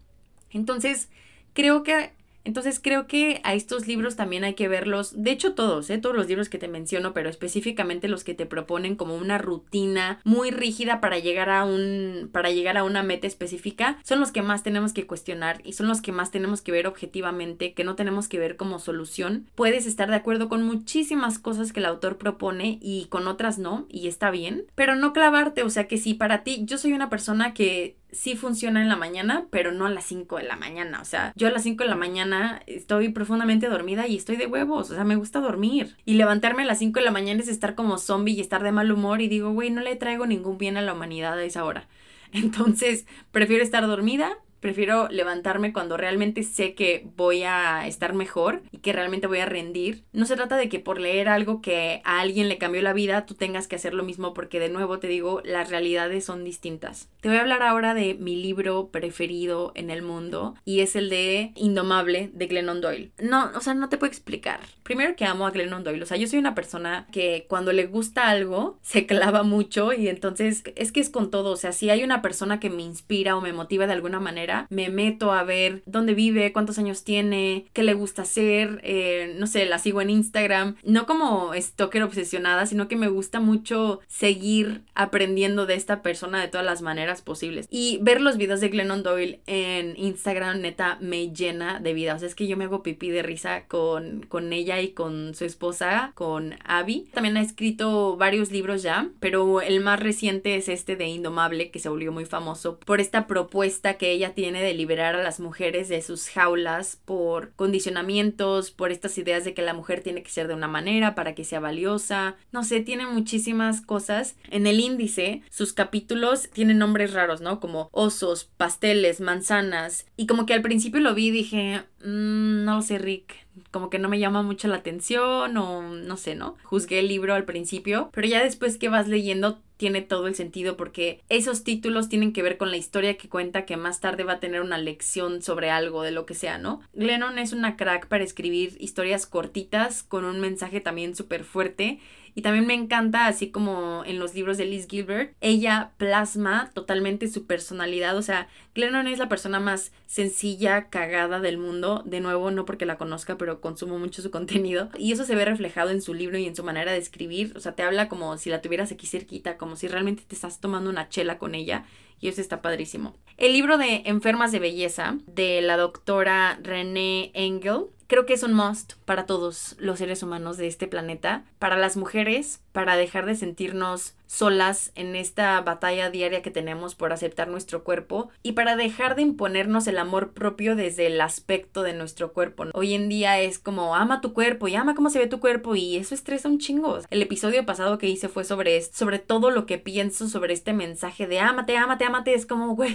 Entonces, 0.50 1.08
creo 1.54 1.82
que 1.82 2.12
Entonces 2.44 2.80
creo 2.82 3.06
que 3.06 3.40
a 3.44 3.54
estos 3.54 3.86
libros 3.86 4.16
también 4.16 4.44
hay 4.44 4.54
que 4.54 4.68
verlos, 4.68 5.22
de 5.22 5.30
hecho 5.30 5.54
todos, 5.54 5.90
¿eh? 5.90 5.98
todos 5.98 6.16
los 6.16 6.28
libros 6.28 6.48
que 6.48 6.58
te 6.58 6.68
menciono, 6.68 7.12
pero 7.14 7.28
específicamente 7.28 8.08
los 8.08 8.24
que 8.24 8.34
te 8.34 8.46
proponen 8.46 8.96
como 8.96 9.16
una 9.16 9.38
rutina 9.38 10.20
muy 10.24 10.50
rígida 10.50 11.00
para 11.00 11.18
llegar 11.18 11.50
a 11.50 11.64
un 11.64 12.30
para 12.32 12.50
llegar 12.50 12.76
a 12.76 12.84
una 12.84 13.02
meta 13.02 13.26
específica, 13.26 13.98
son 14.02 14.20
los 14.20 14.32
que 14.32 14.42
más 14.42 14.62
tenemos 14.62 14.92
que 14.92 15.06
cuestionar 15.06 15.60
y 15.64 15.74
son 15.74 15.88
los 15.88 16.00
que 16.00 16.12
más 16.12 16.30
tenemos 16.30 16.62
que 16.62 16.72
ver 16.72 16.86
objetivamente, 16.86 17.74
que 17.74 17.84
no 17.84 17.94
tenemos 17.94 18.28
que 18.28 18.38
ver 18.38 18.56
como 18.56 18.78
solución. 18.78 19.48
Puedes 19.54 19.86
estar 19.86 20.08
de 20.10 20.16
acuerdo 20.16 20.48
con 20.48 20.62
muchísimas 20.62 21.38
cosas 21.38 21.72
que 21.72 21.80
el 21.80 21.86
autor 21.86 22.18
propone 22.18 22.78
y 22.80 23.06
con 23.06 23.28
otras 23.28 23.58
no, 23.58 23.86
y 23.88 24.08
está 24.08 24.30
bien, 24.30 24.66
pero 24.74 24.96
no 24.96 25.12
clavarte, 25.12 25.62
o 25.62 25.70
sea 25.70 25.86
que 25.88 25.98
si 25.98 26.14
para 26.14 26.42
ti, 26.42 26.62
yo 26.64 26.78
soy 26.78 26.92
una 26.92 27.10
persona 27.10 27.54
que 27.54 27.96
sí 28.12 28.36
funciona 28.36 28.82
en 28.82 28.88
la 28.88 28.96
mañana, 28.96 29.46
pero 29.50 29.72
no 29.72 29.86
a 29.86 29.90
las 29.90 30.04
5 30.04 30.36
de 30.36 30.44
la 30.44 30.56
mañana. 30.56 31.00
O 31.00 31.04
sea, 31.04 31.32
yo 31.34 31.48
a 31.48 31.50
las 31.50 31.62
5 31.62 31.82
de 31.82 31.90
la 31.90 31.96
mañana 31.96 32.62
estoy 32.66 33.08
profundamente 33.08 33.68
dormida 33.68 34.06
y 34.06 34.16
estoy 34.16 34.36
de 34.36 34.46
huevos. 34.46 34.90
O 34.90 34.94
sea, 34.94 35.04
me 35.04 35.16
gusta 35.16 35.40
dormir. 35.40 35.96
Y 36.04 36.14
levantarme 36.14 36.62
a 36.62 36.66
las 36.66 36.78
5 36.78 37.00
de 37.00 37.04
la 37.04 37.10
mañana 37.10 37.40
es 37.40 37.48
estar 37.48 37.74
como 37.74 37.98
zombie 37.98 38.34
y 38.34 38.40
estar 38.40 38.62
de 38.62 38.72
mal 38.72 38.92
humor 38.92 39.22
y 39.22 39.28
digo, 39.28 39.52
güey, 39.52 39.70
no 39.70 39.80
le 39.80 39.96
traigo 39.96 40.26
ningún 40.26 40.58
bien 40.58 40.76
a 40.76 40.82
la 40.82 40.92
humanidad 40.92 41.38
a 41.38 41.44
esa 41.44 41.64
hora. 41.64 41.88
Entonces, 42.32 43.06
prefiero 43.30 43.64
estar 43.64 43.86
dormida 43.86 44.38
Prefiero 44.62 45.08
levantarme 45.08 45.72
cuando 45.72 45.96
realmente 45.96 46.44
sé 46.44 46.74
que 46.74 47.04
voy 47.16 47.42
a 47.42 47.84
estar 47.88 48.14
mejor 48.14 48.62
y 48.70 48.78
que 48.78 48.92
realmente 48.92 49.26
voy 49.26 49.40
a 49.40 49.44
rendir. 49.44 50.04
No 50.12 50.24
se 50.24 50.36
trata 50.36 50.56
de 50.56 50.68
que 50.68 50.78
por 50.78 51.00
leer 51.00 51.28
algo 51.28 51.60
que 51.60 52.00
a 52.04 52.20
alguien 52.20 52.48
le 52.48 52.58
cambió 52.58 52.80
la 52.80 52.92
vida, 52.92 53.26
tú 53.26 53.34
tengas 53.34 53.66
que 53.66 53.74
hacer 53.74 53.92
lo 53.92 54.04
mismo 54.04 54.34
porque 54.34 54.60
de 54.60 54.68
nuevo 54.68 55.00
te 55.00 55.08
digo, 55.08 55.42
las 55.44 55.68
realidades 55.68 56.24
son 56.24 56.44
distintas. 56.44 57.08
Te 57.20 57.28
voy 57.28 57.38
a 57.38 57.40
hablar 57.40 57.64
ahora 57.64 57.92
de 57.92 58.14
mi 58.14 58.36
libro 58.36 58.90
preferido 58.92 59.72
en 59.74 59.90
el 59.90 60.02
mundo 60.02 60.54
y 60.64 60.78
es 60.78 60.94
el 60.94 61.10
de 61.10 61.50
Indomable 61.56 62.30
de 62.32 62.46
Glennon 62.46 62.80
Doyle. 62.80 63.10
No, 63.20 63.50
o 63.56 63.60
sea, 63.60 63.74
no 63.74 63.88
te 63.88 63.98
puedo 63.98 64.12
explicar. 64.12 64.60
Primero 64.84 65.16
que 65.16 65.24
amo 65.24 65.44
a 65.44 65.50
Glennon 65.50 65.82
Doyle, 65.82 66.04
o 66.04 66.06
sea, 66.06 66.16
yo 66.18 66.28
soy 66.28 66.38
una 66.38 66.54
persona 66.54 67.08
que 67.10 67.46
cuando 67.48 67.72
le 67.72 67.86
gusta 67.86 68.28
algo 68.28 68.78
se 68.80 69.06
clava 69.06 69.42
mucho 69.42 69.92
y 69.92 70.06
entonces 70.06 70.62
es 70.76 70.92
que 70.92 71.00
es 71.00 71.10
con 71.10 71.32
todo, 71.32 71.50
o 71.50 71.56
sea, 71.56 71.72
si 71.72 71.90
hay 71.90 72.04
una 72.04 72.22
persona 72.22 72.60
que 72.60 72.70
me 72.70 72.82
inspira 72.82 73.36
o 73.36 73.40
me 73.40 73.52
motiva 73.52 73.88
de 73.88 73.94
alguna 73.94 74.20
manera, 74.20 74.51
me 74.70 74.88
meto 74.90 75.32
a 75.32 75.44
ver 75.44 75.82
dónde 75.86 76.14
vive, 76.14 76.52
cuántos 76.52 76.78
años 76.78 77.04
tiene, 77.04 77.66
qué 77.72 77.82
le 77.82 77.94
gusta 77.94 78.22
hacer, 78.22 78.80
eh, 78.82 79.34
no 79.38 79.46
sé, 79.46 79.66
la 79.66 79.78
sigo 79.78 80.00
en 80.00 80.10
Instagram, 80.10 80.76
no 80.84 81.06
como 81.06 81.52
stalker 81.54 82.02
obsesionada, 82.02 82.66
sino 82.66 82.88
que 82.88 82.96
me 82.96 83.08
gusta 83.08 83.40
mucho 83.40 84.00
seguir 84.08 84.82
aprendiendo 84.94 85.66
de 85.66 85.74
esta 85.74 86.02
persona 86.02 86.40
de 86.40 86.48
todas 86.48 86.66
las 86.66 86.82
maneras 86.82 87.22
posibles. 87.22 87.66
Y 87.70 87.98
ver 88.02 88.20
los 88.20 88.36
videos 88.36 88.60
de 88.60 88.68
Glennon 88.68 89.02
Doyle 89.02 89.40
en 89.46 89.96
Instagram, 89.96 90.60
neta, 90.60 90.98
me 91.00 91.32
llena 91.32 91.80
de 91.80 91.94
vida. 91.94 92.14
O 92.14 92.18
sea, 92.18 92.28
es 92.28 92.34
que 92.34 92.46
yo 92.46 92.56
me 92.56 92.64
hago 92.64 92.82
pipí 92.82 93.10
de 93.10 93.22
risa 93.22 93.66
con, 93.66 94.22
con 94.28 94.52
ella 94.52 94.80
y 94.80 94.90
con 94.90 95.34
su 95.34 95.44
esposa, 95.44 96.12
con 96.14 96.54
Abby. 96.64 97.08
También 97.12 97.36
ha 97.36 97.42
escrito 97.42 98.16
varios 98.16 98.50
libros 98.50 98.82
ya, 98.82 99.08
pero 99.20 99.60
el 99.60 99.80
más 99.80 100.00
reciente 100.00 100.56
es 100.56 100.68
este 100.68 100.96
de 100.96 101.06
Indomable, 101.06 101.70
que 101.70 101.78
se 101.78 101.88
volvió 101.88 102.12
muy 102.12 102.24
famoso 102.24 102.78
por 102.78 103.00
esta 103.00 103.26
propuesta 103.26 103.94
que 103.94 104.10
ella 104.10 104.34
tiene 104.34 104.41
tiene 104.42 104.60
de 104.60 104.74
liberar 104.74 105.14
a 105.14 105.22
las 105.22 105.38
mujeres 105.38 105.88
de 105.88 106.02
sus 106.02 106.28
jaulas 106.28 106.96
por 107.04 107.52
condicionamientos, 107.52 108.72
por 108.72 108.90
estas 108.90 109.16
ideas 109.16 109.44
de 109.44 109.54
que 109.54 109.62
la 109.62 109.72
mujer 109.72 110.02
tiene 110.02 110.24
que 110.24 110.32
ser 110.32 110.48
de 110.48 110.54
una 110.54 110.66
manera 110.66 111.14
para 111.14 111.36
que 111.36 111.44
sea 111.44 111.60
valiosa. 111.60 112.34
No 112.50 112.64
sé, 112.64 112.80
tiene 112.80 113.06
muchísimas 113.06 113.82
cosas. 113.82 114.34
En 114.50 114.66
el 114.66 114.80
índice, 114.80 115.42
sus 115.48 115.72
capítulos 115.72 116.50
tienen 116.52 116.78
nombres 116.78 117.12
raros, 117.12 117.40
¿no? 117.40 117.60
Como 117.60 117.88
osos, 117.92 118.50
pasteles, 118.56 119.20
manzanas. 119.20 120.06
Y 120.16 120.26
como 120.26 120.44
que 120.44 120.54
al 120.54 120.62
principio 120.62 120.98
lo 120.98 121.14
vi 121.14 121.28
y 121.28 121.30
dije, 121.30 121.84
mm, 122.00 122.64
no 122.64 122.74
lo 122.74 122.82
sé, 122.82 122.98
Rick 122.98 123.46
como 123.70 123.90
que 123.90 123.98
no 123.98 124.08
me 124.08 124.18
llama 124.18 124.42
mucho 124.42 124.68
la 124.68 124.76
atención 124.76 125.56
o 125.56 125.82
no 125.82 126.16
sé, 126.16 126.34
¿no? 126.34 126.56
Juzgué 126.64 127.00
el 127.00 127.08
libro 127.08 127.34
al 127.34 127.44
principio, 127.44 128.10
pero 128.12 128.26
ya 128.26 128.42
después 128.42 128.78
que 128.78 128.88
vas 128.88 129.08
leyendo 129.08 129.60
tiene 129.82 130.00
todo 130.00 130.28
el 130.28 130.36
sentido 130.36 130.76
porque 130.76 131.24
esos 131.28 131.64
títulos 131.64 132.08
tienen 132.08 132.32
que 132.32 132.44
ver 132.44 132.56
con 132.56 132.70
la 132.70 132.76
historia 132.76 133.16
que 133.16 133.28
cuenta 133.28 133.64
que 133.64 133.76
más 133.76 133.98
tarde 133.98 134.22
va 134.22 134.34
a 134.34 134.38
tener 134.38 134.60
una 134.60 134.78
lección 134.78 135.42
sobre 135.42 135.70
algo 135.70 136.04
de 136.04 136.12
lo 136.12 136.24
que 136.24 136.34
sea, 136.34 136.56
¿no? 136.56 136.82
Glennon 136.92 137.36
es 137.40 137.52
una 137.52 137.76
crack 137.76 138.06
para 138.06 138.22
escribir 138.22 138.76
historias 138.78 139.26
cortitas 139.26 140.04
con 140.04 140.24
un 140.24 140.38
mensaje 140.38 140.80
también 140.80 141.16
súper 141.16 141.42
fuerte 141.42 141.98
y 142.34 142.42
también 142.42 142.66
me 142.66 142.74
encanta, 142.74 143.26
así 143.26 143.50
como 143.50 144.04
en 144.06 144.18
los 144.18 144.34
libros 144.34 144.56
de 144.56 144.64
Liz 144.64 144.86
Gilbert, 144.88 145.34
ella 145.40 145.92
plasma 145.98 146.70
totalmente 146.72 147.28
su 147.28 147.46
personalidad. 147.46 148.16
O 148.16 148.22
sea, 148.22 148.48
Glennon 148.74 149.06
es 149.06 149.18
la 149.18 149.28
persona 149.28 149.60
más 149.60 149.92
sencilla, 150.06 150.88
cagada 150.88 151.40
del 151.40 151.58
mundo. 151.58 152.02
De 152.06 152.20
nuevo, 152.20 152.50
no 152.50 152.64
porque 152.64 152.86
la 152.86 152.96
conozca, 152.96 153.36
pero 153.36 153.60
consumo 153.60 153.98
mucho 153.98 154.22
su 154.22 154.30
contenido. 154.30 154.88
Y 154.96 155.12
eso 155.12 155.24
se 155.24 155.34
ve 155.34 155.44
reflejado 155.44 155.90
en 155.90 156.00
su 156.00 156.14
libro 156.14 156.38
y 156.38 156.46
en 156.46 156.56
su 156.56 156.64
manera 156.64 156.92
de 156.92 156.98
escribir. 156.98 157.52
O 157.54 157.60
sea, 157.60 157.72
te 157.72 157.82
habla 157.82 158.08
como 158.08 158.38
si 158.38 158.48
la 158.48 158.62
tuvieras 158.62 158.92
aquí 158.92 159.06
cerquita, 159.06 159.58
como 159.58 159.71
si 159.76 159.88
realmente 159.88 160.24
te 160.26 160.34
estás 160.34 160.60
tomando 160.60 160.90
una 160.90 161.08
chela 161.08 161.38
con 161.38 161.54
ella. 161.54 161.84
Y 162.20 162.28
eso 162.28 162.40
está 162.40 162.62
padrísimo. 162.62 163.14
El 163.36 163.52
libro 163.52 163.78
de 163.78 164.02
Enfermas 164.04 164.52
de 164.52 164.60
Belleza 164.60 165.18
de 165.26 165.60
la 165.60 165.76
doctora 165.76 166.58
René 166.62 167.32
Engel 167.34 167.86
creo 168.12 168.26
que 168.26 168.34
es 168.34 168.42
un 168.42 168.52
must 168.52 168.92
para 169.06 169.24
todos 169.24 169.74
los 169.78 169.98
seres 169.98 170.22
humanos 170.22 170.58
de 170.58 170.66
este 170.66 170.86
planeta, 170.86 171.46
para 171.58 171.78
las 171.78 171.96
mujeres, 171.96 172.60
para 172.72 172.98
dejar 172.98 173.24
de 173.24 173.36
sentirnos 173.36 174.16
solas 174.26 174.92
en 174.96 175.16
esta 175.16 175.58
batalla 175.62 176.10
diaria 176.10 176.42
que 176.42 176.50
tenemos 176.50 176.94
por 176.94 177.14
aceptar 177.14 177.48
nuestro 177.48 177.84
cuerpo 177.84 178.28
y 178.42 178.52
para 178.52 178.76
dejar 178.76 179.16
de 179.16 179.22
imponernos 179.22 179.86
el 179.86 179.96
amor 179.96 180.32
propio 180.32 180.76
desde 180.76 181.06
el 181.06 181.22
aspecto 181.22 181.82
de 181.82 181.94
nuestro 181.94 182.34
cuerpo. 182.34 182.66
Hoy 182.74 182.92
en 182.92 183.08
día 183.08 183.40
es 183.40 183.58
como 183.58 183.96
ama 183.96 184.20
tu 184.20 184.34
cuerpo 184.34 184.68
y 184.68 184.74
ama 184.74 184.94
cómo 184.94 185.08
se 185.08 185.18
ve 185.18 185.26
tu 185.26 185.40
cuerpo 185.40 185.74
y 185.74 185.96
eso 185.96 186.14
estresa 186.14 186.50
un 186.50 186.58
chingo. 186.58 186.98
El 187.08 187.22
episodio 187.22 187.64
pasado 187.64 187.96
que 187.96 188.10
hice 188.10 188.28
fue 188.28 188.44
sobre 188.44 188.76
esto, 188.76 188.94
sobre 188.94 189.20
todo 189.20 189.50
lo 189.50 189.64
que 189.64 189.78
pienso 189.78 190.28
sobre 190.28 190.52
este 190.52 190.74
mensaje 190.74 191.26
de 191.26 191.40
ámate, 191.40 191.78
ámate, 191.78 192.04
ámate, 192.04 192.34
es 192.34 192.44
como, 192.44 192.76
güey, 192.76 192.94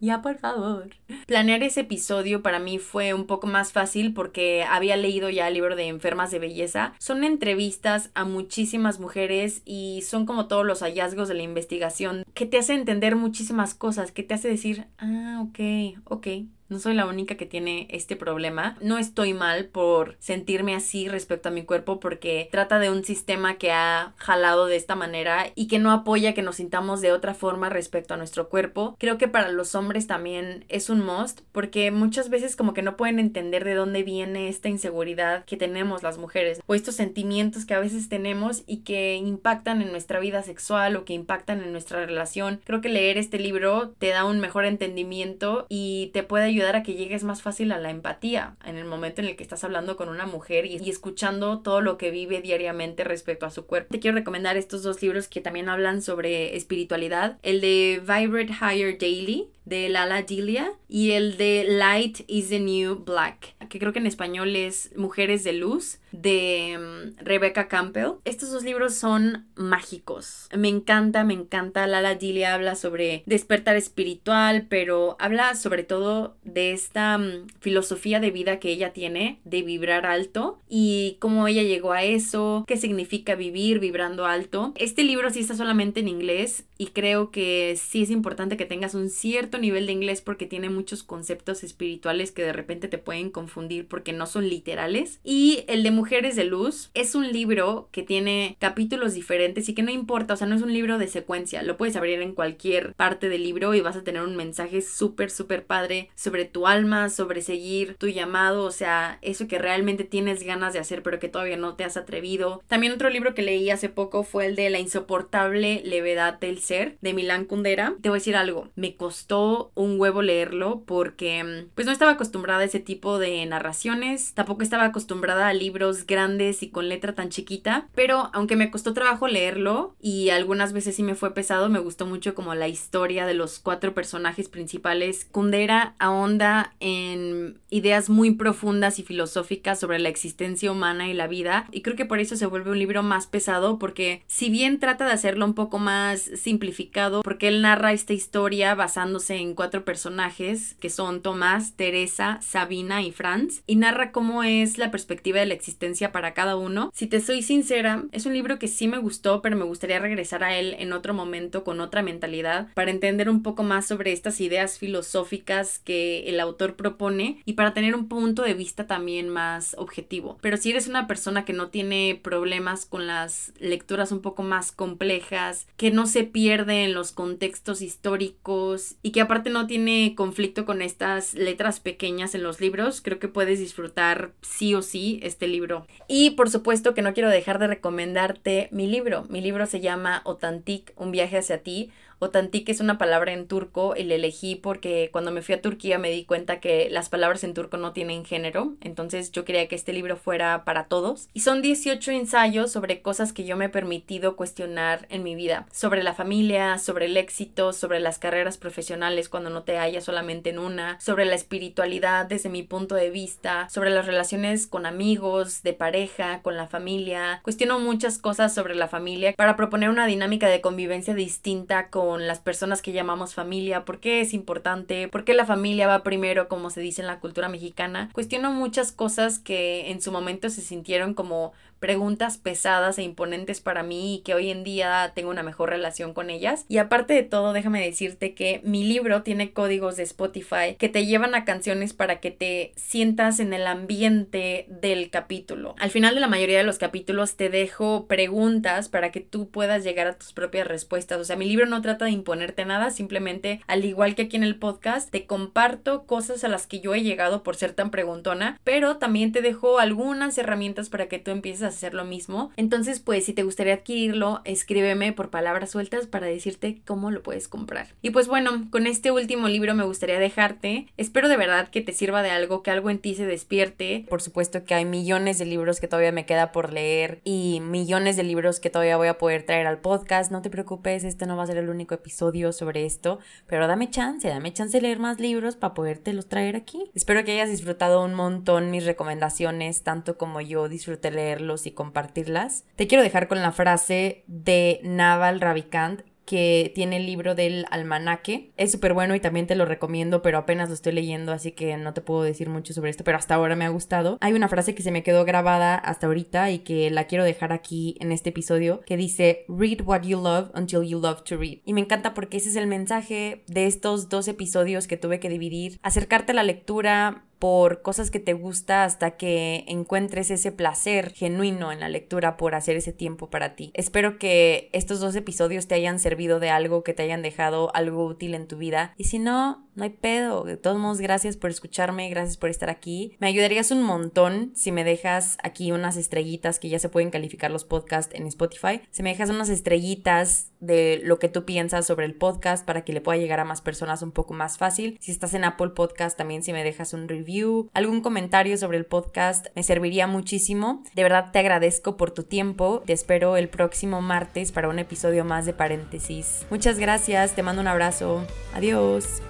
ya, 0.00 0.22
por 0.22 0.38
favor. 0.38 0.90
Planear 1.26 1.62
ese 1.62 1.80
episodio 1.80 2.42
para 2.42 2.58
mí 2.58 2.78
fue 2.78 3.14
un 3.14 3.26
poco 3.26 3.46
más 3.46 3.72
fácil 3.72 4.12
porque 4.12 4.64
había 4.64 4.96
leído 4.96 5.30
ya 5.30 5.48
el 5.48 5.54
libro 5.54 5.76
de 5.76 5.88
Enfermas 5.88 6.30
de 6.30 6.38
Belleza. 6.38 6.94
Son 6.98 7.24
entrevistas 7.24 8.10
a 8.14 8.24
muchísimas 8.24 9.00
mujeres 9.00 9.62
y 9.64 10.02
son 10.02 10.26
como 10.26 10.46
todos 10.46 10.66
los 10.66 10.80
hallazgos 10.80 11.28
de 11.28 11.34
la 11.34 11.42
investigación 11.42 12.24
que 12.34 12.46
te 12.46 12.58
hace 12.58 12.74
entender 12.74 13.16
muchísimas 13.16 13.74
cosas, 13.74 14.12
que 14.12 14.22
te 14.22 14.34
hace 14.34 14.48
decir, 14.48 14.86
ah, 14.98 15.42
ok, 15.42 15.98
ok, 16.04 16.26
no 16.68 16.78
soy 16.78 16.94
la 16.94 17.06
única 17.06 17.36
que 17.36 17.46
tiene 17.46 17.86
este 17.90 18.16
problema. 18.16 18.76
No 18.80 18.98
estoy 18.98 19.34
mal 19.34 19.66
por 19.66 20.16
sentirme 20.18 20.74
así 20.74 21.08
respecto 21.08 21.48
a 21.48 21.52
mi 21.52 21.62
cuerpo 21.62 22.00
porque 22.00 22.48
trata 22.50 22.78
de 22.78 22.90
un 22.90 23.04
sistema 23.04 23.56
que 23.56 23.72
ha 23.72 24.14
jalado 24.16 24.66
de 24.66 24.76
esta 24.76 24.94
manera 24.94 25.46
y 25.54 25.68
que 25.68 25.78
no 25.78 25.92
apoya 25.92 26.34
que 26.34 26.42
nos 26.42 26.56
sintamos 26.56 27.00
de 27.00 27.12
otra 27.12 27.34
forma 27.34 27.68
respecto 27.68 28.14
a 28.14 28.16
nuestro 28.16 28.48
cuerpo. 28.48 28.96
Creo 28.98 29.18
que 29.18 29.28
para 29.28 29.50
los 29.50 29.74
hombres 29.74 30.06
también 30.06 30.64
es 30.68 30.90
un 30.90 31.04
must 31.04 31.40
porque 31.52 31.90
muchas 31.90 32.30
veces 32.30 32.56
como 32.56 32.74
que 32.74 32.82
no 32.82 32.96
pueden 32.96 33.18
entender 33.18 33.64
de 33.64 33.74
dónde 33.74 34.02
viene 34.02 34.48
esta 34.48 34.68
inseguridad 34.68 35.44
que 35.44 35.56
tenemos 35.56 36.02
las 36.02 36.18
mujeres 36.18 36.60
o 36.66 36.74
estos 36.74 36.96
sentimientos 36.96 37.64
que 37.64 37.74
a 37.74 37.80
veces 37.80 38.08
tenemos 38.08 38.62
y 38.66 38.78
que 38.78 39.14
impactan 39.14 39.82
en 39.82 39.92
nuestra 39.92 40.18
vida 40.18 40.42
sexual 40.42 40.96
o 40.96 41.04
que 41.04 41.14
impactan 41.14 41.62
en 41.62 41.72
nuestra 41.72 42.04
relación. 42.04 42.60
Creo 42.64 42.80
que 42.80 42.88
leer 42.88 43.18
este 43.18 43.38
libro 43.38 43.94
te 43.98 44.08
da 44.08 44.24
un 44.24 44.40
mejor 44.40 44.64
entendimiento 44.64 45.66
y 45.68 46.10
te 46.12 46.22
puede 46.22 46.44
ayudar 46.44 46.55
ayudar 46.56 46.76
a 46.76 46.82
que 46.82 46.94
llegues 46.94 47.24
más 47.24 47.42
fácil 47.42 47.72
a 47.72 47.78
la 47.78 47.90
empatía 47.90 48.56
en 48.64 48.76
el 48.76 48.84
momento 48.84 49.20
en 49.20 49.28
el 49.28 49.36
que 49.36 49.42
estás 49.42 49.64
hablando 49.64 49.96
con 49.96 50.08
una 50.08 50.26
mujer 50.26 50.66
y, 50.66 50.76
escuchando 50.88 51.60
todo 51.60 51.80
lo 51.80 51.98
que 51.98 52.10
vive 52.10 52.40
diariamente 52.40 53.04
respecto 53.04 53.46
a 53.46 53.50
su 53.50 53.66
cuerpo. 53.66 53.92
Te 53.92 54.00
quiero 54.00 54.16
recomendar 54.16 54.56
estos 54.56 54.82
dos 54.82 55.02
libros 55.02 55.28
que 55.28 55.40
también 55.40 55.68
hablan 55.68 56.02
sobre 56.02 56.56
espiritualidad. 56.56 57.38
El 57.42 57.60
de 57.60 58.00
Vibrate 58.00 58.52
Higher 58.52 58.98
Daily 58.98 59.48
de 59.66 59.90
Lala 59.90 60.22
Dilia 60.22 60.72
y 60.88 61.10
el 61.10 61.36
de 61.36 61.66
Light 61.68 62.20
is 62.28 62.48
the 62.48 62.60
New 62.60 63.04
Black, 63.04 63.54
que 63.68 63.78
creo 63.78 63.92
que 63.92 63.98
en 63.98 64.06
español 64.06 64.56
es 64.56 64.90
Mujeres 64.96 65.44
de 65.44 65.52
Luz 65.52 65.98
de 66.12 66.78
mm, 66.78 67.24
Rebecca 67.24 67.68
Campbell. 67.68 68.12
Estos 68.24 68.50
dos 68.50 68.64
libros 68.64 68.94
son 68.94 69.46
mágicos. 69.56 70.48
Me 70.56 70.68
encanta, 70.68 71.24
me 71.24 71.34
encanta. 71.34 71.86
Lala 71.86 72.14
Dilia 72.14 72.54
habla 72.54 72.74
sobre 72.76 73.22
despertar 73.26 73.76
espiritual, 73.76 74.66
pero 74.68 75.16
habla 75.18 75.54
sobre 75.56 75.82
todo 75.82 76.36
de 76.44 76.72
esta 76.72 77.18
mm, 77.18 77.48
filosofía 77.60 78.20
de 78.20 78.30
vida 78.30 78.58
que 78.58 78.70
ella 78.70 78.92
tiene 78.92 79.40
de 79.44 79.62
vibrar 79.62 80.06
alto 80.06 80.60
y 80.68 81.16
cómo 81.18 81.48
ella 81.48 81.64
llegó 81.64 81.92
a 81.92 82.04
eso, 82.04 82.64
qué 82.66 82.76
significa 82.76 83.34
vivir 83.34 83.80
vibrando 83.80 84.26
alto. 84.26 84.72
Este 84.76 85.02
libro 85.02 85.30
sí 85.30 85.40
está 85.40 85.56
solamente 85.56 86.00
en 86.00 86.08
inglés 86.08 86.64
y 86.78 86.88
creo 86.88 87.30
que 87.30 87.78
sí 87.80 88.02
es 88.02 88.10
importante 88.10 88.56
que 88.56 88.66
tengas 88.66 88.94
un 88.94 89.10
cierto 89.10 89.58
nivel 89.58 89.86
de 89.86 89.92
inglés 89.92 90.20
porque 90.20 90.46
tiene 90.46 90.68
muchos 90.68 91.02
conceptos 91.02 91.64
espirituales 91.64 92.32
que 92.32 92.42
de 92.42 92.52
repente 92.52 92.88
te 92.88 92.98
pueden 92.98 93.30
confundir 93.30 93.86
porque 93.86 94.12
no 94.12 94.26
son 94.26 94.48
literales. 94.48 95.20
Y 95.24 95.64
el 95.68 95.82
de 95.82 95.90
Mujeres 95.90 96.36
de 96.36 96.44
Luz 96.44 96.90
es 96.94 97.14
un 97.14 97.32
libro 97.32 97.88
que 97.92 98.02
tiene 98.02 98.56
capítulos 98.60 99.14
diferentes 99.14 99.68
y 99.68 99.74
que 99.74 99.82
no 99.82 99.90
importa, 99.90 100.34
o 100.34 100.36
sea, 100.36 100.46
no 100.46 100.56
es 100.56 100.62
un 100.62 100.72
libro 100.72 100.98
de 100.98 101.08
secuencia, 101.08 101.62
lo 101.62 101.76
puedes 101.76 101.96
abrir 101.96 102.20
en 102.20 102.34
cualquier 102.34 102.94
parte 102.94 103.28
del 103.28 103.42
libro 103.42 103.74
y 103.74 103.80
vas 103.80 103.96
a 103.96 104.04
tener 104.04 104.22
un 104.22 104.36
mensaje 104.36 104.82
súper, 104.82 105.30
súper 105.30 105.64
padre 105.64 106.10
sobre 106.14 106.44
tu 106.44 106.66
alma, 106.66 107.08
sobre 107.08 107.40
seguir 107.40 107.96
tu 107.98 108.08
llamado, 108.08 108.64
o 108.64 108.70
sea, 108.70 109.18
eso 109.22 109.48
que 109.48 109.58
realmente 109.58 110.04
tienes 110.04 110.42
ganas 110.42 110.72
de 110.72 110.78
hacer 110.78 111.02
pero 111.02 111.18
que 111.18 111.28
todavía 111.28 111.56
no 111.56 111.74
te 111.74 111.84
has 111.84 111.96
atrevido. 111.96 112.62
También 112.66 112.92
otro 112.92 113.10
libro 113.10 113.34
que 113.34 113.42
leí 113.42 113.70
hace 113.70 113.88
poco 113.88 114.22
fue 114.22 114.46
el 114.46 114.56
de 114.56 114.70
La 114.70 114.78
insoportable 114.78 115.82
levedad 115.84 116.38
del 116.38 116.58
de 116.66 117.14
Milán 117.14 117.44
Kundera. 117.44 117.94
Te 118.02 118.08
voy 118.08 118.16
a 118.16 118.20
decir 118.20 118.34
algo, 118.34 118.70
me 118.74 118.96
costó 118.96 119.70
un 119.76 120.00
huevo 120.00 120.20
leerlo 120.20 120.82
porque 120.84 121.68
pues 121.76 121.86
no 121.86 121.92
estaba 121.92 122.12
acostumbrada 122.12 122.60
a 122.60 122.64
ese 122.64 122.80
tipo 122.80 123.20
de 123.20 123.46
narraciones, 123.46 124.34
tampoco 124.34 124.62
estaba 124.62 124.84
acostumbrada 124.84 125.46
a 125.46 125.52
libros 125.52 126.06
grandes 126.06 126.64
y 126.64 126.70
con 126.70 126.88
letra 126.88 127.14
tan 127.14 127.28
chiquita, 127.28 127.88
pero 127.94 128.30
aunque 128.32 128.56
me 128.56 128.72
costó 128.72 128.94
trabajo 128.94 129.28
leerlo 129.28 129.94
y 130.00 130.30
algunas 130.30 130.72
veces 130.72 130.96
sí 130.96 131.04
me 131.04 131.14
fue 131.14 131.34
pesado, 131.34 131.68
me 131.68 131.78
gustó 131.78 132.04
mucho 132.04 132.34
como 132.34 132.54
la 132.56 132.66
historia 132.66 133.26
de 133.26 133.34
los 133.34 133.60
cuatro 133.60 133.94
personajes 133.94 134.48
principales. 134.48 135.24
Kundera 135.30 135.94
ahonda 136.00 136.74
en 136.80 137.60
ideas 137.70 138.10
muy 138.10 138.32
profundas 138.32 138.98
y 138.98 139.04
filosóficas 139.04 139.78
sobre 139.78 140.00
la 140.00 140.08
existencia 140.08 140.72
humana 140.72 141.08
y 141.08 141.14
la 141.14 141.28
vida 141.28 141.68
y 141.70 141.82
creo 141.82 141.94
que 141.94 142.06
por 142.06 142.18
eso 142.18 142.34
se 142.34 142.46
vuelve 142.46 142.72
un 142.72 142.78
libro 142.80 143.04
más 143.04 143.28
pesado 143.28 143.78
porque 143.78 144.24
si 144.26 144.50
bien 144.50 144.80
trata 144.80 145.06
de 145.06 145.12
hacerlo 145.12 145.44
un 145.44 145.54
poco 145.54 145.78
más 145.78 146.30
simplificado 146.56 147.20
porque 147.22 147.48
él 147.48 147.60
narra 147.60 147.92
esta 147.92 148.14
historia 148.14 148.74
basándose 148.74 149.36
en 149.36 149.54
cuatro 149.54 149.84
personajes 149.84 150.74
que 150.80 150.88
son 150.88 151.20
Tomás, 151.20 151.74
Teresa, 151.76 152.38
Sabina 152.40 153.02
y 153.02 153.12
Franz 153.12 153.62
y 153.66 153.76
narra 153.76 154.10
cómo 154.10 154.42
es 154.42 154.78
la 154.78 154.90
perspectiva 154.90 155.40
de 155.40 155.46
la 155.46 155.52
existencia 155.54 156.12
para 156.12 156.32
cada 156.32 156.56
uno. 156.56 156.90
Si 156.94 157.06
te 157.06 157.20
soy 157.20 157.42
sincera, 157.42 158.04
es 158.12 158.24
un 158.24 158.32
libro 158.32 158.58
que 158.58 158.68
sí 158.68 158.88
me 158.88 158.96
gustó, 158.96 159.42
pero 159.42 159.54
me 159.54 159.66
gustaría 159.66 159.98
regresar 159.98 160.42
a 160.44 160.56
él 160.56 160.74
en 160.78 160.94
otro 160.94 161.12
momento 161.12 161.62
con 161.62 161.80
otra 161.80 162.02
mentalidad 162.02 162.68
para 162.72 162.90
entender 162.90 163.28
un 163.28 163.42
poco 163.42 163.62
más 163.62 163.86
sobre 163.86 164.12
estas 164.12 164.40
ideas 164.40 164.78
filosóficas 164.78 165.78
que 165.78 166.28
el 166.30 166.40
autor 166.40 166.76
propone 166.76 167.42
y 167.44 167.52
para 167.52 167.74
tener 167.74 167.94
un 167.94 168.08
punto 168.08 168.42
de 168.42 168.54
vista 168.54 168.86
también 168.86 169.28
más 169.28 169.74
objetivo. 169.78 170.38
Pero 170.40 170.56
si 170.56 170.70
eres 170.70 170.88
una 170.88 171.06
persona 171.06 171.44
que 171.44 171.52
no 171.52 171.68
tiene 171.68 172.18
problemas 172.22 172.86
con 172.86 173.06
las 173.06 173.52
lecturas 173.58 174.10
un 174.10 174.22
poco 174.22 174.42
más 174.42 174.72
complejas, 174.72 175.66
que 175.76 175.90
no 175.90 176.06
se 176.06 176.24
pierde 176.24 176.45
en 176.52 176.94
los 176.94 177.12
contextos 177.12 177.82
históricos 177.82 178.94
y 179.02 179.10
que 179.10 179.20
aparte 179.20 179.50
no 179.50 179.66
tiene 179.66 180.14
conflicto 180.16 180.64
con 180.64 180.80
estas 180.80 181.34
letras 181.34 181.80
pequeñas 181.80 182.34
en 182.34 182.42
los 182.42 182.60
libros, 182.60 183.00
creo 183.00 183.18
que 183.18 183.28
puedes 183.28 183.58
disfrutar 183.58 184.32
sí 184.42 184.74
o 184.74 184.82
sí 184.82 185.18
este 185.22 185.48
libro. 185.48 185.86
Y 186.08 186.30
por 186.30 186.48
supuesto 186.48 186.94
que 186.94 187.02
no 187.02 187.14
quiero 187.14 187.30
dejar 187.30 187.58
de 187.58 187.66
recomendarte 187.66 188.68
mi 188.70 188.86
libro. 188.86 189.26
Mi 189.28 189.40
libro 189.40 189.66
se 189.66 189.80
llama 189.80 190.22
Otantik, 190.24 190.92
un 190.96 191.10
viaje 191.10 191.38
hacia 191.38 191.62
ti 191.62 191.90
Otantik 192.18 192.70
es 192.70 192.80
una 192.80 192.96
palabra 192.96 193.34
en 193.34 193.46
turco 193.46 193.94
y 193.94 194.04
la 194.04 194.14
elegí 194.14 194.56
porque 194.56 195.10
cuando 195.12 195.32
me 195.32 195.42
fui 195.42 195.54
a 195.54 195.60
Turquía 195.60 195.98
me 195.98 196.10
di 196.10 196.24
cuenta 196.24 196.60
que 196.60 196.88
las 196.90 197.10
palabras 197.10 197.44
en 197.44 197.52
turco 197.52 197.76
no 197.76 197.92
tienen 197.92 198.24
género, 198.24 198.72
entonces 198.80 199.32
yo 199.32 199.44
quería 199.44 199.68
que 199.68 199.74
este 199.74 199.92
libro 199.92 200.16
fuera 200.16 200.64
para 200.64 200.86
todos. 200.86 201.28
Y 201.34 201.40
son 201.40 201.60
18 201.60 202.12
ensayos 202.12 202.72
sobre 202.72 203.02
cosas 203.02 203.34
que 203.34 203.44
yo 203.44 203.58
me 203.58 203.66
he 203.66 203.68
permitido 203.68 204.34
cuestionar 204.34 205.06
en 205.10 205.24
mi 205.24 205.34
vida, 205.34 205.66
sobre 205.72 206.02
la 206.02 206.14
familia, 206.14 206.78
sobre 206.78 207.04
el 207.04 207.18
éxito, 207.18 207.74
sobre 207.74 208.00
las 208.00 208.18
carreras 208.18 208.56
profesionales 208.56 209.28
cuando 209.28 209.50
no 209.50 209.64
te 209.64 209.76
hallas 209.76 210.04
solamente 210.04 210.48
en 210.48 210.58
una, 210.58 210.98
sobre 211.00 211.26
la 211.26 211.34
espiritualidad 211.34 212.24
desde 212.24 212.48
mi 212.48 212.62
punto 212.62 212.94
de 212.94 213.10
vista, 213.10 213.68
sobre 213.68 213.90
las 213.90 214.06
relaciones 214.06 214.66
con 214.66 214.86
amigos, 214.86 215.62
de 215.62 215.74
pareja, 215.74 216.40
con 216.40 216.56
la 216.56 216.66
familia. 216.66 217.40
Cuestiono 217.42 217.78
muchas 217.78 218.16
cosas 218.16 218.54
sobre 218.54 218.74
la 218.74 218.88
familia 218.88 219.34
para 219.36 219.54
proponer 219.56 219.90
una 219.90 220.06
dinámica 220.06 220.48
de 220.48 220.62
convivencia 220.62 221.14
distinta 221.14 221.90
con 221.90 222.05
con 222.06 222.28
las 222.28 222.38
personas 222.38 222.82
que 222.82 222.92
llamamos 222.92 223.34
familia, 223.34 223.84
por 223.84 223.98
qué 223.98 224.20
es 224.20 224.32
importante, 224.32 225.08
por 225.08 225.24
qué 225.24 225.34
la 225.34 225.44
familia 225.44 225.88
va 225.88 226.04
primero, 226.04 226.46
como 226.46 226.70
se 226.70 226.80
dice 226.80 227.00
en 227.00 227.08
la 227.08 227.18
cultura 227.18 227.48
mexicana. 227.48 228.10
Cuestiono 228.12 228.52
muchas 228.52 228.92
cosas 228.92 229.40
que 229.40 229.90
en 229.90 230.00
su 230.00 230.12
momento 230.12 230.48
se 230.48 230.60
sintieron 230.60 231.14
como 231.14 231.52
preguntas 231.78 232.38
pesadas 232.38 232.98
e 232.98 233.02
imponentes 233.02 233.60
para 233.60 233.82
mí 233.82 234.16
y 234.16 234.18
que 234.20 234.34
hoy 234.34 234.50
en 234.50 234.64
día 234.64 235.12
tengo 235.14 235.30
una 235.30 235.42
mejor 235.42 235.70
relación 235.70 236.14
con 236.14 236.30
ellas. 236.30 236.64
Y 236.68 236.78
aparte 236.78 237.14
de 237.14 237.22
todo, 237.22 237.52
déjame 237.52 237.84
decirte 237.84 238.34
que 238.34 238.60
mi 238.64 238.84
libro 238.84 239.22
tiene 239.22 239.52
códigos 239.52 239.96
de 239.96 240.02
Spotify 240.04 240.76
que 240.78 240.88
te 240.88 241.06
llevan 241.06 241.34
a 241.34 241.44
canciones 241.44 241.92
para 241.92 242.20
que 242.20 242.30
te 242.30 242.72
sientas 242.76 243.40
en 243.40 243.52
el 243.52 243.66
ambiente 243.66 244.66
del 244.68 245.10
capítulo. 245.10 245.74
Al 245.78 245.90
final 245.90 246.14
de 246.14 246.20
la 246.20 246.28
mayoría 246.28 246.58
de 246.58 246.64
los 246.64 246.78
capítulos 246.78 247.36
te 247.36 247.48
dejo 247.48 248.06
preguntas 248.06 248.88
para 248.88 249.10
que 249.10 249.20
tú 249.20 249.50
puedas 249.50 249.84
llegar 249.84 250.06
a 250.06 250.18
tus 250.18 250.32
propias 250.32 250.66
respuestas. 250.66 251.20
O 251.20 251.24
sea, 251.24 251.36
mi 251.36 251.46
libro 251.46 251.66
no 251.66 251.82
trata 251.82 252.06
de 252.06 252.10
imponerte 252.10 252.64
nada, 252.64 252.90
simplemente 252.90 253.60
al 253.66 253.84
igual 253.84 254.14
que 254.14 254.22
aquí 254.22 254.36
en 254.36 254.44
el 254.44 254.56
podcast, 254.56 255.10
te 255.10 255.26
comparto 255.26 256.04
cosas 256.04 256.44
a 256.44 256.48
las 256.48 256.66
que 256.66 256.80
yo 256.80 256.94
he 256.94 257.02
llegado 257.02 257.42
por 257.42 257.56
ser 257.56 257.72
tan 257.72 257.90
preguntona, 257.90 258.58
pero 258.64 258.96
también 258.96 259.32
te 259.32 259.42
dejo 259.42 259.78
algunas 259.78 260.38
herramientas 260.38 260.88
para 260.88 261.08
que 261.08 261.18
tú 261.18 261.30
empieces 261.30 261.65
hacer 261.68 261.94
lo 261.94 262.04
mismo. 262.04 262.50
Entonces, 262.56 263.00
pues 263.00 263.24
si 263.24 263.32
te 263.32 263.42
gustaría 263.42 263.74
adquirirlo, 263.74 264.40
escríbeme 264.44 265.12
por 265.12 265.30
palabras 265.30 265.70
sueltas 265.70 266.06
para 266.06 266.26
decirte 266.26 266.80
cómo 266.84 267.10
lo 267.10 267.22
puedes 267.22 267.48
comprar. 267.48 267.88
Y 268.02 268.10
pues 268.10 268.28
bueno, 268.28 268.68
con 268.70 268.86
este 268.86 269.10
último 269.10 269.48
libro 269.48 269.74
me 269.74 269.84
gustaría 269.84 270.18
dejarte. 270.18 270.86
Espero 270.96 271.28
de 271.28 271.36
verdad 271.36 271.68
que 271.68 271.80
te 271.80 271.92
sirva 271.92 272.22
de 272.22 272.30
algo, 272.30 272.62
que 272.62 272.70
algo 272.70 272.90
en 272.90 272.98
ti 272.98 273.14
se 273.14 273.26
despierte. 273.26 274.04
Por 274.08 274.22
supuesto 274.22 274.64
que 274.64 274.74
hay 274.74 274.84
millones 274.84 275.38
de 275.38 275.46
libros 275.46 275.80
que 275.80 275.88
todavía 275.88 276.12
me 276.12 276.26
queda 276.26 276.52
por 276.52 276.72
leer 276.72 277.20
y 277.24 277.60
millones 277.62 278.16
de 278.16 278.22
libros 278.22 278.60
que 278.60 278.70
todavía 278.70 278.96
voy 278.96 279.08
a 279.08 279.18
poder 279.18 279.44
traer 279.44 279.66
al 279.66 279.78
podcast. 279.78 280.30
No 280.32 280.42
te 280.42 280.50
preocupes, 280.50 281.04
este 281.04 281.26
no 281.26 281.36
va 281.36 281.44
a 281.44 281.46
ser 281.46 281.58
el 281.58 281.68
único 281.68 281.94
episodio 281.94 282.52
sobre 282.52 282.84
esto, 282.84 283.18
pero 283.46 283.66
dame 283.66 283.90
chance, 283.90 284.28
dame 284.28 284.52
chance 284.52 284.76
de 284.76 284.82
leer 284.82 284.98
más 284.98 285.20
libros 285.20 285.56
para 285.56 285.74
los 286.12 286.28
traer 286.28 286.56
aquí. 286.56 286.90
Espero 286.94 287.24
que 287.24 287.32
hayas 287.32 287.50
disfrutado 287.50 288.04
un 288.04 288.14
montón 288.14 288.70
mis 288.70 288.84
recomendaciones, 288.84 289.82
tanto 289.82 290.16
como 290.16 290.40
yo 290.40 290.68
disfruté 290.68 291.10
leerlos 291.10 291.55
y 291.64 291.70
compartirlas. 291.70 292.64
Te 292.74 292.86
quiero 292.86 293.02
dejar 293.02 293.28
con 293.28 293.40
la 293.40 293.52
frase 293.52 294.24
de 294.26 294.80
Naval 294.82 295.40
Ravikant 295.40 296.02
que 296.26 296.72
tiene 296.74 296.98
el 296.98 297.06
libro 297.06 297.34
del 297.34 297.64
almanaque. 297.70 298.50
Es 298.56 298.72
súper 298.72 298.92
bueno 298.92 299.14
y 299.14 299.20
también 299.20 299.46
te 299.46 299.54
lo 299.54 299.64
recomiendo, 299.64 300.20
pero 300.20 300.38
apenas 300.38 300.68
lo 300.68 300.74
estoy 300.74 300.92
leyendo, 300.92 301.32
así 301.32 301.52
que 301.52 301.76
no 301.76 301.94
te 301.94 302.00
puedo 302.02 302.22
decir 302.22 302.50
mucho 302.50 302.74
sobre 302.74 302.90
esto, 302.90 303.04
pero 303.04 303.16
hasta 303.16 303.36
ahora 303.36 303.56
me 303.56 303.64
ha 303.64 303.70
gustado. 303.70 304.18
Hay 304.20 304.34
una 304.34 304.48
frase 304.48 304.74
que 304.74 304.82
se 304.82 304.90
me 304.90 305.04
quedó 305.04 305.24
grabada 305.24 305.76
hasta 305.76 306.08
ahorita 306.08 306.50
y 306.50 306.58
que 306.58 306.90
la 306.90 307.04
quiero 307.04 307.24
dejar 307.24 307.52
aquí 307.52 307.96
en 308.00 308.12
este 308.12 308.30
episodio, 308.30 308.80
que 308.80 308.96
dice, 308.96 309.44
Read 309.48 309.82
what 309.84 310.02
you 310.02 310.20
love 310.20 310.50
until 310.54 310.82
you 310.82 311.00
love 311.00 311.22
to 311.22 311.36
read. 311.36 311.58
Y 311.64 311.72
me 311.72 311.80
encanta 311.80 312.12
porque 312.12 312.38
ese 312.38 312.48
es 312.48 312.56
el 312.56 312.66
mensaje 312.66 313.44
de 313.46 313.66
estos 313.66 314.08
dos 314.08 314.26
episodios 314.26 314.88
que 314.88 314.96
tuve 314.96 315.20
que 315.20 315.28
dividir. 315.28 315.78
Acercarte 315.82 316.32
a 316.32 316.34
la 316.34 316.42
lectura 316.42 317.25
por 317.38 317.82
cosas 317.82 318.10
que 318.10 318.20
te 318.20 318.32
gusta 318.32 318.84
hasta 318.84 319.12
que 319.12 319.64
encuentres 319.68 320.30
ese 320.30 320.52
placer 320.52 321.12
genuino 321.12 321.72
en 321.72 321.80
la 321.80 321.88
lectura 321.88 322.36
por 322.36 322.54
hacer 322.54 322.76
ese 322.76 322.92
tiempo 322.92 323.28
para 323.28 323.54
ti. 323.54 323.70
Espero 323.74 324.18
que 324.18 324.70
estos 324.72 325.00
dos 325.00 325.14
episodios 325.16 325.66
te 325.66 325.74
hayan 325.74 325.98
servido 325.98 326.40
de 326.40 326.50
algo, 326.50 326.82
que 326.82 326.94
te 326.94 327.02
hayan 327.02 327.22
dejado 327.22 327.74
algo 327.74 328.06
útil 328.06 328.34
en 328.34 328.46
tu 328.46 328.56
vida. 328.56 328.94
Y 328.96 329.04
si 329.04 329.18
no, 329.18 329.65
no 329.76 329.84
hay 329.84 329.90
pedo. 329.90 330.44
De 330.44 330.56
todos 330.56 330.78
modos, 330.78 331.00
gracias 331.00 331.36
por 331.36 331.50
escucharme, 331.50 332.08
gracias 332.10 332.36
por 332.36 332.50
estar 332.50 332.70
aquí. 332.70 333.16
Me 333.20 333.28
ayudarías 333.28 333.70
un 333.70 333.82
montón 333.82 334.52
si 334.54 334.72
me 334.72 334.84
dejas 334.84 335.38
aquí 335.42 335.70
unas 335.72 335.96
estrellitas 335.96 336.58
que 336.58 336.68
ya 336.68 336.78
se 336.78 336.88
pueden 336.88 337.10
calificar 337.10 337.50
los 337.50 337.64
podcasts 337.64 338.14
en 338.14 338.26
Spotify. 338.26 338.80
Si 338.90 339.02
me 339.02 339.10
dejas 339.10 339.30
unas 339.30 339.48
estrellitas 339.48 340.50
de 340.60 341.00
lo 341.04 341.18
que 341.18 341.28
tú 341.28 341.44
piensas 341.44 341.86
sobre 341.86 342.06
el 342.06 342.14
podcast 342.14 342.64
para 342.64 342.84
que 342.84 342.92
le 342.92 343.00
pueda 343.00 343.18
llegar 343.18 343.40
a 343.40 343.44
más 343.44 343.60
personas 343.60 344.02
un 344.02 344.12
poco 344.12 344.34
más 344.34 344.58
fácil. 344.58 344.96
Si 345.00 345.12
estás 345.12 345.34
en 345.34 345.44
Apple 345.44 345.70
Podcast, 345.70 346.16
también 346.16 346.42
si 346.42 346.52
me 346.52 346.64
dejas 346.64 346.92
un 346.92 347.08
review, 347.08 347.70
algún 347.74 348.00
comentario 348.00 348.56
sobre 348.56 348.78
el 348.78 348.86
podcast, 348.86 349.46
me 349.54 349.62
serviría 349.62 350.06
muchísimo. 350.06 350.82
De 350.94 351.02
verdad 351.02 351.30
te 351.32 351.38
agradezco 351.38 351.96
por 351.96 352.10
tu 352.10 352.22
tiempo. 352.22 352.82
Te 352.86 352.92
espero 352.92 353.36
el 353.36 353.48
próximo 353.48 354.00
martes 354.00 354.52
para 354.52 354.68
un 354.68 354.78
episodio 354.78 355.24
más 355.24 355.46
de 355.46 355.52
paréntesis. 355.52 356.46
Muchas 356.50 356.78
gracias, 356.78 357.34
te 357.34 357.42
mando 357.42 357.60
un 357.60 357.68
abrazo. 357.68 358.24
Adiós. 358.54 359.22